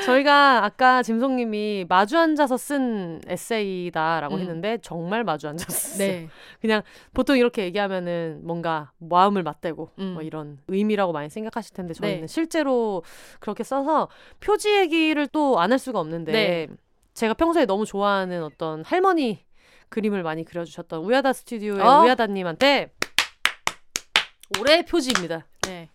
[0.05, 4.39] 저희가 아까 짐송님이 마주 앉아서 쓴 에세이다라고 음.
[4.39, 6.29] 했는데 정말 마주 앉아서 썼어요 네.
[6.61, 6.81] 그냥
[7.13, 10.05] 보통 이렇게 얘기하면은 뭔가 마음을 맞대고 음.
[10.13, 12.27] 뭐 이런 의미라고 많이 생각하실 텐데 저희는 네.
[12.27, 13.03] 실제로
[13.39, 14.07] 그렇게 써서
[14.39, 16.67] 표지 얘기를 또 안 할 수가 없는데 네.
[17.15, 19.43] 제가 평소에 너무 좋아하는 어떤 할머니
[19.93, 22.01] 그림을 많이 그려주셨던 우야다 스튜디오의 어?
[22.01, 22.91] 우야다님한테
[24.59, 25.45] 올해 표지입니다.
[25.67, 25.89] 네.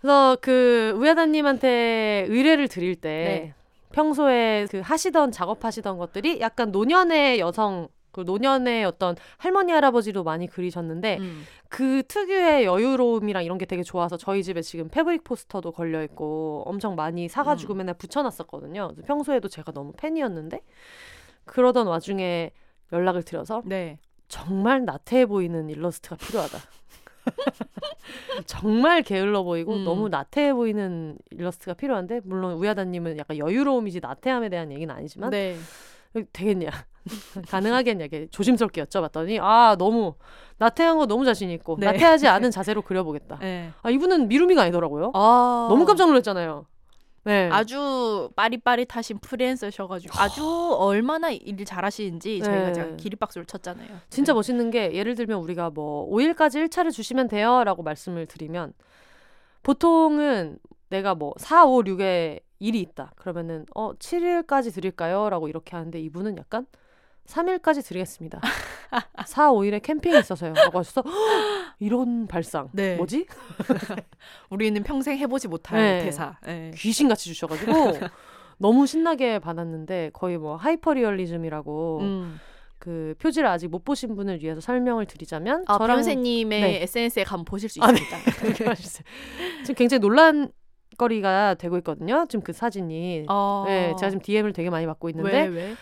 [0.00, 3.54] 그래서 그 우야다님한테 의뢰를 드릴 때 네.
[3.92, 11.18] 평소에 그 하시던 작업하시던 것들이 약간 노년의 여성 그 노년의 어떤 할머니 할아버지로 많이 그리셨는데
[11.20, 11.44] 음.
[11.68, 16.96] 그 특유의 여유로움이랑 이런 게 되게 좋아서 저희 집에 지금 패브릭 포스터도 걸려 있고 엄청
[16.96, 17.78] 많이 사가지고 음.
[17.78, 18.94] 맨날 붙여놨었거든요.
[19.06, 20.60] 평소에도 제가 너무 팬이었는데
[21.50, 22.52] 그러던 와중에
[22.92, 23.98] 연락을 드려서 네.
[24.28, 26.58] 정말 나태해 보이는 일러스트가 필요하다.
[28.46, 29.84] 정말 게을러 보이고 음.
[29.84, 35.56] 너무 나태해 보이는 일러스트가 필요한데 물론 우야다님은 약간 여유로움이지 나태함에 대한 얘기는 아니지만 네.
[36.32, 36.70] 되겠냐
[37.50, 40.14] 가능하겠냐 이렇게 조심스럽게 여쭤봤더니 아 너무
[40.58, 41.86] 나태한 거 너무 자신 있고 네.
[41.86, 43.38] 나태하지 않은 자세로 그려보겠다.
[43.40, 43.70] 네.
[43.82, 45.10] 아 이분은 미루미가 아니더라고요.
[45.14, 45.66] 아.
[45.68, 46.66] 너무 깜짝 놀랐잖아요.
[47.24, 47.50] 네.
[47.52, 52.72] 아주 빠릿빠릿하신 프리랜서셔가지고 아주 얼마나 일 잘하시는지 저희가 네.
[52.72, 53.88] 제가 기립박수를 쳤잖아요.
[54.08, 54.34] 진짜 네.
[54.34, 58.72] 멋있는 게 예를 들면 우리가 뭐 5일까지 1차를 주시면 돼요 라고 말씀을 드리면
[59.62, 60.58] 보통은
[60.88, 63.12] 내가 뭐 4, 5, 6에 일이 있다.
[63.16, 66.66] 그러면은 어 7일까지 드릴까요?라고 이렇게 하는데 이분은 약간
[67.26, 68.40] 3일까지 드리겠습니다.
[69.24, 70.52] 4, 5일에 캠핑이 있어서요.
[70.52, 72.68] 라고 하셔서 "헉, 이런 발상.
[72.72, 72.96] 네.
[72.96, 73.26] 뭐지?
[74.50, 76.04] 우리는 평생 해보지 못할 네.
[76.04, 76.36] 대사.
[76.44, 76.72] 네.
[76.74, 77.72] 귀신같이 주셔가지고
[78.58, 82.40] 너무 신나게 받았는데 거의 뭐 하이퍼리얼리즘이라고 음.
[82.78, 86.82] 그 표지를 아직 못 보신 분을 위해서 설명을 드리자면 아, 저랑 변세님의 네.
[86.82, 88.00] SNS에 가면 보실 수 아, 네.
[88.00, 88.30] 있습니다.
[88.40, 89.04] 그렇게 해주세요.
[89.64, 90.50] 지금 굉장히 논란
[90.98, 92.24] 거리가 되고 있거든요.
[92.28, 93.26] 지금 그 사진이.
[93.28, 93.64] 어.
[93.66, 95.74] 네, 제가 지금 DM을 되게 많이 받고 있는데 왜 왜?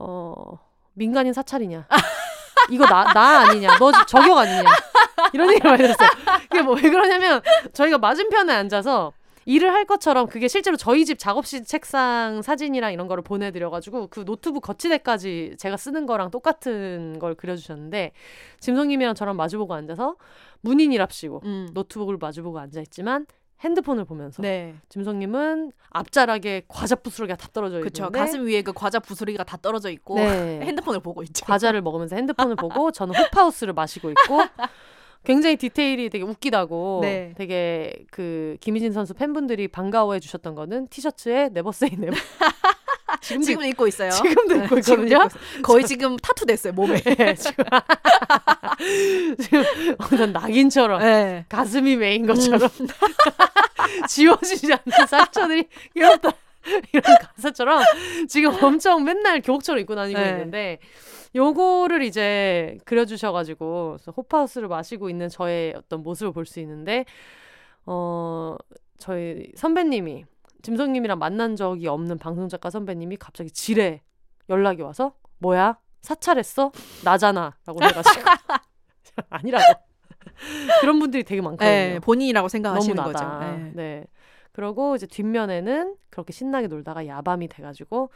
[0.00, 0.58] 어
[0.96, 1.86] 민간인 사찰이냐?
[2.70, 3.78] 이거 나 나 아니냐?
[3.78, 4.64] 너 저격 아니냐?
[5.32, 6.08] 이런 얘기를 많이 들었어요.
[6.46, 7.40] 이게 뭐 왜 그러냐면
[7.72, 9.12] 저희가 맞은편에 앉아서
[9.44, 14.62] 일을 할 것처럼 그게 실제로 저희 집 작업실 책상 사진이랑 이런 거를 보내드려가지고 그 노트북
[14.64, 18.10] 거치대까지 제가 쓰는 거랑 똑같은 걸 그려주셨는데
[18.58, 20.16] 짐송님이랑 저랑 마주보고 앉아서
[20.62, 21.68] 문인이랍시고 음.
[21.74, 23.26] 노트북을 마주보고 앉아있지만
[23.60, 24.74] 핸드폰을 보면서 네.
[24.88, 28.12] 짐송님은 앞자락에 과자 부스러기가 다 떨어져 있는데 그렇죠.
[28.12, 30.60] 가슴 위에 그 과자 부스러기가 다 떨어져 있고 네.
[30.64, 31.44] 핸드폰을 보고 있죠.
[31.46, 34.40] 과자를 먹으면서 핸드폰을 보고 저는 흡하우스를 마시고 있고
[35.24, 37.34] 굉장히 디테일이 되게 웃기다고 네.
[37.36, 42.16] 되게 그 김희진 선수 팬분들이 반가워해 주셨던 거는 티셔츠에 Never Say Never
[43.20, 44.10] 지금도 지금 입고 있어요.
[44.10, 45.24] 지금도 입고 네, 지금 있거든요.
[45.24, 45.62] 입고 있어요.
[45.62, 47.00] 거의 지금 타투 됐어요 몸에.
[47.02, 47.64] 네, 지금
[49.38, 49.64] 지금
[49.98, 51.44] 완전 낙인처럼 네.
[51.48, 52.68] 가슴이 메인 것처럼
[54.08, 56.30] 지워지지 않는 상처들이 귀엽다
[56.92, 57.82] 이런 가사처럼
[58.28, 60.30] 지금 엄청 맨날 교복처럼 입고 다니고 네.
[60.30, 60.78] 있는데
[61.34, 67.04] 요거를 이제 그려주셔가지고 호파우스를 마시고 있는 저의 어떤 모습을 볼 수 있는데
[67.84, 68.56] 어
[68.98, 70.24] 저희 선배님이
[70.66, 74.02] 짐성님이랑 만난 적이 없는 방송작가 선배님이 갑자기 지뢰
[74.48, 76.72] 연락이 와서 뭐야 사찰했어
[77.04, 78.24] 나잖아라고 해가지고
[79.30, 79.64] 아니라고
[80.80, 81.68] 그런 분들이 되게 많거든요.
[81.68, 83.38] 네, 본인이라고 생각하시는 거죠.
[83.38, 83.72] 네.
[83.74, 84.04] 네.
[84.50, 88.10] 그러고 이제 뒷면에는 그렇게 신나게 놀다가 야밤이 돼가지고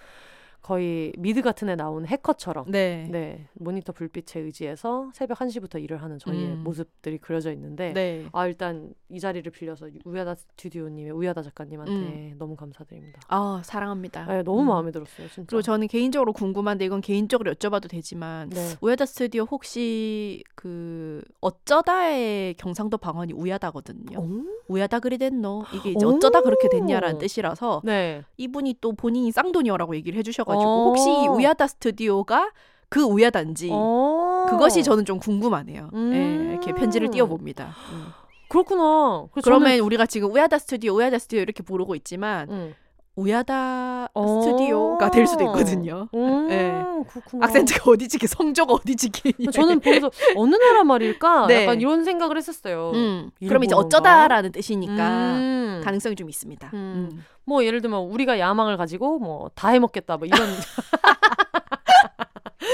[0.63, 3.09] 거의 미드 같은 애 나오는 해커처럼 네.
[3.11, 6.65] 네 모니터 불빛에 의지해서 새벽 1시부터 일을 하는 저희의 음.
[6.65, 8.27] 모습들이 그려져 있는데 네.
[8.33, 13.21] 아 일단 이 자리를 빌려서 우야다 스튜디오님의 우야다 작가님한테 너무 감사드립니다.
[13.29, 14.27] 아, 사랑합니다.
[14.27, 14.67] 네, 너무 음.
[14.69, 15.47] 마음에 들었어요 진짜.
[15.49, 18.75] 그리고 저는 개인적으로 궁금한데 이건 개인적으로 여쭤봐도 되지만 네.
[18.81, 24.19] 우야다 스튜디오 혹시 그 어쩌다의 경상도 방언이 우야다거든요.
[24.19, 24.29] 어?
[24.69, 25.65] 우야다 그리 됐노?
[25.75, 26.11] 이게 이제 오.
[26.11, 28.23] 어쩌다 그렇게 됐냐라는 뜻이라서 네.
[28.37, 30.85] 이분이 또 본인이 쌍돈이어라고 얘기를 해주셔 가지고 어.
[30.85, 32.51] 혹시 우야다 스튜디오가
[32.89, 34.47] 그 우야단지 어.
[34.49, 35.91] 그것이 저는 좀 궁금하네요.
[35.95, 36.13] 음.
[36.13, 37.75] 예, 이렇게 편지를 띄워봅니다.
[37.93, 38.07] 음.
[38.49, 39.27] 그렇구나.
[39.45, 42.75] 그러면 우리가 지금 우야다 스튜디오, 우야다 스튜디오 이렇게 부르고 있지만 저는, 음.
[43.21, 44.43] 우야다 어.
[44.43, 46.09] 스튜디오가 될 수도 있거든요.
[46.15, 46.73] 음, 네.
[47.09, 47.47] 그렇구나.
[47.47, 49.51] 악센트가 어디지기, 성조가 어디지기.
[49.53, 51.47] 저는 보면서 어느 나라 말일까?
[51.47, 51.63] 네.
[51.65, 52.93] 약간 이런 생각을 했었어요.
[52.95, 53.75] 음, 그럼 이제?
[53.75, 55.81] 어쩌다라는 뜻이니까 음.
[55.85, 56.71] 가능성이 좀 있습니다.
[56.75, 57.09] 음.
[57.13, 57.25] 음.
[57.45, 60.39] 뭐 예를 들면 우리가 야망을 가지고 뭐 다 해먹겠다 뭐 이런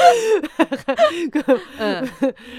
[1.33, 1.43] 그
[1.81, 2.07] 응.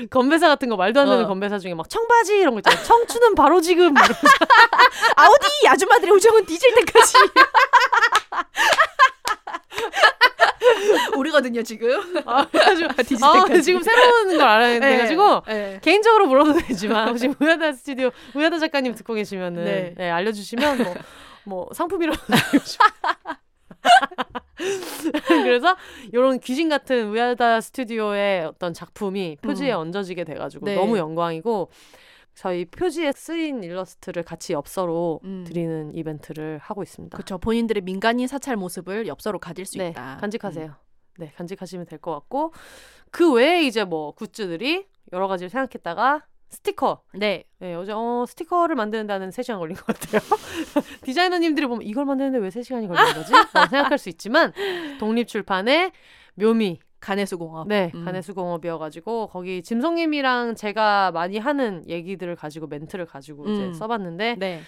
[0.09, 1.27] 건배사 같은 거 말도 안 되는 어.
[1.27, 2.83] 건배사 중에 막 청바지 이런 거 있잖아요.
[2.83, 3.93] 청춘은 바로 지금
[5.15, 7.13] 아우디 아줌마들의 우정은 뒤질 때까지.
[11.17, 11.89] 우리거든요 지금.
[12.25, 12.45] 아,
[13.03, 13.63] 뒤질 아, 때까지.
[13.63, 14.97] 지금 새로운 걸 알아야 네.
[14.97, 15.79] 돼가지고 네.
[15.81, 19.93] 개인적으로 물어도 되지만 혹시 우야다 스튜디오 우야다 작가님 듣고 계시면은 네.
[19.97, 20.95] 네, 알려주시면 뭐,
[21.43, 22.19] 뭐 상품이라도.
[25.27, 25.75] 그래서
[26.11, 29.79] 이런 귀신 같은 우야다 스튜디오의 어떤 작품이 표지에 음.
[29.79, 30.75] 얹어지게 돼가지고 네.
[30.75, 31.69] 너무 영광이고
[32.33, 35.43] 저희 표지에 쓰인 일러스트를 같이 엽서로 음.
[35.47, 37.15] 드리는 이벤트를 하고 있습니다.
[37.17, 37.37] 그렇죠.
[37.39, 40.17] 본인들의 민간인 사찰 모습을 엽서로 가질 수 네, 있다.
[40.17, 40.75] 간직하세요.
[41.19, 42.53] 네, 간직하시면 될 것 같고
[43.09, 47.01] 그 외에 이제 뭐 굿즈들이 여러 가지를 생각했다가 스티커.
[47.13, 47.19] 음.
[47.19, 47.43] 네.
[47.59, 50.21] 네, 어제 어, 스티커를 만드는 데는 3시간 걸린 것 같아요.
[51.03, 53.33] 디자이너님들이 보면 이걸 만드는데 왜 3시간이 걸린 거지?
[53.69, 54.53] 생각할 수 있지만
[54.99, 55.91] 독립출판의
[56.35, 56.79] 묘미.
[56.99, 57.67] 간해수공업.
[57.67, 58.05] 네, 음.
[58.05, 63.53] 간해수공업이어가지고 거기 짐송님이랑 제가 많이 하는 얘기들을 가지고 멘트를 가지고 음.
[63.53, 64.61] 이제 써봤는데 네.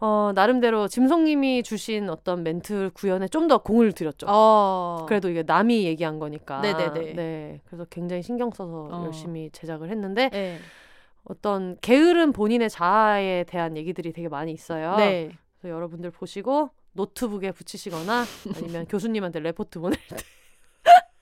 [0.00, 4.26] 어, 나름대로 짐송님이 주신 어떤 멘트 구현에 좀 더 공을 들였죠.
[4.28, 5.06] 어.
[5.08, 6.60] 그래도 이게 남이 얘기한 거니까.
[6.60, 7.14] 네네네.
[7.14, 7.60] 네.
[7.64, 9.04] 그래서 굉장히 신경 써서 어.
[9.06, 10.58] 열심히 제작을 했는데 네.
[11.24, 14.96] 어떤 게으른 본인의 자아에 대한 얘기들이 되게 많이 있어요.
[14.96, 15.30] 네.
[15.60, 18.24] 그래서 여러분들 보시고 노트북에 붙이시거나
[18.56, 20.16] 아니면 교수님한테 레포트 보낼 때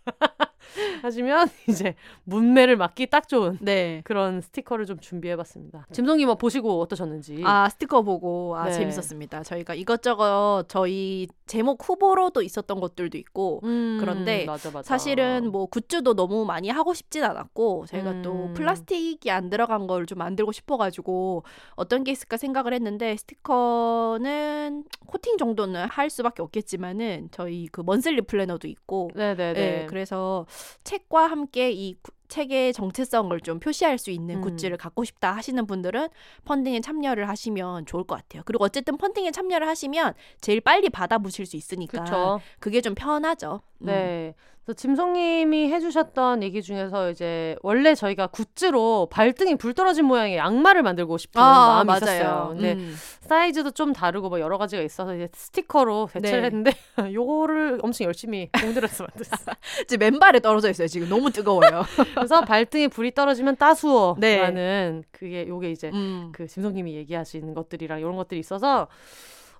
[1.02, 1.94] 하시면 이제
[2.24, 4.00] 뭇매를 맞기 딱 좋은 네.
[4.04, 5.86] 그런 스티커를 좀 준비해봤습니다.
[5.92, 7.42] 짐송님 뭐 보시고 어떠셨는지.
[7.44, 8.72] 아 스티커 보고 아 네.
[8.72, 9.42] 재밌었습니다.
[9.42, 14.82] 저희가 이것저것 저희 제목 후보로도 있었던 것들도 있고 음, 그런데 맞아, 맞아.
[14.82, 18.54] 사실은 뭐 굿즈도 너무 많이 하고 싶진 않았고 제가 또 음.
[18.54, 21.42] 플라스틱이 안 들어간 걸 좀 만들고 싶어가지고
[21.74, 28.68] 어떤 게 있을까 생각을 했는데 스티커는 코팅 정도는 할 수밖에 없겠지만은 저희 그 먼슬리 플래너도
[28.68, 29.52] 있고 네네네.
[29.54, 30.46] 네, 그래서
[30.84, 34.40] 책과 함께 이 구- 책의 정체성을 좀 표시할 수 있는 음.
[34.42, 36.08] 굿즈를 갖고 싶다 하시는 분들은
[36.44, 38.42] 펀딩에 참여를 하시면 좋을 것 같아요.
[38.44, 42.40] 그리고 어쨌든 펀딩에 참여를 하시면 제일 빨리 받아보실 수 있으니까 그렇죠.
[42.58, 43.60] 그게 좀 편하죠.
[43.82, 44.32] 음.
[44.66, 44.72] 네.
[44.72, 51.18] 그래서 짐송님이 해주셨던 얘기 중에서 이제 원래 저희가 굿즈로 발등이 불 떨어진 모양의 양말을 만들고
[51.18, 52.48] 싶은 아, 마음이 있었어요.
[52.52, 52.96] 근데 음.
[53.20, 56.46] 사이즈도 좀 다르고 뭐 여러 가지가 있어서 이제 스티커로 대체를 네.
[56.46, 56.72] 했는데
[57.14, 59.54] 요거를 엄청 열심히 공들여서 만들었어요.
[59.84, 60.88] 이제 맨발에 떨어져 있어요.
[60.88, 61.84] 지금 너무 뜨거워요.
[62.14, 65.02] 그래서 발등에 불이 떨어지면 따수어라는 네.
[65.12, 66.32] 그게 요게 이제 음.
[66.32, 68.88] 그 짐송님이 얘기하신 것들이랑 이런 것들이 있어서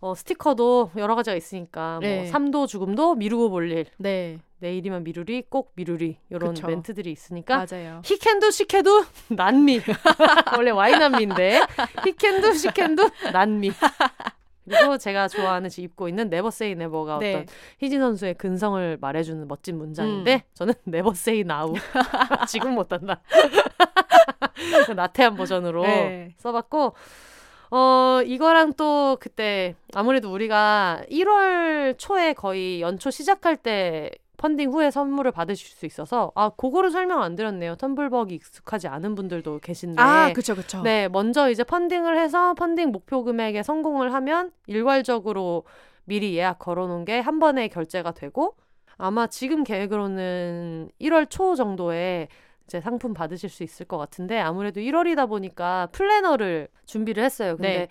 [0.00, 2.16] 어, 스티커도 여러 가지가 있으니까 네.
[2.16, 6.66] 뭐 삼도 죽음도 미루고 볼 일, 네, 내일이면 미루리 꼭 미루리 이런 그쵸.
[6.66, 8.00] 멘트들이 있으니까 맞아요.
[8.04, 9.80] 히캔두 시캔두 난미
[10.56, 11.60] 원래 와이난미인데
[12.04, 13.72] 히캔두 시캔두 난미
[14.68, 17.34] 그리고 제가 좋아하는 지금 입고 있는 Never Say Never가 네.
[17.34, 17.46] 어떤
[17.78, 20.40] 희진 선수의 근성을 말해주는 멋진 문장인데 음.
[20.54, 21.74] 저는 Never Say Now
[22.48, 23.20] 지금 못한다
[24.96, 26.34] 나태한 버전으로 네.
[26.38, 26.94] 써봤고
[27.70, 35.32] 어 이거랑 또 그때 아무래도 우리가 1월 초에 거의 연초 시작할 때 펀딩 후에 선물을
[35.32, 40.54] 받으실 수 있어서 아 그거를 설명 안 드렸네요 텀블벅이 익숙하지 않은 분들도 계신데 아, 그쵸,
[40.54, 40.82] 그쵸.
[40.82, 45.64] 네 먼저 이제 펀딩을 해서 펀딩 목표 금액에 성공을 하면 일괄적으로
[46.04, 48.54] 미리 예약 걸어놓은 게 한 번에 결제가 되고
[48.98, 52.28] 아마 지금 계획으로는 1월 초 정도에
[52.66, 57.56] 이제 상품 받으실 수 있을 것 같은데 아무래도 1월이다 보니까 플래너를 준비를 했어요.
[57.56, 57.88] 근데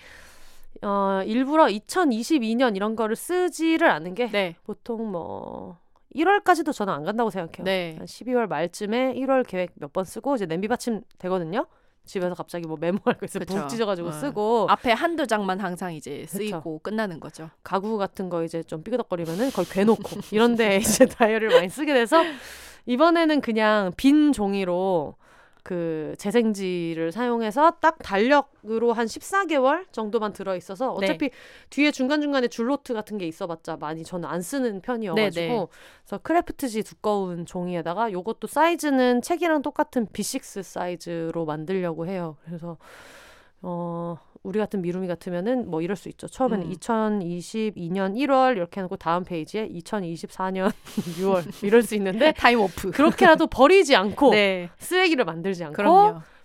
[0.81, 0.87] 네.
[0.87, 4.55] 어, 일부러 2022년 이런 거를 쓰지를 않는 게 네.
[4.65, 5.77] 보통 뭐
[6.13, 7.63] 1월까지도 저는 안 간다고 생각해요.
[7.63, 7.95] 네.
[7.97, 11.65] 한 12월 말쯤에 1월 계획 몇 번 쓰고 이제 냄비 받침 되거든요.
[12.05, 13.59] 집에서 갑자기 뭐 메모할 거 있으면 그쵸.
[13.59, 14.11] 북 찢어가지고 어.
[14.11, 16.79] 쓰고 앞에 한두 장만 항상 이제 쓰이고 그쵸.
[16.83, 17.49] 끝나는 거죠.
[17.63, 22.23] 가구 같은 거 이제 좀 삐그덕거리면은 그걸 괴놓고 이런데 이제 다이어리를 많이 쓰게 돼서
[22.85, 25.15] 이번에는 그냥 빈 종이로
[25.65, 31.07] 그 재생지를 사용해서 딱 달력으로 한 14개월 정도만 들어 있어서 네.
[31.07, 31.31] 어차피
[31.71, 35.67] 뒤에 중간 중간에 줄노트 같은 게 있어봤자 많이 저는 안 쓰는 편이어가지고 네, 네.
[36.03, 42.37] 그래서 크래프트지 두꺼운 종이에다가 요것도 사이즈는 책이랑 똑같은 B6 사이즈로 만들려고 해요.
[42.45, 42.77] 그래서
[43.63, 46.27] 어 우리 같은 미루미 같으면은 뭐 이럴 수 있죠.
[46.27, 46.71] 처음에는 음.
[46.71, 50.71] 2022년 1월 이렇게 해놓고 다음 페이지에 2024년
[51.19, 52.91] 6월 이럴 수 있는데 Time warp.
[52.91, 54.69] 그렇게라도 버리지 않고 네.
[54.77, 55.73] 쓰레기를 만들지 않고.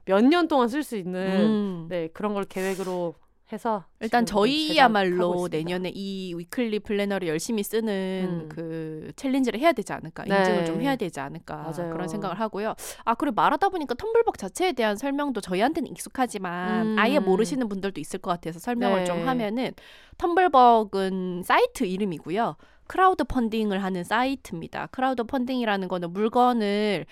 [0.06, 1.86] 몇 년 동안 쓸 수 있는 음.
[1.88, 3.14] 네 그런 걸 계획으로
[3.52, 5.48] 해서 일단 저희야말로.
[5.50, 8.48] 내년에 이 weekly 플래너를 열심히 쓰는 음.
[8.48, 10.38] 그 챌린지를 해야 되지 않을까 네.
[10.38, 11.92] 인증을 좀 해야 되지 않을까 맞아요.
[11.92, 12.74] 그런 생각을 하고요.
[13.04, 16.96] 아 그리고 말하다 보니까 텀블벅 자체에 대한 설명도 저희한테는 익숙하지만 음.
[16.98, 19.04] 아예 모르시는 분들도 있을 것 같아서 설명을 네.
[19.04, 19.72] 좀 하면은
[20.18, 22.56] 텀블벅은 사이트 이름이고요.
[22.86, 24.88] 크라우드 펀딩을 하는 사이트입니다.
[24.90, 27.06] 크라우드 펀딩이라는 거는 물건을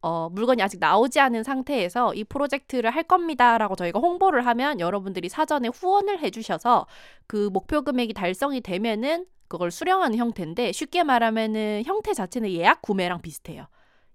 [0.00, 5.68] 어, 물건이 아직 나오지 않은 상태에서 이 프로젝트를 할 겁니다라고 저희가 홍보를 하면 여러분들이 사전에
[5.68, 6.86] 후원을 해주셔서
[7.26, 13.66] 그 목표 금액이 달성이 되면은 그걸 수령하는 형태인데 쉽게 말하면은 형태 자체는 예약 구매랑 비슷해요.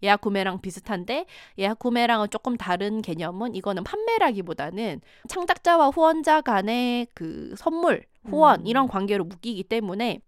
[0.03, 1.26] 예약 구매랑 비슷한데
[1.60, 8.68] 예약 구매랑은 조금 다른 개념은 이거는 판매라기보다는 창작자와 후원자 간의 그 선물, 후원 음.
[8.68, 10.19] 이런 관계로 묶이기 때문에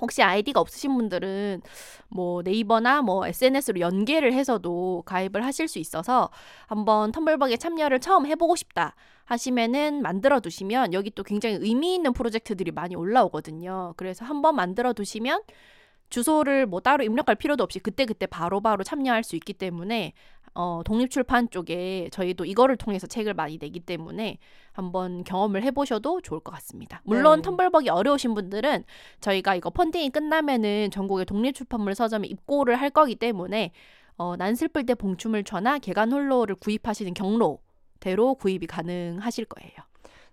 [0.00, 1.62] 혹시 아이디가 없으신 분들은
[2.08, 6.30] 뭐 네이버나 뭐 SNS로 연계를 해서도 가입을 하실 수 있어서
[6.66, 8.94] 한번 텀블벅에 참여를 처음 해보고 싶다
[9.24, 13.94] 하시면은 만들어 두시면 여기 또 굉장히 의미 있는 프로젝트들이 많이 올라오거든요.
[13.96, 15.42] 그래서 한번 만들어 두시면
[16.10, 20.14] 주소를 뭐 따로 입력할 필요도 없이 그때그때 바로바로 참여할 수 있기 때문에
[20.54, 24.38] 어, 독립출판 쪽에 저희도 이거를 통해서 책을 많이 내기 때문에
[24.72, 27.00] 한번 경험을 해보셔도 좋을 것 같습니다.
[27.04, 27.50] 물론 네.
[27.50, 28.84] 텀블벅이 어려우신 분들은
[29.20, 33.72] 저희가 이거 펀딩이 끝나면은 전국의 독립출판물 서점에 입고를 할 거기 때문에
[34.16, 39.87] 어, 난 슬플 때 봉춤을 쳐나 개간 홀로를 구입하시는 경로대로 구입이 가능하실 거예요.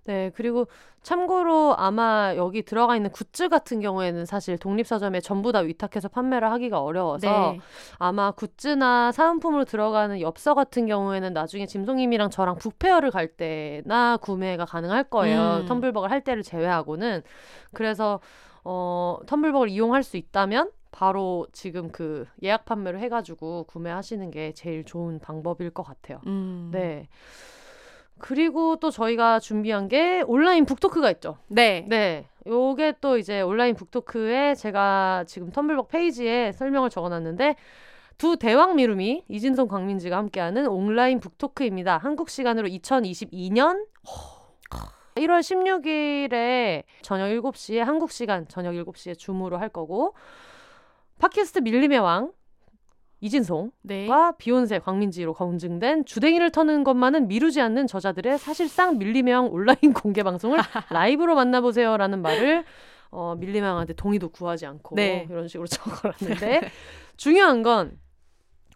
[0.05, 0.67] 네, 그리고
[1.01, 6.81] 참고로 아마 여기 들어가 있는 굿즈 같은 경우에는 사실 독립서점에 전부 다 위탁해서 판매를 하기가
[6.81, 7.59] 어려워서 네.
[7.97, 15.05] 아마 굿즈나 사은품으로 들어가는 엽서 같은 경우에는 나중에 짐송님이랑 저랑 북페어를 갈 때나 구매가 가능할
[15.05, 15.61] 거예요.
[15.61, 15.65] 음.
[15.65, 17.23] 텀블벅을 할 때를 제외하고는.
[17.73, 18.19] 그래서
[18.63, 25.19] 어, 텀블벅을 이용할 수 있다면 바로 지금 그 예약 판매를 해가지고 구매하시는 게 제일 좋은
[25.19, 26.21] 방법일 것 같아요.
[26.25, 26.69] 음.
[26.71, 27.07] 네.
[28.19, 31.37] 그리고 또 저희가 준비한 게 온라인 북토크가 있죠.
[31.47, 31.85] 네.
[31.87, 32.27] 네.
[32.47, 37.55] 요게 또 이제 온라인 북토크에 제가 지금 텀블벅 페이지에 설명을 적어놨는데
[38.17, 41.97] 두 대왕 미루미 이진성 강민지가 함께하는 온라인 북토크입니다.
[41.97, 43.85] 한국 시간으로 2022년
[45.15, 50.13] 1월 16일에 저녁 7시에 한국 시간 저녁 7시에 줌으로 할 거고
[51.19, 52.31] 팟캐스트 밀림의 왕
[53.21, 54.07] 이진송 네.
[54.07, 60.59] 과 비욘세 광민지로 검증된 주댕이를 터는 것만은 미루지 않는 저자들의 사실상 밀리명 온라인 공개 방송을
[60.91, 62.65] 라이브로 만나보세요라는 말을
[63.11, 65.25] 어, 밀리명한테 동의도 구하지 않고 네.
[65.29, 66.69] 이런 식으로 적어놨는데
[67.17, 67.97] 중요한 건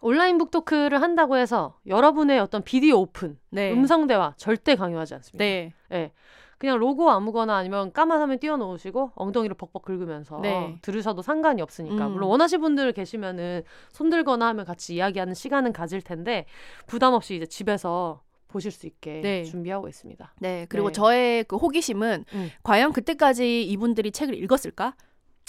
[0.00, 3.70] 온라인 북토크를 한다고 해서 여러분의 어떤 비디오 오픈, 네.
[3.70, 5.44] 음성 대화 절대 강요하지 않습니다.
[5.44, 5.74] 네.
[5.92, 6.12] 예.
[6.60, 10.76] 그냥 로고 아무거나 아니면 까만 화면 띄워놓으시고 엉덩이를 벅벅 긁으면서 네.
[10.82, 12.12] 들으셔도 상관이 없으니까 음.
[12.12, 13.62] 물론 원하시는 분들 계시면은
[13.92, 16.44] 손들거나 하면 같이 이야기하는 시간은 가질 텐데
[16.86, 19.44] 부담 없이 이제 집에서 보실 수 있게 네.
[19.44, 20.34] 준비하고 있습니다.
[20.38, 20.66] 네.
[20.68, 20.92] 그리고 네.
[20.92, 22.50] 저의 그 호기심은 음.
[22.62, 24.94] 과연 그때까지 이분들이 책을 읽었을까?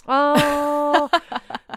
[0.08, 1.08] 아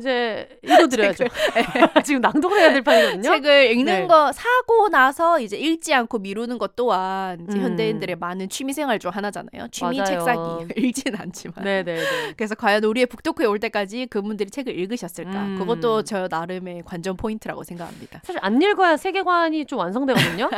[0.00, 1.24] 이제 읽어드려야죠.
[2.04, 3.22] 지금 낭독을 해야 될 판이거든요.
[3.22, 4.06] 책을 읽는 네.
[4.06, 7.62] 거 사고 나서 이제 읽지 않고 미루는 것 또한 음.
[7.62, 9.68] 현대인들의 많은 취미 생활 중 하나잖아요.
[9.70, 10.04] 취미 맞아요.
[10.06, 11.64] 책 사기 읽지는 않지만.
[11.64, 12.34] 네네네.
[12.36, 15.30] 그래서 과연 우리의 북토크에 올 때까지 그분들이 책을 읽으셨을까?
[15.30, 15.58] 음.
[15.58, 18.20] 그것도 저 나름의 관전 포인트라고 생각합니다.
[18.24, 20.50] 사실 안 읽어야 세계관이 좀 완성되거든요.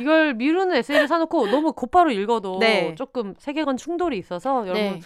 [0.00, 2.94] 이걸 미루는 에세이를 사놓고 너무 곧바로 읽어도 네.
[2.96, 5.00] 조금 세계관 충돌이 있어서 여러분 네.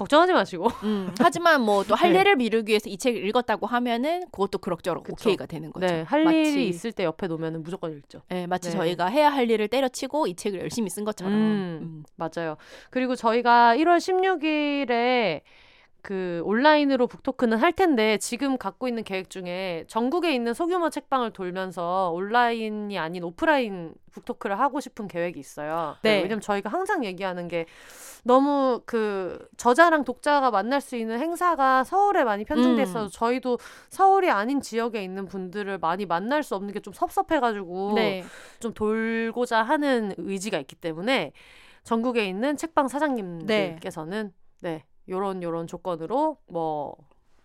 [0.00, 2.20] 걱정하지 마시고 음, 하지만 뭐 또할 네.
[2.20, 5.28] 일을 미루기 위해서 이 책을 읽었다고 하면은 그것도 그럭저럭 그쵸.
[5.28, 5.86] 오케이가 되는 거죠.
[5.86, 8.22] 네, 할 마치, 일이 있을 때 옆에 놓으면 무조건 읽죠.
[8.28, 8.76] 네, 마치 네.
[8.76, 11.34] 저희가 해야 할 일을 때려치고 이 책을 열심히 쓴 것처럼.
[11.34, 11.78] 음.
[11.82, 12.04] 음.
[12.16, 12.56] 맞아요.
[12.88, 15.42] 그리고 저희가 1월 16일에
[16.02, 22.10] 그 온라인으로 북토크는 할 텐데 지금 갖고 있는 계획 중에 전국에 있는 소규모 책방을 돌면서
[22.14, 25.96] 온라인이 아닌 오프라인 북토크를 하고 싶은 계획이 있어요.
[26.02, 26.16] 네.
[26.22, 27.66] 왜냐면 저희가 항상 얘기하는 게
[28.24, 33.08] 너무 그 저자랑 독자가 만날 수 있는 행사가 서울에 많이 편중돼 있어서 음.
[33.12, 33.58] 저희도
[33.88, 38.24] 서울이 아닌 지역에 있는 분들을 많이 만날 수 없는 게 좀 섭섭해가지고 네.
[38.58, 41.32] 좀 돌고자 하는 의지가 있기 때문에
[41.84, 44.32] 전국에 있는 책방 사장님들께서는
[44.62, 46.96] 네, 요런 요런 조건으로 뭐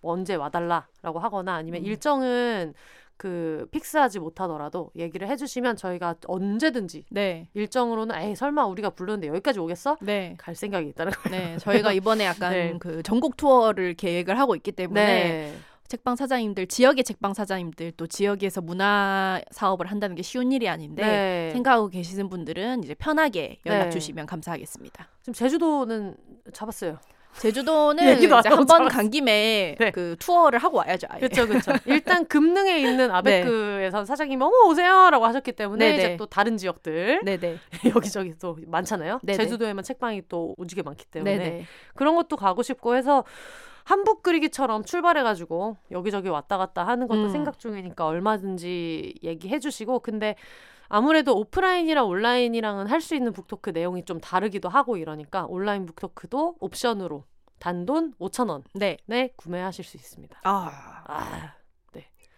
[0.01, 1.85] 언제 와달라라고 하거나 아니면 음.
[1.85, 2.73] 일정은
[3.17, 7.47] 그 픽스하지 못하더라도 얘기를 해주시면 저희가 언제든지 네.
[7.53, 9.97] 일정으로는 에이 설마 우리가 부르는데 여기까지 오겠어?
[10.01, 10.35] 네.
[10.37, 11.45] 갈 생각이 있다는 거예요.
[11.53, 11.57] 네.
[11.57, 12.75] 저희가 이번에 약간 네.
[12.77, 15.55] 그 전국 투어를 계획을 하고 있기 때문에
[15.87, 21.49] 책방 사장님들, 지역의 책방 사장님들 또 지역에서 문화 사업을 한다는 게 쉬운 일이 아닌데 네.
[21.53, 23.89] 생각하고 계시는 분들은 이제 편하게 연락 네.
[23.91, 25.07] 주시면 감사하겠습니다.
[25.21, 26.17] 지금 제주도는
[26.53, 26.97] 잡았어요.
[27.39, 28.95] 제주도는 얘기도 안 이제 하고 한번 잡았어.
[28.95, 29.91] 간 김에 네.
[29.91, 31.07] 그 투어를 하고 와야죠.
[31.19, 31.71] 그렇죠, 그렇죠.
[31.85, 35.97] 일단 금능에 있는 아베크에서 사장님이 어머 오세요라고 하셨기 때문에 네네.
[35.97, 37.57] 이제 또 다른 지역들 네네.
[37.95, 39.19] 여기저기 또 많잖아요.
[39.23, 39.37] 네네.
[39.37, 41.65] 제주도에만 책방이 또 오지게 많기 때문에 네네.
[41.95, 43.23] 그런 것도 가고 싶고 해서
[43.83, 47.29] 한복 그리기처럼 출발해가지고 여기저기 왔다 갔다 하는 것도 음.
[47.29, 50.35] 생각 중이니까 얼마든지 얘기해주시고 근데
[50.95, 57.25] 아무래도 오프라인이랑 온라인이랑은 할 수 있는 북토크 내용이 좀 다르기도 하고 이러니까 온라인 북토크도 옵션으로
[57.59, 59.33] 단돈 5천 원에 네.
[59.35, 60.39] 구매하실 수 있습니다.
[60.43, 61.55] 아, 아,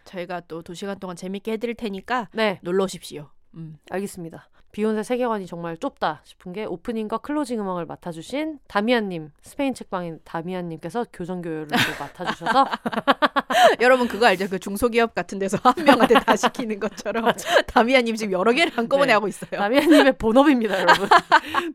[0.05, 3.29] 저희가 또두 시간 동안 재밌게 해드릴 테니까 네, 놀러 오십시오.
[3.53, 3.77] 음.
[3.91, 4.49] 알겠습니다.
[4.71, 11.41] 비혼세 세계관이 정말 좁다 싶은 게 오프닝과 클로징 음악을 맡아주신 다미안님 스페인 책방인 다미안님께서 교정
[11.41, 12.65] 교열을 또 맡아주셔서
[13.81, 14.47] 여러분 그거 알죠?
[14.49, 17.31] 그 중소기업 같은 데서 한 명한테 다 시키는 것처럼
[17.67, 19.13] 다미안님 지금 여러 개를 한꺼번에 네.
[19.13, 19.49] 하고 있어요.
[19.51, 21.09] 다미안님의 본업입니다, 여러분.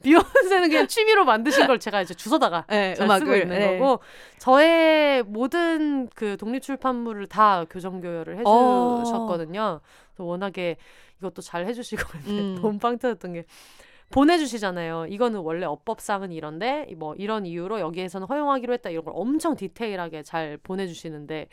[0.03, 3.79] 비혼세는 그냥 취미로 만드신 걸 제가 이제 주워다가 네, 잘 음악을 쓰고 있는 네.
[3.79, 4.01] 거고
[4.39, 8.99] 저의 모든 그 독립 출판물을 다 교정 교열을 어.
[9.01, 9.81] 해주셨거든요.
[10.19, 10.77] 워낙에
[11.23, 12.59] 이것도 잘 해주시고 음.
[12.61, 13.45] 너무 빵 터졌던 게
[14.11, 15.07] 보내주시잖아요.
[15.09, 20.59] 이거는 원래 어법상은 이런데 뭐 이런 이유로 여기에서는 허용하기로 했다 이런 걸 엄청 디테일하게 잘
[20.59, 21.49] 보내주시는데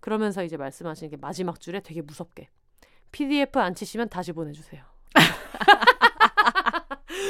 [0.00, 2.48] 그러면서 이제 말씀하시는 게 마지막 줄에 되게 무섭게
[3.10, 4.82] PDF 안 치시면 다시 보내주세요.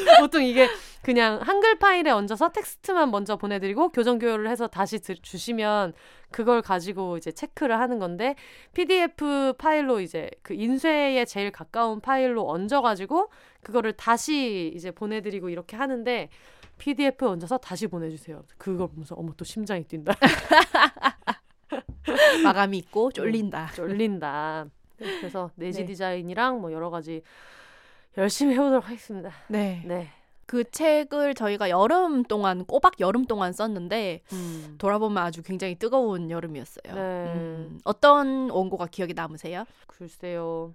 [0.20, 0.68] 보통 이게
[1.02, 5.94] 그냥 한글 파일에 얹어서 텍스트만 먼저 보내드리고 교정 교열을 해서 다시 드- 주시면
[6.30, 8.36] 그걸 가지고 이제 체크를 하는 건데
[8.72, 13.30] PDF 파일로 이제 그 인쇄에 제일 가까운 파일로 얹어가지고
[13.62, 16.28] 그거를 다시 이제 보내드리고 이렇게 하는데
[16.78, 18.42] PDF 얹어서 다시 보내주세요.
[18.58, 20.14] 그걸 보면서 어머 또 심장이 뛴다.
[22.44, 23.70] 마감이 있고 쫄린다.
[23.74, 24.66] 쫄린다.
[24.96, 25.86] 그래서 내지 네.
[25.86, 27.22] 디자인이랑 뭐 여러 가지
[28.16, 29.32] 열심히 해보도록 하겠습니다.
[29.48, 29.82] 네.
[29.86, 30.08] 네.
[30.46, 34.74] 그 책을 저희가 여름 동안 꼬박 여름 동안 썼는데 음.
[34.76, 36.94] 돌아보면 아주 굉장히 뜨거운 여름이었어요.
[36.94, 37.00] 네.
[37.00, 39.64] 음, 어떤 원고가 기억에 남으세요?
[39.86, 40.74] 글쎄요.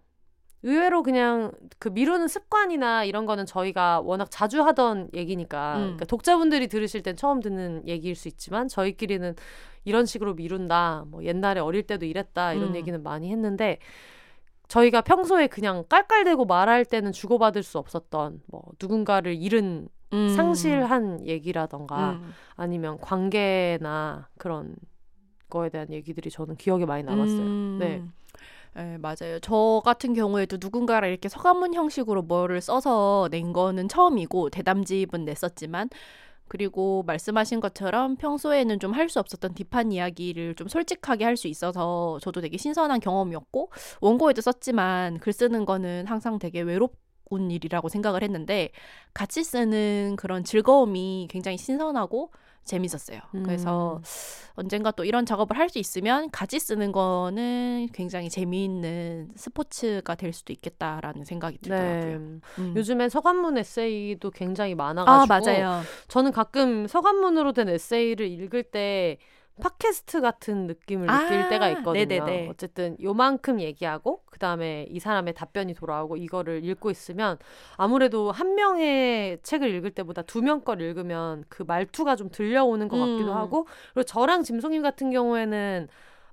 [0.63, 5.81] 의외로 그냥 그 미루는 습관이나 이런 거는 저희가 워낙 자주 하던 얘기니까 음.
[5.81, 9.35] 그러니까 독자분들이 들으실 땐 처음 듣는 얘기일 수 있지만 저희끼리는
[9.85, 11.05] 이런 식으로 미룬다.
[11.07, 12.53] 뭐 옛날에 어릴 때도 이랬다.
[12.53, 12.75] 이런 음.
[12.75, 13.77] 얘기는 많이 했는데
[14.67, 20.29] 저희가 평소에 그냥 깔깔대고 말할 때는 주고받을 수 없었던 뭐 누군가를 잃은 음.
[20.35, 22.33] 상실한 얘기라던가 음.
[22.55, 24.75] 아니면 관계나 그런
[25.49, 27.39] 거에 대한 얘기들이 저는 기억에 많이 남았어요.
[27.39, 27.77] 음.
[27.79, 28.03] 네.
[28.75, 29.39] 네, 맞아요.
[29.41, 35.89] 저 같은 경우에도 누군가를 이렇게 서간문 형식으로 뭐를 써서 낸 거는 처음이고 대담집은 냈었지만
[36.47, 42.17] 그리고 말씀하신 것처럼 평소에는 좀 할 수 없었던 딥한 이야기를 좀 솔직하게 할 수 있어서
[42.21, 43.69] 저도 되게 신선한 경험이었고
[44.01, 48.69] 원고에도 썼지만 글 쓰는 거는 항상 되게 외롭운 일이라고 생각을 했는데
[49.13, 52.31] 같이 쓰는 그런 즐거움이 굉장히 신선하고
[52.67, 53.19] 재밌었어요.
[53.43, 54.01] 그래서 음.
[54.55, 60.53] 언젠가 또 이런 작업을 할 수 있으면 같이 쓰는 거는 굉장히 재미있는 스포츠가 될 수도
[60.53, 62.19] 있겠다라는 생각이 들더라고요.
[62.19, 62.39] 네.
[62.59, 62.73] 음.
[62.75, 65.81] 요즘엔 서간문 에세이도 굉장히 많아가지고 아 맞아요.
[66.07, 69.17] 저는 가끔 서간문으로 된 에세이를 읽을 때
[69.61, 72.05] 팟캐스트 같은 느낌을 아, 느낄 때가 있거든요.
[72.05, 72.47] 네네네.
[72.49, 77.37] 어쨌든 요만큼 얘기하고 그 다음에 이 사람의 답변이 돌아오고 이거를 읽고 있으면
[77.75, 82.97] 아무래도 한 명의 책을 읽을 때보다 두 명 걸 읽으면 그 말투가 좀 들려오는 것
[82.97, 83.37] 같기도 음.
[83.37, 85.87] 하고 그리고 저랑 짐송님 같은 경우에는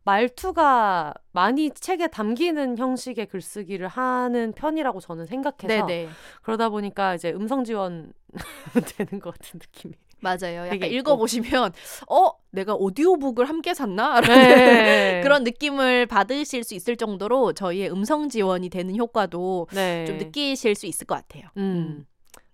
[0.07, 6.09] 말투가 많이 책에 담기는 형식의 글쓰기를 하는 편이라고 저는 생각해서 네네
[6.43, 8.13] 그러다 보니까 이제 음성 지원
[8.99, 9.95] 되는 것 같은 느낌이.
[10.25, 10.67] 맞아요.
[10.67, 10.91] 약간.
[10.91, 11.73] 읽어보시면
[12.11, 14.21] 어 내가 오디오북을 함께 샀나?
[14.23, 15.21] 라는 네.
[15.23, 20.07] 그런 느낌을 받으실 수 있을 정도로 저희의 음성 지원이 되는 효과도 네.
[20.07, 21.45] 좀 느끼실 수 있을 것 같아요.
[21.59, 22.07] 음.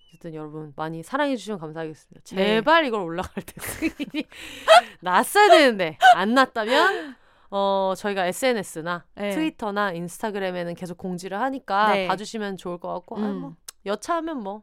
[0.08, 2.20] 어쨌든 여러분 많이 사랑해 주시면 감사하겠습니다.
[2.36, 2.56] 네.
[2.56, 4.26] 제발 이걸 올라갈 때 승인이
[5.00, 7.16] 났어야 되는데 안 났다면
[7.50, 9.30] 어 저희가 SNS나 네.
[9.30, 12.06] 트위터나 인스타그램에는 계속 공지를 하니까 네.
[12.06, 13.34] 봐주시면 좋을 것 같고 아, 음.
[13.36, 13.54] 뭐
[13.86, 14.62] 여차하면 뭐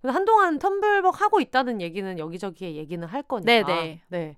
[0.00, 4.02] 근데 한동안 텀블벅 하고 있다는 얘기는 여기저기에 얘기는 할 거니까 네네.
[4.08, 4.36] 네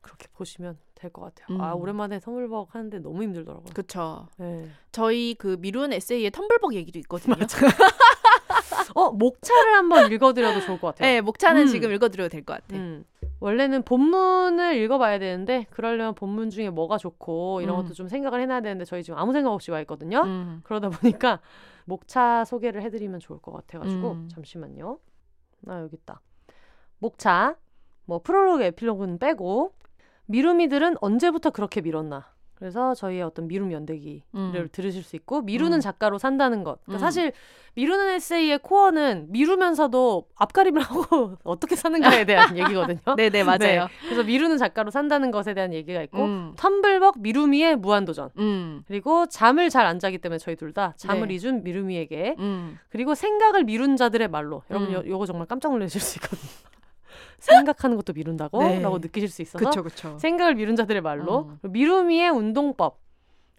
[0.00, 1.62] 그렇게 보시면 될 것 같아요.
[1.62, 1.80] 아 음.
[1.80, 3.72] 오랜만에 텀블벅 하는데 너무 힘들더라고요.
[3.74, 4.26] 그쵸.
[4.36, 4.68] 네.
[4.92, 7.34] 저희 그 미룬 에세이에 텀블벅 얘기도 있거든요.
[8.94, 11.08] 어 목차를 한번 읽어드려도 좋을 것 같아요.
[11.08, 11.66] 네, 목차는 음.
[11.66, 12.76] 지금 읽어드려도 될 것 같아.
[12.76, 13.04] 음.
[13.40, 17.82] 원래는 본문을 읽어봐야 되는데 그러려면 본문 중에 뭐가 좋고 이런 음.
[17.82, 20.22] 것도 좀 생각을 해놔야 되는데 저희 지금 아무 생각 없이 와 있거든요.
[20.24, 20.60] 음.
[20.64, 21.40] 그러다 보니까
[21.88, 24.28] 목차 소개를 해드리면 좋을 것 같아가지고 음.
[24.28, 24.98] 잠시만요.
[25.68, 26.20] 아 여기 있다.
[26.98, 27.56] 목차
[28.04, 29.72] 뭐 프롤로그 에필로그는 빼고
[30.26, 32.30] 미루미들은 언제부터 그렇게 밀었나.
[32.58, 34.68] 그래서 저희의 어떤 미룸 연대기를 음.
[34.72, 35.80] 들으실 수 있고 미루는 음.
[35.80, 36.80] 작가로 산다는 것.
[36.84, 37.06] 그러니까 음.
[37.06, 37.32] 사실
[37.74, 42.98] 미루는 에세이의 코어는 미루면서도 앞가림을 하고 어떻게 사는가에 대한 얘기거든요.
[43.16, 43.58] 네네, 맞아요.
[43.58, 43.86] 네.
[44.02, 46.52] 그래서 미루는 작가로 산다는 것에 대한 얘기가 있고 음.
[46.56, 48.30] 텀블벅 미루미의 무한도전.
[48.38, 48.82] 음.
[48.88, 51.34] 그리고 잠을 잘 안 자기 때문에 저희 둘 다 잠을 네.
[51.34, 52.78] 잊은 미루미에게 음.
[52.90, 54.94] 그리고 생각을 미룬 자들의 말로 여러분 음.
[54.94, 56.50] 요, 요거 정말 깜짝 놀라실 수 있거든요.
[57.38, 58.62] 생각하는 것도 미룬다고?
[58.62, 58.80] 네.
[58.80, 60.18] 라고 느끼실 수 있어서 그쵸, 그쵸.
[60.18, 61.58] 생각을 미룬 자들의 말로 음.
[61.60, 63.00] 그리고 미루미의 운동법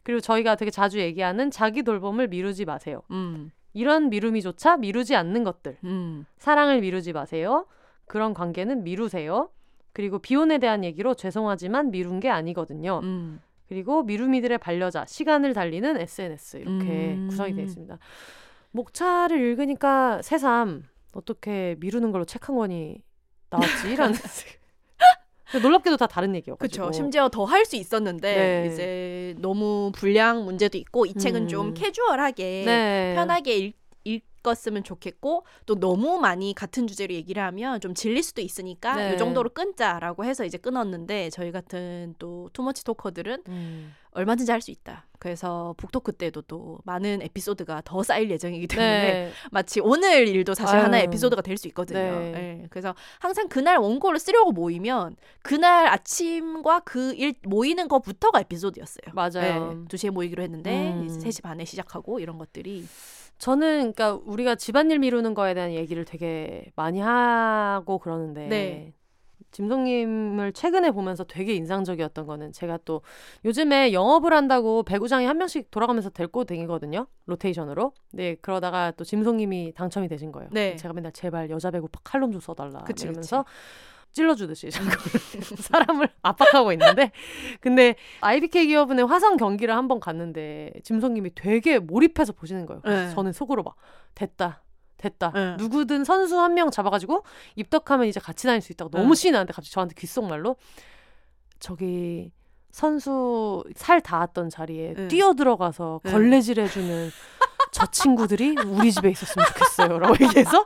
[0.03, 3.01] 그리고 저희가 되게 자주 얘기하는 자기 돌봄을 미루지 마세요.
[3.11, 3.51] 음.
[3.73, 6.25] 이런 미루미조차 미루지 않는 것들 음.
[6.37, 7.67] 사랑을 미루지 마세요.
[8.05, 9.49] 그런 관계는 미루세요.
[9.93, 13.01] 그리고 비혼에 대한 얘기로 죄송하지만 미룬 게 아니거든요.
[13.03, 13.39] 음.
[13.67, 17.27] 그리고 미루미들의 반려자, 시간을 달리는 SNS 이렇게 음.
[17.29, 17.99] 구성이 되어 있습니다.
[18.71, 20.83] 목차를 읽으니까 새삼
[21.13, 23.01] 어떻게 미루는 걸로 책 한 권이
[23.49, 24.15] 나왔지라는
[25.51, 26.95] 근데 놀랍게도 다 다른 얘기여가지고 그쵸.
[26.95, 28.69] 심지어 더 할 수 있었는데 네.
[28.71, 31.47] 이제 너무 분량 문제도 있고 이 책은 음.
[31.47, 33.13] 좀 캐주얼하게 네.
[33.15, 33.73] 편하게 읽,
[34.03, 39.15] 읽었으면 좋겠고 또 너무 많이 같은 주제로 얘기를 하면 좀 질릴 수도 있으니까 네.
[39.15, 43.95] 이 정도로 끊자라고 해서 이제 끊었는데 저희 같은 또 투머치 토커들은 음.
[44.11, 45.05] 얼마든지 할 수 있다.
[45.19, 49.31] 그래서 북토크 때도 또 많은 에피소드가 더 쌓일 예정이기 때문에 네.
[49.51, 50.85] 마치 오늘 일도 사실 아유.
[50.85, 51.99] 하나의 에피소드가 될 수 있거든요.
[51.99, 52.61] 네.
[52.63, 59.13] 예, 그래서 항상 그날 원고를 쓰려고 모이면 그날 아침과 그 일 모이는 것부터가 에피소드였어요.
[59.13, 59.73] 맞아요.
[59.73, 61.05] 네, 2시에 모이기로 했는데 음.
[61.05, 62.85] 이제 3시 반에 시작하고 이런 것들이
[63.39, 68.93] 저는 그러니까 우리가 집안일 미루는 거에 대한 얘기를 되게 많이 하고 그러는데 네.
[69.51, 73.01] 짐송님을 최근에 보면서 되게 인상적이었던 거는 제가 또
[73.45, 77.93] 요즘에 영업을 한다고 배구장에 한 명씩 돌아가면서 데리고 다니거든요 로테이션으로.
[78.11, 80.49] 네 그러다가 또 짐송님이 당첨이 되신 거예요.
[80.51, 80.75] 네.
[80.75, 83.45] 제가 맨날 제발 여자 배구 칼럼 좀 써달라 그치, 이러면서
[84.11, 85.17] 찔러주듯이 자꾸
[85.57, 87.11] 사람을 압박하고 있는데
[87.59, 92.81] 근데 IBK 기업은의 화성 경기를 한번 갔는데 짐송님이 되게 몰입해서 보시는 거예요.
[92.81, 93.15] 그래서 네.
[93.15, 93.75] 저는 속으로 막
[94.15, 94.63] 됐다.
[94.99, 95.31] 됐다.
[95.33, 95.55] 네.
[95.57, 97.23] 누구든 선수 한 명 잡아가지고
[97.55, 99.15] 입덕하면 이제 같이 다닐 수 있다고 너무 네.
[99.15, 100.55] 신이 나는데 갑자기 저한테 귓속말로
[101.59, 102.31] 저기
[102.71, 105.07] 선수 살 닿았던 자리에 네.
[105.07, 106.11] 뛰어 들어가서 네.
[106.11, 107.09] 걸레질 해주는
[107.71, 110.65] 저 친구들이 우리 집에 있었으면 좋겠어요 라고 얘기해서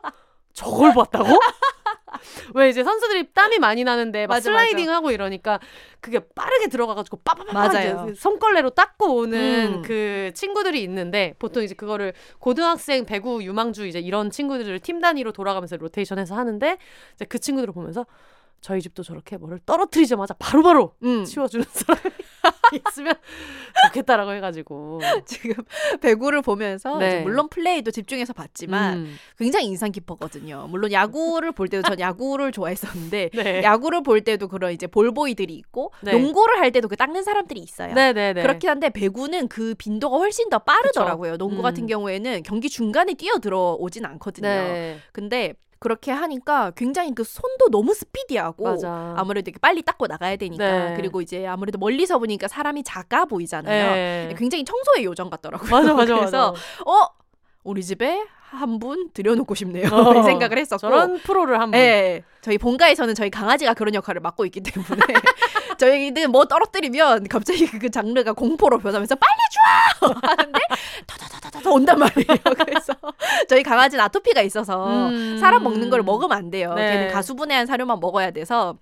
[0.53, 1.27] 저걸 봤다고?
[2.55, 5.59] 왜 이제 선수들이 땀이 많이 나는데 막 맞아, 슬라이딩 하고 이러니까
[5.99, 7.21] 그게 빠르게 들어가가지고.
[8.05, 9.81] 이제 손걸레로 닦고 오는 음.
[9.83, 15.77] 그 친구들이 있는데 보통 이제 그거를 고등학생 배구 유망주 이제 이런 친구들을 팀 단위로 돌아가면서
[15.77, 16.77] 로테이션해서 하는데
[17.15, 18.05] 이제 그 친구들을 보면서
[18.63, 22.01] 저희 집도 저렇게 뭐를 떨어뜨리자마자 바로바로 음, 치워주는 사람이
[22.89, 23.13] 있으면
[23.87, 25.55] 좋겠다라고 해가지고 지금
[25.99, 27.21] 배구를 보면서 네.
[27.21, 29.15] 물론 플레이도 집중해서 봤지만 음.
[29.37, 30.67] 굉장히 인상 깊었거든요.
[30.69, 33.63] 물론 야구를 볼 때도 전 야구를 좋아했었는데 네.
[33.63, 36.13] 야구를 볼 때도 그런 이제 볼보이들이 있고 네.
[36.13, 37.93] 농구를 할 때도 그 닦는 사람들이 있어요.
[37.93, 38.41] 네네네.
[38.41, 41.37] 그렇긴 한데 배구는 그 빈도가 훨씬 더 빠르더라고요.
[41.37, 41.61] 농구 음.
[41.63, 44.47] 같은 경우에는 경기 중간에 뛰어 들어오진 않거든요.
[44.47, 44.99] 네.
[45.11, 45.53] 근데
[45.83, 49.15] 그렇게 하니까 굉장히 그 손도 너무 스피디하고 맞아.
[49.17, 50.93] 아무래도 이렇게 빨리 닦고 나가야 되니까 네.
[50.95, 53.91] 그리고 이제 아무래도 멀리서 보니까 사람이 작아 보이잖아요.
[53.93, 54.35] 네.
[54.37, 55.69] 굉장히 청소의 요정 같더라고요.
[55.69, 56.61] 맞아 맞아 그래서 맞아.
[56.89, 57.07] 어
[57.65, 59.87] 우리 집에 한 분 들여놓고 싶네요.
[59.91, 60.79] 어, 이 생각을 했었고.
[60.79, 61.71] 저런 프로를 한번.
[61.71, 65.01] 네, 저희 본가에서는 저희 강아지가 그런 역할을 맡고 있기 때문에
[65.77, 69.39] 저희는 뭐 떨어뜨리면 갑자기 그 장르가 공포로 변하면서 빨리
[70.01, 70.59] 줘 하는데
[71.07, 72.37] 더더더더더 온단 말이에요.
[72.65, 72.93] 그래서
[73.49, 75.37] 저희 강아지는 아토피가 있어서 음.
[75.39, 76.73] 사람 먹는 걸 먹으면 안 돼요.
[76.75, 76.91] 네.
[76.93, 78.77] 걔는 가수분해한 사료만 먹어야 돼서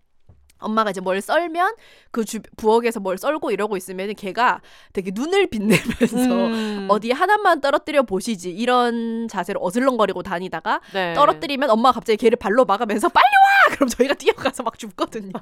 [0.61, 1.75] 엄마가 이제 뭘 썰면
[2.11, 4.61] 그 주, 부엌에서 뭘 썰고 이러고 있으면 걔가
[4.93, 6.87] 되게 눈을 빛내면서 음.
[6.89, 11.13] 어디 하나만 떨어뜨려 보시지 이런 자세로 어슬렁거리고 다니다가 네.
[11.13, 15.31] 떨어뜨리면 엄마가 갑자기 걔를 발로 막으면서 빨리 와 그럼 저희가 뛰어가서 막 줍거든요.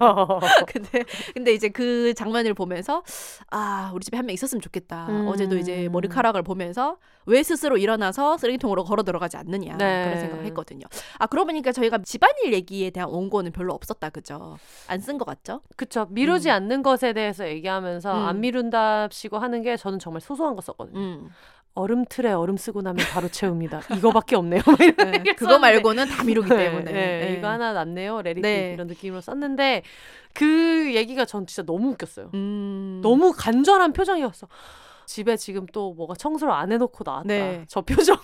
[0.68, 3.04] 근데 근데 이제 그 장면을 보면서
[3.52, 5.08] 아 우리 집에 한 명 있었으면 좋겠다.
[5.10, 5.28] 음.
[5.28, 10.04] 어제도 이제 머리카락을 보면서 왜 스스로 일어나서 쓰레기통으로 걸어 들어가지 않느냐 네.
[10.06, 10.86] 그런 생각을 했거든요.
[11.18, 14.58] 아 그러고 보니까 저희가 집안일 얘기에 대한 원고는 별로 없었다 그죠?
[14.88, 15.62] 안쓴 것 같죠?
[15.76, 16.06] 그쵸.
[16.12, 16.54] 미루지 음.
[16.54, 18.28] 않는 것에 대해서 얘기하면서 음.
[18.28, 21.00] 안 미룬답시고 하는 게 저는 정말 소소한 거 썼거든요.
[21.00, 21.30] 음.
[21.74, 23.82] 얼음 틀에 얼음 쓰고 나면 바로 채웁니다.
[23.98, 24.62] 이거밖에 없네요.
[24.80, 25.60] 네, 그거 썼는데.
[25.60, 27.36] 말고는 다 미루기 때문에 네, 네.
[27.38, 28.22] 이거 하나 낫네요.
[28.22, 28.74] 레리키 네.
[28.74, 29.84] 이런 느낌으로 썼는데
[30.34, 32.32] 그 얘기가 전 진짜 너무 웃겼어요.
[32.34, 33.00] 음.
[33.02, 34.48] 너무 간절한 표정이었어.
[35.06, 37.28] 집에 지금 또 뭐가 청소를 안 해놓고 나왔다.
[37.28, 37.66] 네.
[37.68, 38.18] 저 표정.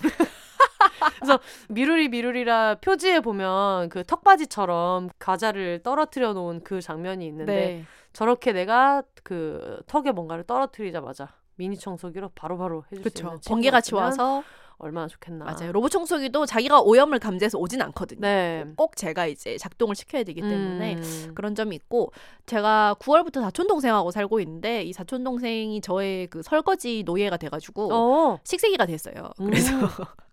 [1.14, 1.38] 그래서
[1.68, 7.84] 미루리 미루리라 표지에 보면 그 턱받이처럼 과자를 떨어뜨려 놓은 그 장면이 있는데 네.
[8.12, 13.26] 저렇게 내가 그 턱에 뭔가를 떨어뜨리자마자 미니 청소기로 바로바로 해줄 수 그렇죠.
[13.26, 14.42] 있는 번개같이 와서
[14.78, 15.44] 얼마나 좋겠나.
[15.44, 15.72] 맞아요.
[15.72, 18.20] 로봇 청소기도 자기가 오염을 감지해서 오진 않거든요.
[18.20, 18.64] 네.
[18.76, 21.32] 꼭 제가 이제 작동을 시켜야 되기 때문에 음.
[21.34, 22.12] 그런 점이 있고
[22.44, 28.38] 제가 9월부터 사촌 동생하고 살고 있는데 이 사촌 동생이 저의 그 설거지 노예가 돼가지고 어.
[28.44, 29.30] 식세기가 됐어요.
[29.40, 29.46] 음.
[29.46, 29.70] 그래서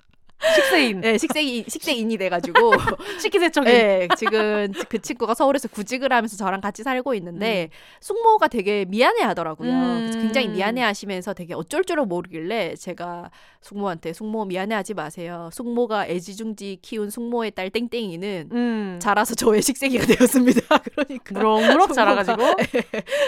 [0.56, 1.02] 식세인.
[1.02, 2.72] 네, 식세기 식세인이 돼가지고
[3.22, 3.72] 식기세척인.
[3.72, 7.70] 네, 지금 그 친구가 서울에서 구직을 하면서 저랑 같이 살고 있는데
[8.02, 9.72] 숙모가 되게 미안해 하더라고요.
[10.00, 10.54] 그래서 굉장히 음.
[10.54, 15.50] 미안해 하시면서 되게 어쩔 줄을 모르길래 제가 숙모한테 숙모 미안해 하지 마세요.
[15.54, 19.00] 숙모가 애지중지 키운 숙모의 딸 땡땡이는 음.
[19.02, 20.62] 자라서 저의 식세기가 되었습니다.
[20.96, 22.44] 그러니까 무럭무럭 숙모가- 자라가지고.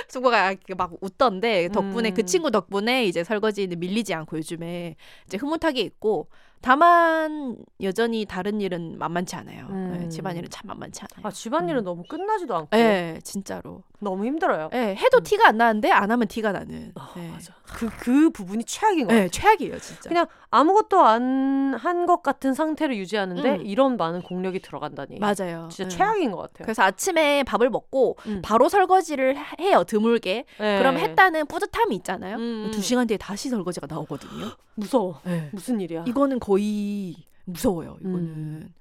[0.10, 2.14] 숙모가 이렇게 막 웃던데 덕분에 음.
[2.14, 6.28] 그 친구 덕분에 이제 설거지는 밀리지 않고 요즘에 이제 흐뭇하게 있고
[6.62, 9.68] 다만 여전히 다른 일은 만만치 않아요.
[9.70, 9.98] 음.
[10.00, 11.28] 네, 집안일은 참 만만치 않아요.
[11.28, 11.86] 아 집안일은 음.
[11.86, 13.84] 너무 끝나지도 않고 네, 진짜로.
[14.00, 14.70] 너무 힘들어요.
[14.72, 16.92] 네, 해도 티가 안 나는데 안 하면 티가 나는.
[16.96, 17.30] 어, 네.
[17.30, 17.54] 맞아.
[17.64, 19.30] 그, 그 부분이 최악인 것 네.
[19.30, 20.10] 최악이에요, 진짜.
[20.10, 20.26] 그냥
[20.56, 23.66] 아무것도 안 한 것 같은 상태를 유지하는데 음.
[23.66, 25.20] 이런 많은 공력이 들어간다니.
[25.20, 25.68] 맞아요.
[25.72, 25.90] 진짜 네.
[25.90, 26.64] 최악인 것 같아요.
[26.66, 28.42] 그래서 아침에 밥을 먹고 음.
[28.44, 30.46] 바로 설거지를 해- 해요, 드물게.
[30.60, 30.78] 네.
[30.78, 32.38] 그럼 했다는 뿌듯함이 있잖아요.
[32.38, 32.72] 음, 음.
[32.72, 34.52] 두 시간 뒤에 다시 설거지가 나오거든요.
[34.76, 35.20] 무서워.
[35.26, 35.50] 네.
[35.52, 36.06] 무슨 일이야?
[36.08, 37.16] 이거는 거의
[37.46, 37.98] 무서워요.
[38.00, 38.74] 이거는 음.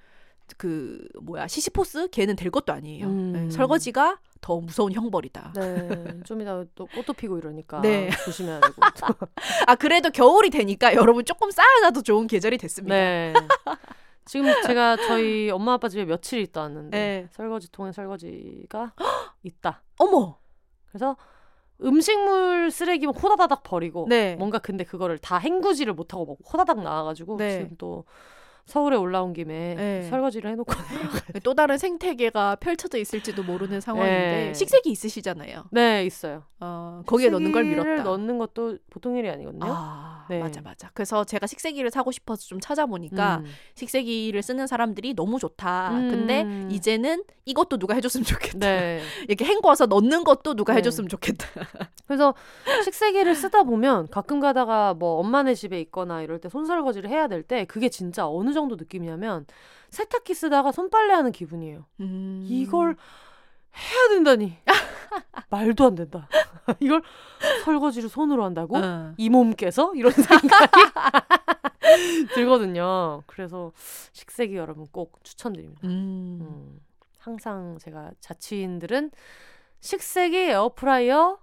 [0.56, 3.06] 그 뭐야 시시포스 걔는 될 것도 아니에요.
[3.06, 3.32] 음.
[3.32, 5.54] 네, 설거지가 더 무서운 형벌이다.
[5.56, 8.10] 네, 좀 이따 또 꽃도 피고 이러니까 네.
[8.26, 8.74] 조심해야 되고.
[9.66, 12.94] 아 그래도 겨울이 되니까 여러분 조금 쌓아놔도 좋은 계절이 됐습니다.
[12.94, 13.32] 네.
[14.26, 17.28] 지금 제가 저희 엄마 아빠 집에 며칠 있다 왔는데 네.
[17.30, 18.92] 설거지 통에 설거지가
[19.44, 19.82] 있다.
[19.98, 20.36] 어머.
[20.90, 21.16] 그래서
[21.82, 24.36] 음식물 쓰레기 호다다닥 버리고 네.
[24.36, 27.60] 뭔가 근데 그거를 다 헹구지를 못하고 막 호다닥 나와가지고 네.
[27.60, 28.04] 지금 또
[28.66, 30.02] 서울에 올라온 김에 네.
[30.08, 30.72] 설거지를 해놓고
[31.44, 34.54] 또 다른 생태계가 펼쳐져 있을지도 모르는 상황인데 네.
[34.54, 35.64] 식색이 있으시잖아요.
[35.70, 36.44] 네 있어요.
[36.60, 38.02] 어, 거기에 넣는 걸 밀었다.
[38.02, 39.66] 넣는 것도 보통 일이 아니거든요.
[39.66, 40.40] 아, 네.
[40.40, 40.90] 맞아 맞아.
[40.94, 43.46] 그래서 제가 식세기를 사고 싶어서 좀 찾아보니까 음.
[43.76, 45.90] 식세기를 쓰는 사람들이 너무 좋다.
[45.92, 46.10] 음.
[46.10, 48.58] 근데 이제는 이것도 누가 해줬으면 좋겠다.
[48.58, 49.00] 네.
[49.28, 50.78] 이렇게 헹궈서 넣는 것도 누가 네.
[50.78, 51.46] 해줬으면 좋겠다.
[52.06, 52.34] 그래서
[52.84, 57.66] 식세기를 쓰다 보면 가끔 가다가 뭐 엄마네 집에 있거나 이럴 때 손설거지를 해야 될 때
[57.66, 59.44] 그게 진짜 어느 정도 느낌이냐면
[59.90, 61.84] 세탁기 쓰다가 손빨래 하는 기분이에요.
[62.00, 62.44] 음.
[62.48, 62.96] 이걸
[63.76, 64.56] 해야 된다니.
[65.50, 66.28] 말도 안 된다.
[66.80, 67.02] 이걸
[67.64, 68.78] 설거지를 손으로 한다고?
[68.78, 69.14] 어.
[69.16, 69.92] 이 몸께서?
[69.94, 70.48] 이런 생각이
[72.34, 73.22] 들거든요.
[73.26, 73.72] 그래서
[74.12, 75.80] 식세기 여러분 꼭 추천드립니다.
[75.86, 76.38] 음.
[76.40, 76.80] 음,
[77.18, 79.10] 항상 제가 자취인들은
[79.80, 81.38] 식세기, 에어프라이어,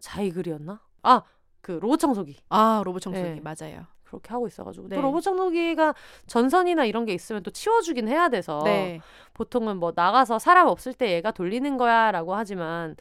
[0.00, 0.80] 자이글이었나?
[1.02, 1.22] 아,
[1.60, 2.38] 그 로봇 청소기.
[2.48, 3.40] 아 로봇 청소기 네.
[3.40, 3.86] 맞아요.
[4.08, 4.96] 그렇게 하고 있어가지고 네.
[4.96, 5.94] 또 로봇 청소기가
[6.26, 9.00] 전선이나 이런 게 있으면 또 치워주긴 해야 돼서 네.
[9.34, 12.96] 보통은 뭐 나가서 사람 없을 때 얘가 돌리는 거야라고 하지만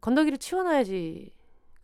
[0.00, 1.32] 건더기를 치워놔야지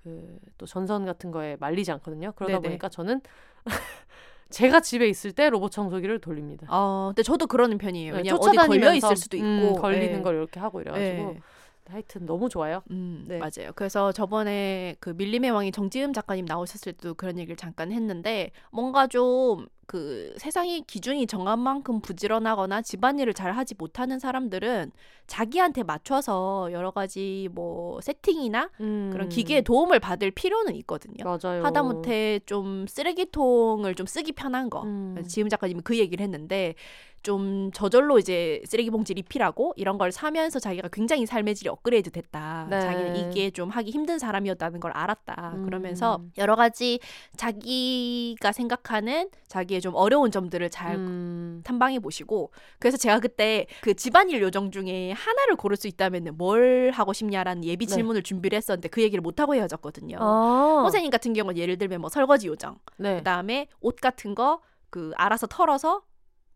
[0.03, 2.33] 그 또 전선 같은 거에 말리지 않거든요.
[2.37, 2.63] 그러다 네네.
[2.63, 3.21] 보니까 저는
[4.51, 6.69] 제가 집에 있을 때 로봇 청소기를 돌립니다.
[6.71, 8.13] 어, 근데 저도 그러는 편이에요.
[8.13, 10.23] 네, 왜냐면 어디 걸려 있을 수도 있고 음, 걸리는 네.
[10.23, 11.41] 걸 이렇게 하고 이래가지고 네.
[11.89, 12.83] 하여튼 너무 좋아요.
[12.91, 13.39] 음, 네.
[13.39, 13.73] 맞아요.
[13.75, 19.67] 그래서 저번에 그 밀림의 왕이 정지음 작가님 나오셨을 때도 그런 얘기를 잠깐 했는데 뭔가 좀
[19.93, 24.91] 그 세상의 기준이 정한 만큼 부지런하거나 집안일을 잘 하지 못하는 사람들은
[25.27, 31.25] 자기한테 맞춰서 여러 가지 뭐 세팅이나 그런 기계의 도움을 받을 필요는 있거든요.
[31.27, 31.37] 음.
[31.43, 31.63] 맞아요.
[31.63, 34.83] 하다못해 좀 쓰레기통을 좀 쓰기 편한 거.
[34.83, 35.23] 음.
[35.29, 36.75] 지음 작가님이 그 얘기를 했는데
[37.23, 42.67] 좀 저절로 이제 쓰레기 봉지 리필하고 이런 걸 사면서 자기가 굉장히 삶의 질이 업그레이드 됐다.
[42.69, 42.81] 네.
[42.81, 45.53] 자기는 이게 좀 하기 힘든 사람이었다는 걸 알았다.
[45.57, 45.65] 음.
[45.65, 46.99] 그러면서 여러 가지
[47.37, 51.61] 자기가 생각하는 자기의 좀 어려운 점들을 잘 음.
[51.65, 57.13] 탐방해 보시고 그래서 제가 그때 그 집안일 요정 중에 하나를 고를 수 있다면 뭘 하고
[57.13, 57.95] 싶냐라는 예비 네.
[57.95, 60.19] 질문을 준비를 했었는데 그 얘기를 못 하고 헤어졌거든요.
[60.21, 60.81] 아.
[60.83, 63.19] 선생님 같은 경우는 예를 들면 뭐 설거지 요정, 네.
[63.19, 64.61] 그다음에 옷 같은 거
[64.93, 66.03] 그 알아서 털어서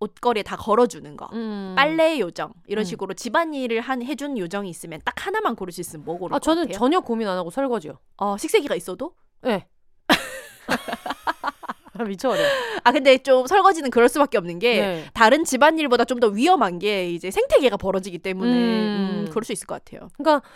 [0.01, 1.29] 옷걸이에 다 걸어주는 거.
[1.33, 1.75] 음.
[1.77, 2.85] 빨래 요정 이런 음.
[2.85, 6.65] 식으로 집안일을 한 해준 요정이 있으면 딱 하나만 고를 수 있으면 뭐 고를 아것 저는
[6.65, 6.79] 같아요?
[6.79, 7.99] 전혀 고민 안 하고 설거지요.
[8.19, 9.67] 어, 식세기가 있어도 네.
[12.07, 12.43] 미쳐버려.
[12.85, 15.05] 아 근데 좀 설거지는 그럴 수밖에 없는 게 네.
[15.15, 19.25] 다른 집안일보다 좀 더 위험한 게 이제 생태계가 벌어지기 때문에 음.
[19.27, 20.09] 음, 그럴 수 있을 것 같아요.
[20.17, 20.47] 그러니까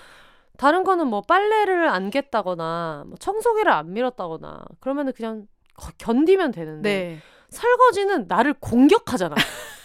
[0.59, 6.91] 다른 거는 뭐 빨래를 안 겠다거나 뭐 청소기를 안 밀었다거나 그러면은 그냥 거- 견디면 되는데
[6.91, 7.19] 네.
[7.51, 9.35] 설거지는 나를 공격하잖아.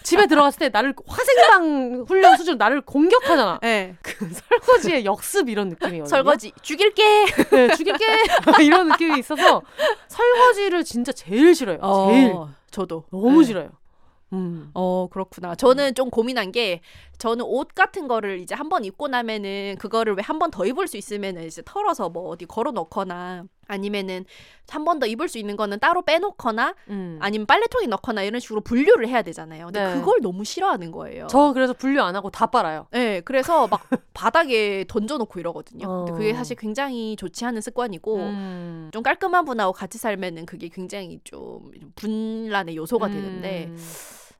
[0.04, 3.60] 집에 들어갔을 때 나를 화생방 훈련 수준 나를 공격하잖아.
[3.64, 3.96] 네.
[4.04, 6.06] 그 설거지의 역습 이런 느낌이거든요.
[6.06, 7.26] 설거지 죽일게.
[7.50, 8.06] 네, 죽일게
[8.64, 9.64] 이런 느낌이 있어서
[10.08, 11.80] 설거지를 진짜 제일 싫어요.
[12.10, 13.46] 제일 어, 저도 너무 네.
[13.48, 13.70] 싫어요.
[14.34, 14.70] 음.
[14.74, 15.56] 어 그렇구나.
[15.56, 16.82] 저는 좀 고민한 게
[17.18, 20.88] 저는 옷 같은 거를 이제 한 번 입고 나면은 그거를 왜 한 번 더 입을
[20.88, 24.26] 수 있으면은 이제 털어서 뭐 어디 걸어 놓거나 아니면은
[24.70, 27.18] 한 번 더 입을 수 있는 거는 따로 빼놓거나 음.
[27.22, 29.66] 아니면 빨래통에 넣거나 이런 식으로 분류를 해야 되잖아요.
[29.66, 29.94] 근데 네.
[29.94, 31.28] 그걸 너무 싫어하는 거예요.
[31.28, 32.88] 저 그래서 분류 안 하고 다 빨아요.
[32.92, 33.82] 네, 그래서 막
[34.14, 35.88] 바닥에 던져놓고 이러거든요.
[36.06, 36.16] 근데 어.
[36.16, 38.90] 그게 사실 굉장히 좋지 않은 습관이고 음.
[38.92, 43.78] 좀 깔끔한 분하고 같이 살면은 그게 굉장히 좀 분란의 요소가 되는데 음.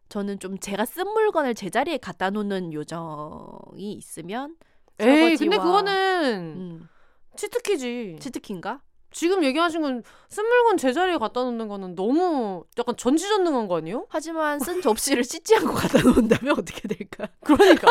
[0.10, 4.56] 저는 좀 제가 쓴 물건을 제자리에 갖다 놓는 요정이 있으면
[4.99, 6.88] 에이 근데 그거는 음,
[7.35, 8.18] 치트키지.
[8.19, 8.81] 치트키인가?
[9.15, 10.03] 지금 얘기하신 건
[10.35, 14.05] 쓴 물건 제자리에 갖다 놓는 거는 너무 약간 전지전능한 거 아니에요?
[14.09, 17.29] 하지만 쓴 접시를 씻지 않고 갖다 놓는다면 어떻게 될까?
[17.41, 17.87] 그러니까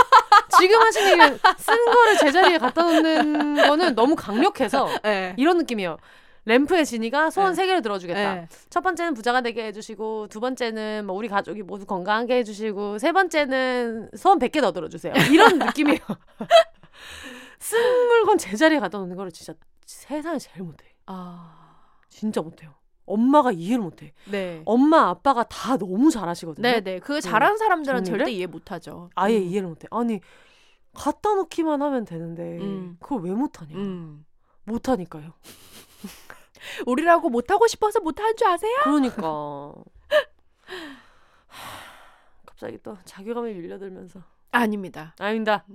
[0.59, 5.34] 지금 하신 얘기는 쓴 거를 제자리에 갖다 놓는 거는 너무 강력해서 네.
[5.38, 5.96] 이런 느낌이에요.
[6.44, 7.56] 램프의 진이가 소원 네.
[7.56, 8.34] 세 개를 들어주겠다.
[8.34, 8.48] 네.
[8.68, 14.10] 첫 번째는 부자가 되게 해주시고 두 번째는 뭐 우리 가족이 모두 건강하게 해주시고 세 번째는
[14.14, 15.14] 소원 100개 더 들어주세요.
[15.32, 16.01] 이런 느낌이에요.
[17.59, 19.55] 쓴 물건 제자리에 갖다 놓는 거를 진짜
[19.86, 20.93] 세상에 제일 못해.
[21.06, 22.72] 아, 진짜 못해요.
[23.06, 24.14] 엄마가 이해를 못해.
[24.31, 24.62] 네.
[24.64, 26.62] 엄마 아빠가 다 너무 잘하시거든요.
[26.62, 27.01] 네네.
[27.01, 28.26] 그 잘하는 사람들은 정리를?
[28.26, 29.10] 절대 이해 못하죠.
[29.14, 29.43] 아예 음.
[29.43, 29.86] 이해를 못해.
[29.90, 30.20] 아니
[30.94, 32.97] 갖다 놓기만 하면 되는데 음.
[33.01, 33.76] 그걸 왜 못하냐?
[33.76, 34.24] 음.
[34.64, 35.32] 못하니까요.
[36.86, 38.74] 우리라고 못하고 싶어서 못하는 줄 아세요?
[38.85, 39.74] 그러니까
[42.47, 44.20] 갑자기 또 자괴감이 밀려들면서
[44.51, 45.14] 아닙니다.
[45.18, 45.66] 아닙니다.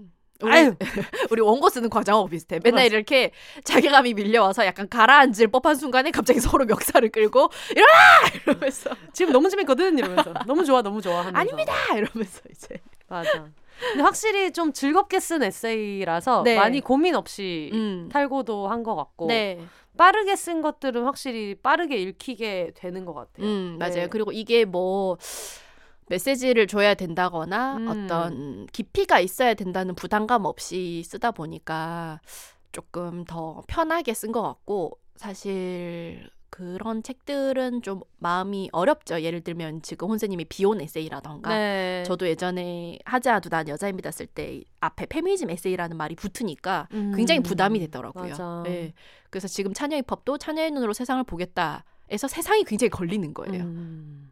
[0.41, 0.76] 우리, 아유
[1.32, 2.60] 우리 원고 쓰는 과정하고 비슷해.
[2.64, 2.95] 맨날 맞아.
[2.95, 3.32] 이렇게
[3.64, 7.91] 자괴감이 밀려와서 약간 가라앉을 법한 순간에 갑자기 서로 멱살을 끌고 일어나
[8.45, 12.76] 이러면서 지금 너무 재밌거든 이러면서 너무 좋아 너무 좋아 하면서 아닙니다 이러면서 이제
[13.07, 13.48] 맞아.
[13.91, 16.56] 근데 확실히 좀 즐겁게 쓴 에세이라서 네.
[16.57, 18.10] 많이 고민 없이 음.
[18.11, 19.60] 탈고도 한 것 같고 네.
[19.98, 23.45] 빠르게 쓴 것들은 확실히 빠르게 읽히게 되는 것 같아요.
[23.45, 23.94] 음, 맞아요.
[23.95, 24.07] 네.
[24.07, 25.18] 그리고 이게 뭐
[26.10, 27.88] 메시지를 줘야 된다거나 음.
[27.88, 32.19] 어떤 깊이가 있어야 된다는 부담감 없이 쓰다 보니까
[32.72, 39.22] 조금 더 편하게 쓴 것 같고 사실 그런 책들은 좀 마음이 어렵죠.
[39.22, 42.03] 예를 들면 지금 혼세님이 비혼 에세이라던가 네.
[42.06, 47.14] 저도 예전에 않아도 난 여자입니다 쓸 때 앞에 페미니즘 에세이라는 말이 붙으니까 음.
[47.15, 48.30] 굉장히 부담이 됐더라고요.
[48.30, 48.64] 맞아.
[48.68, 48.94] 예.
[49.30, 51.86] 그래서 지금 차녀 힙합도 차녀의 눈으로 세상을 보겠다.
[52.10, 53.64] 에서 세상이 굉장히 걸리는 거예요.
[53.64, 54.31] 음.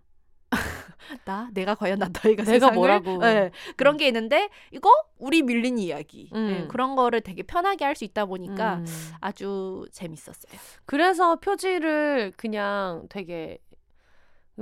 [1.25, 3.23] 나 내가 과연 나 너희가 내가 세상을 뭐라고.
[3.23, 6.61] 예, 그런 게 있는데 이거 우리 밀린 이야기 음.
[6.63, 8.85] 예, 그런 거를 되게 편하게 할 수 있다 보니까 음.
[9.21, 10.59] 아주 재밌었어요.
[10.85, 13.57] 그래서 표지를 그냥 되게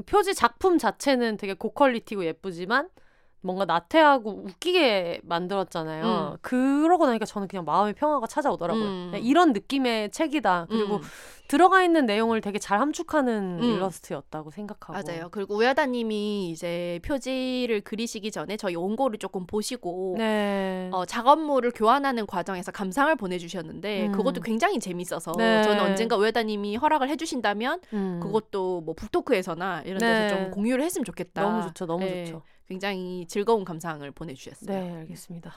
[0.05, 2.89] 표지 작품 자체는 되게 고퀄리티고 예쁘지만
[3.45, 6.31] 뭔가 나태하고 웃기게 만들었잖아요.
[6.33, 6.37] 음.
[6.41, 8.83] 그러고 나니까 저는 그냥 마음의 평화가 찾아오더라고요.
[8.83, 9.11] 음.
[9.21, 10.65] 이런 느낌의 책이다.
[10.67, 11.01] 그리고 음,
[11.47, 13.63] 들어가 있는 내용을 되게 잘 함축하는 음.
[13.63, 14.93] 일러스트였다고 생각하고.
[14.93, 15.29] 맞아요.
[15.29, 20.89] 그리고 우야다님이 이제 표지를 그리시기 전에 저희 원고를 조금 보시고 네.
[20.91, 24.11] 어, 작업물을 교환하는 과정에서 감상을 보내주셨는데 음.
[24.11, 25.61] 그것도 굉장히 재밌어서 네.
[25.61, 28.19] 저는 언젠가 우야다님이 허락을 해주신다면 음.
[28.23, 30.29] 그것도 뭐 북토크에서나 이런 데서 네.
[30.29, 31.43] 좀 공유를 했으면 좋겠다.
[31.43, 31.85] 너무 좋죠.
[31.85, 32.25] 너무 네.
[32.25, 32.41] 좋죠.
[32.67, 34.67] 굉장히 즐거운 감상을 보내주셨어요.
[34.67, 35.53] 네, 알겠습니다.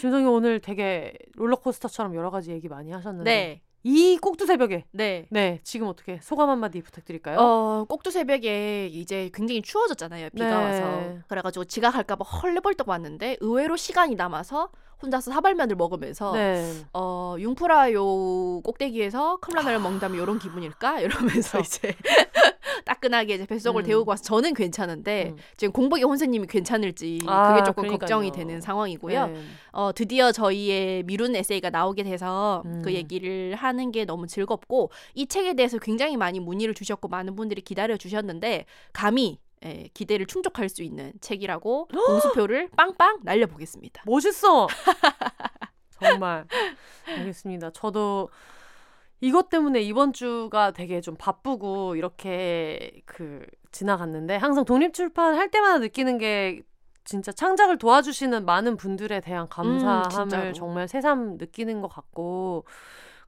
[0.00, 5.26] 김성희 오늘 되게 롤러코스터처럼 여러 가지 얘기 많이 하셨는데 네, 이 꼭두 새벽에 네.
[5.30, 7.38] 네 지금 어떻게 소감 한마디 부탁드릴까요?
[7.38, 10.30] 어, 꼭두 새벽에 이제 굉장히 추워졌잖아요.
[10.30, 10.54] 비가 네.
[10.54, 11.18] 와서.
[11.28, 14.70] 그래가지고 지각할까봐 헐레벌떡 왔는데 의외로 시간이 남아서
[15.00, 16.74] 혼자서 사발면을 먹으면서 네.
[16.92, 21.00] 어, 융프라요 꼭대기에서 컵라면을 먹는다면 이런 기분일까?
[21.00, 21.60] 이러면서.
[21.60, 22.57] 이제 딱
[22.88, 23.86] 따끈하게 이제 뱃속을 음.
[23.86, 25.36] 데우고 와서 저는 괜찮은데 음.
[25.56, 27.98] 지금 공복이 혼세님이 괜찮을지 아, 그게 조금 그러니까요.
[27.98, 29.26] 걱정이 되는 상황이고요.
[29.26, 29.42] 네.
[29.72, 32.80] 어, 드디어 저희의 미룬 에세이가 나오게 돼서 음.
[32.82, 37.60] 그 얘기를 하는 게 너무 즐겁고 이 책에 대해서 굉장히 많이 문의를 주셨고 많은 분들이
[37.60, 44.04] 기다려 주셨는데 감히 예, 기대를 충족할 수 있는 책이라고 공수표를 빵빵 날려보겠습니다.
[44.06, 44.68] 멋있어.
[46.00, 46.46] 정말
[47.06, 47.70] 알겠습니다.
[47.72, 48.28] 저도
[49.20, 56.18] 이것 때문에 이번 주가 되게 좀 바쁘고 이렇게 그 지나갔는데 항상 독립출판 할 때마다 느끼는
[56.18, 56.62] 게
[57.04, 60.52] 진짜 창작을 도와주시는 많은 분들에 대한 감사함을 진짜로.
[60.52, 62.64] 정말 새삼 느끼는 것 같고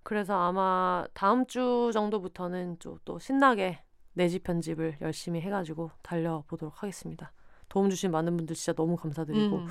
[0.03, 7.33] 그래서 아마 다음 주 정도부터는 좀 또 신나게 내집 편집을 열심히 해가지고 달려보도록 하겠습니다.
[7.69, 9.67] 도움 주신 많은 분들 진짜 너무 감사드리고 음.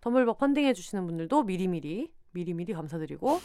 [0.00, 3.40] 텀블벅 펀딩해 주시는 분들도 미리미리 미리미리 감사드리고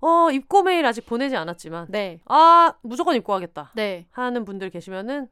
[0.00, 5.28] 어 입고 메일 아직 보내지 않았지만 네, 아 무조건 입고 하겠다 네, 하는 분들 계시면은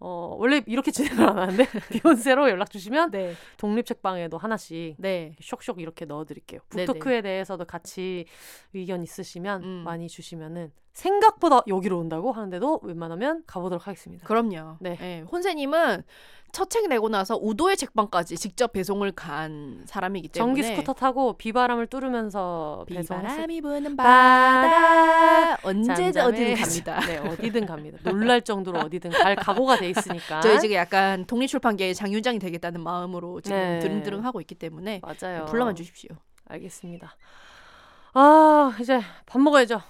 [0.00, 5.36] 어 원래 이렇게 진행을 안 하는데 비욘세로 연락 주시면 네, 독립 책방에도 하나씩 네.
[5.40, 6.60] 쇽쇽 이렇게 넣어드릴게요.
[6.70, 6.86] 네네.
[6.86, 8.24] 북토크에 대해서도 같이
[8.72, 9.68] 의견 있으시면 음.
[9.84, 14.26] 많이 주시면은 생각보다 여기로 온다고 하는데도 웬만하면 가보도록 하겠습니다.
[14.26, 14.76] 그럼요.
[14.80, 14.98] 네.
[15.00, 16.02] 예, 혼세님은
[16.52, 21.86] 첫 책 내고 나서 우도의 책방까지 직접 배송을 간 사람이기 때문에 전기 스쿠터 타고 비바람을
[21.86, 24.62] 뚫으면서 비바람이 부는 바다.
[24.62, 25.92] 바다 언제.
[26.20, 27.00] 어디든 갑니다.
[27.06, 27.98] 네, 어디든 갑니다.
[28.02, 30.40] 놀랄 정도로 어디든 갈 각오가 돼 있으니까.
[30.40, 33.78] 저희 지금 약간 독립출판계의 장유장이 되겠다는 마음으로 지금 네.
[33.78, 35.44] 드릉드릉 하고 있기 때문에 맞아요.
[35.46, 36.10] 불러만 주십시오.
[36.48, 37.16] 알겠습니다.
[38.14, 39.80] 아, 이제 밥 먹어야죠.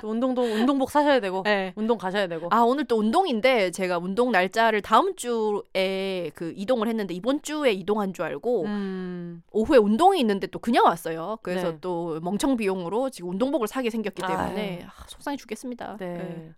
[0.00, 1.72] 또 운동도 운동복 사셔야 되고 네.
[1.76, 2.48] 운동 가셔야 되고.
[2.50, 8.12] 아 오늘 또 운동인데 제가 운동 날짜를 다음 주에 그 이동을 했는데 이번 주에 이동한
[8.12, 9.42] 줄 알고 음.
[9.52, 11.38] 오후에 운동이 있는데 또 그냥 왔어요.
[11.42, 11.78] 그래서 네.
[11.80, 14.86] 또 멍청 비용으로 지금 운동복을 사게 생겼기 때문에.
[14.86, 15.96] 아, 속상해 죽겠습니다.
[15.98, 16.14] 네.
[16.14, 16.54] 네.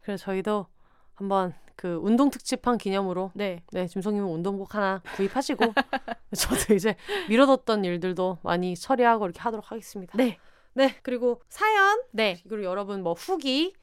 [0.00, 0.66] 그래서 저희도
[1.14, 3.62] 한번 그 운동 특집한 기념으로 네.
[3.72, 5.64] 네, 짐송님은 운동복 하나 구입하시고
[6.36, 6.96] 저도 이제
[7.28, 10.16] 미뤄뒀던 일들도 많이 처리하고 이렇게 하도록 하겠습니다.
[10.16, 10.38] 네.
[10.74, 12.38] 네, 그리고 사연 네.
[12.48, 13.74] 그리고 여러분 뭐 후기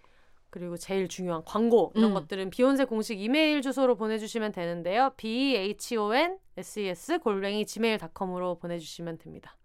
[0.49, 2.13] 그리고 제일 중요한 광고 이런 음.
[2.15, 5.11] 것들은 비욘세 공식 이메일 주소로 보내주시면 되는데요.
[5.15, 9.55] b h o n s e s 골뱅이 gmail.com으로 보내주시면 됩니다.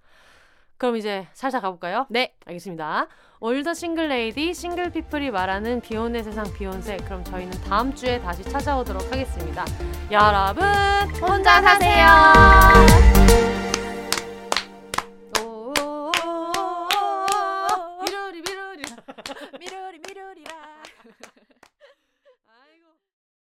[0.77, 2.07] 그럼 이제 살살 가볼까요?
[2.11, 2.35] 네.
[2.45, 3.09] 알겠습니다.
[3.41, 8.43] All the single lady single people이 말하는 비혼의 세상 비혼세 그럼 저희는 다음 주에 다시
[8.43, 9.65] 찾아오도록 하겠습니다.
[10.11, 10.65] 여러분
[11.23, 13.74] 혼자 사세요.
[19.99, 21.54] midori midori la.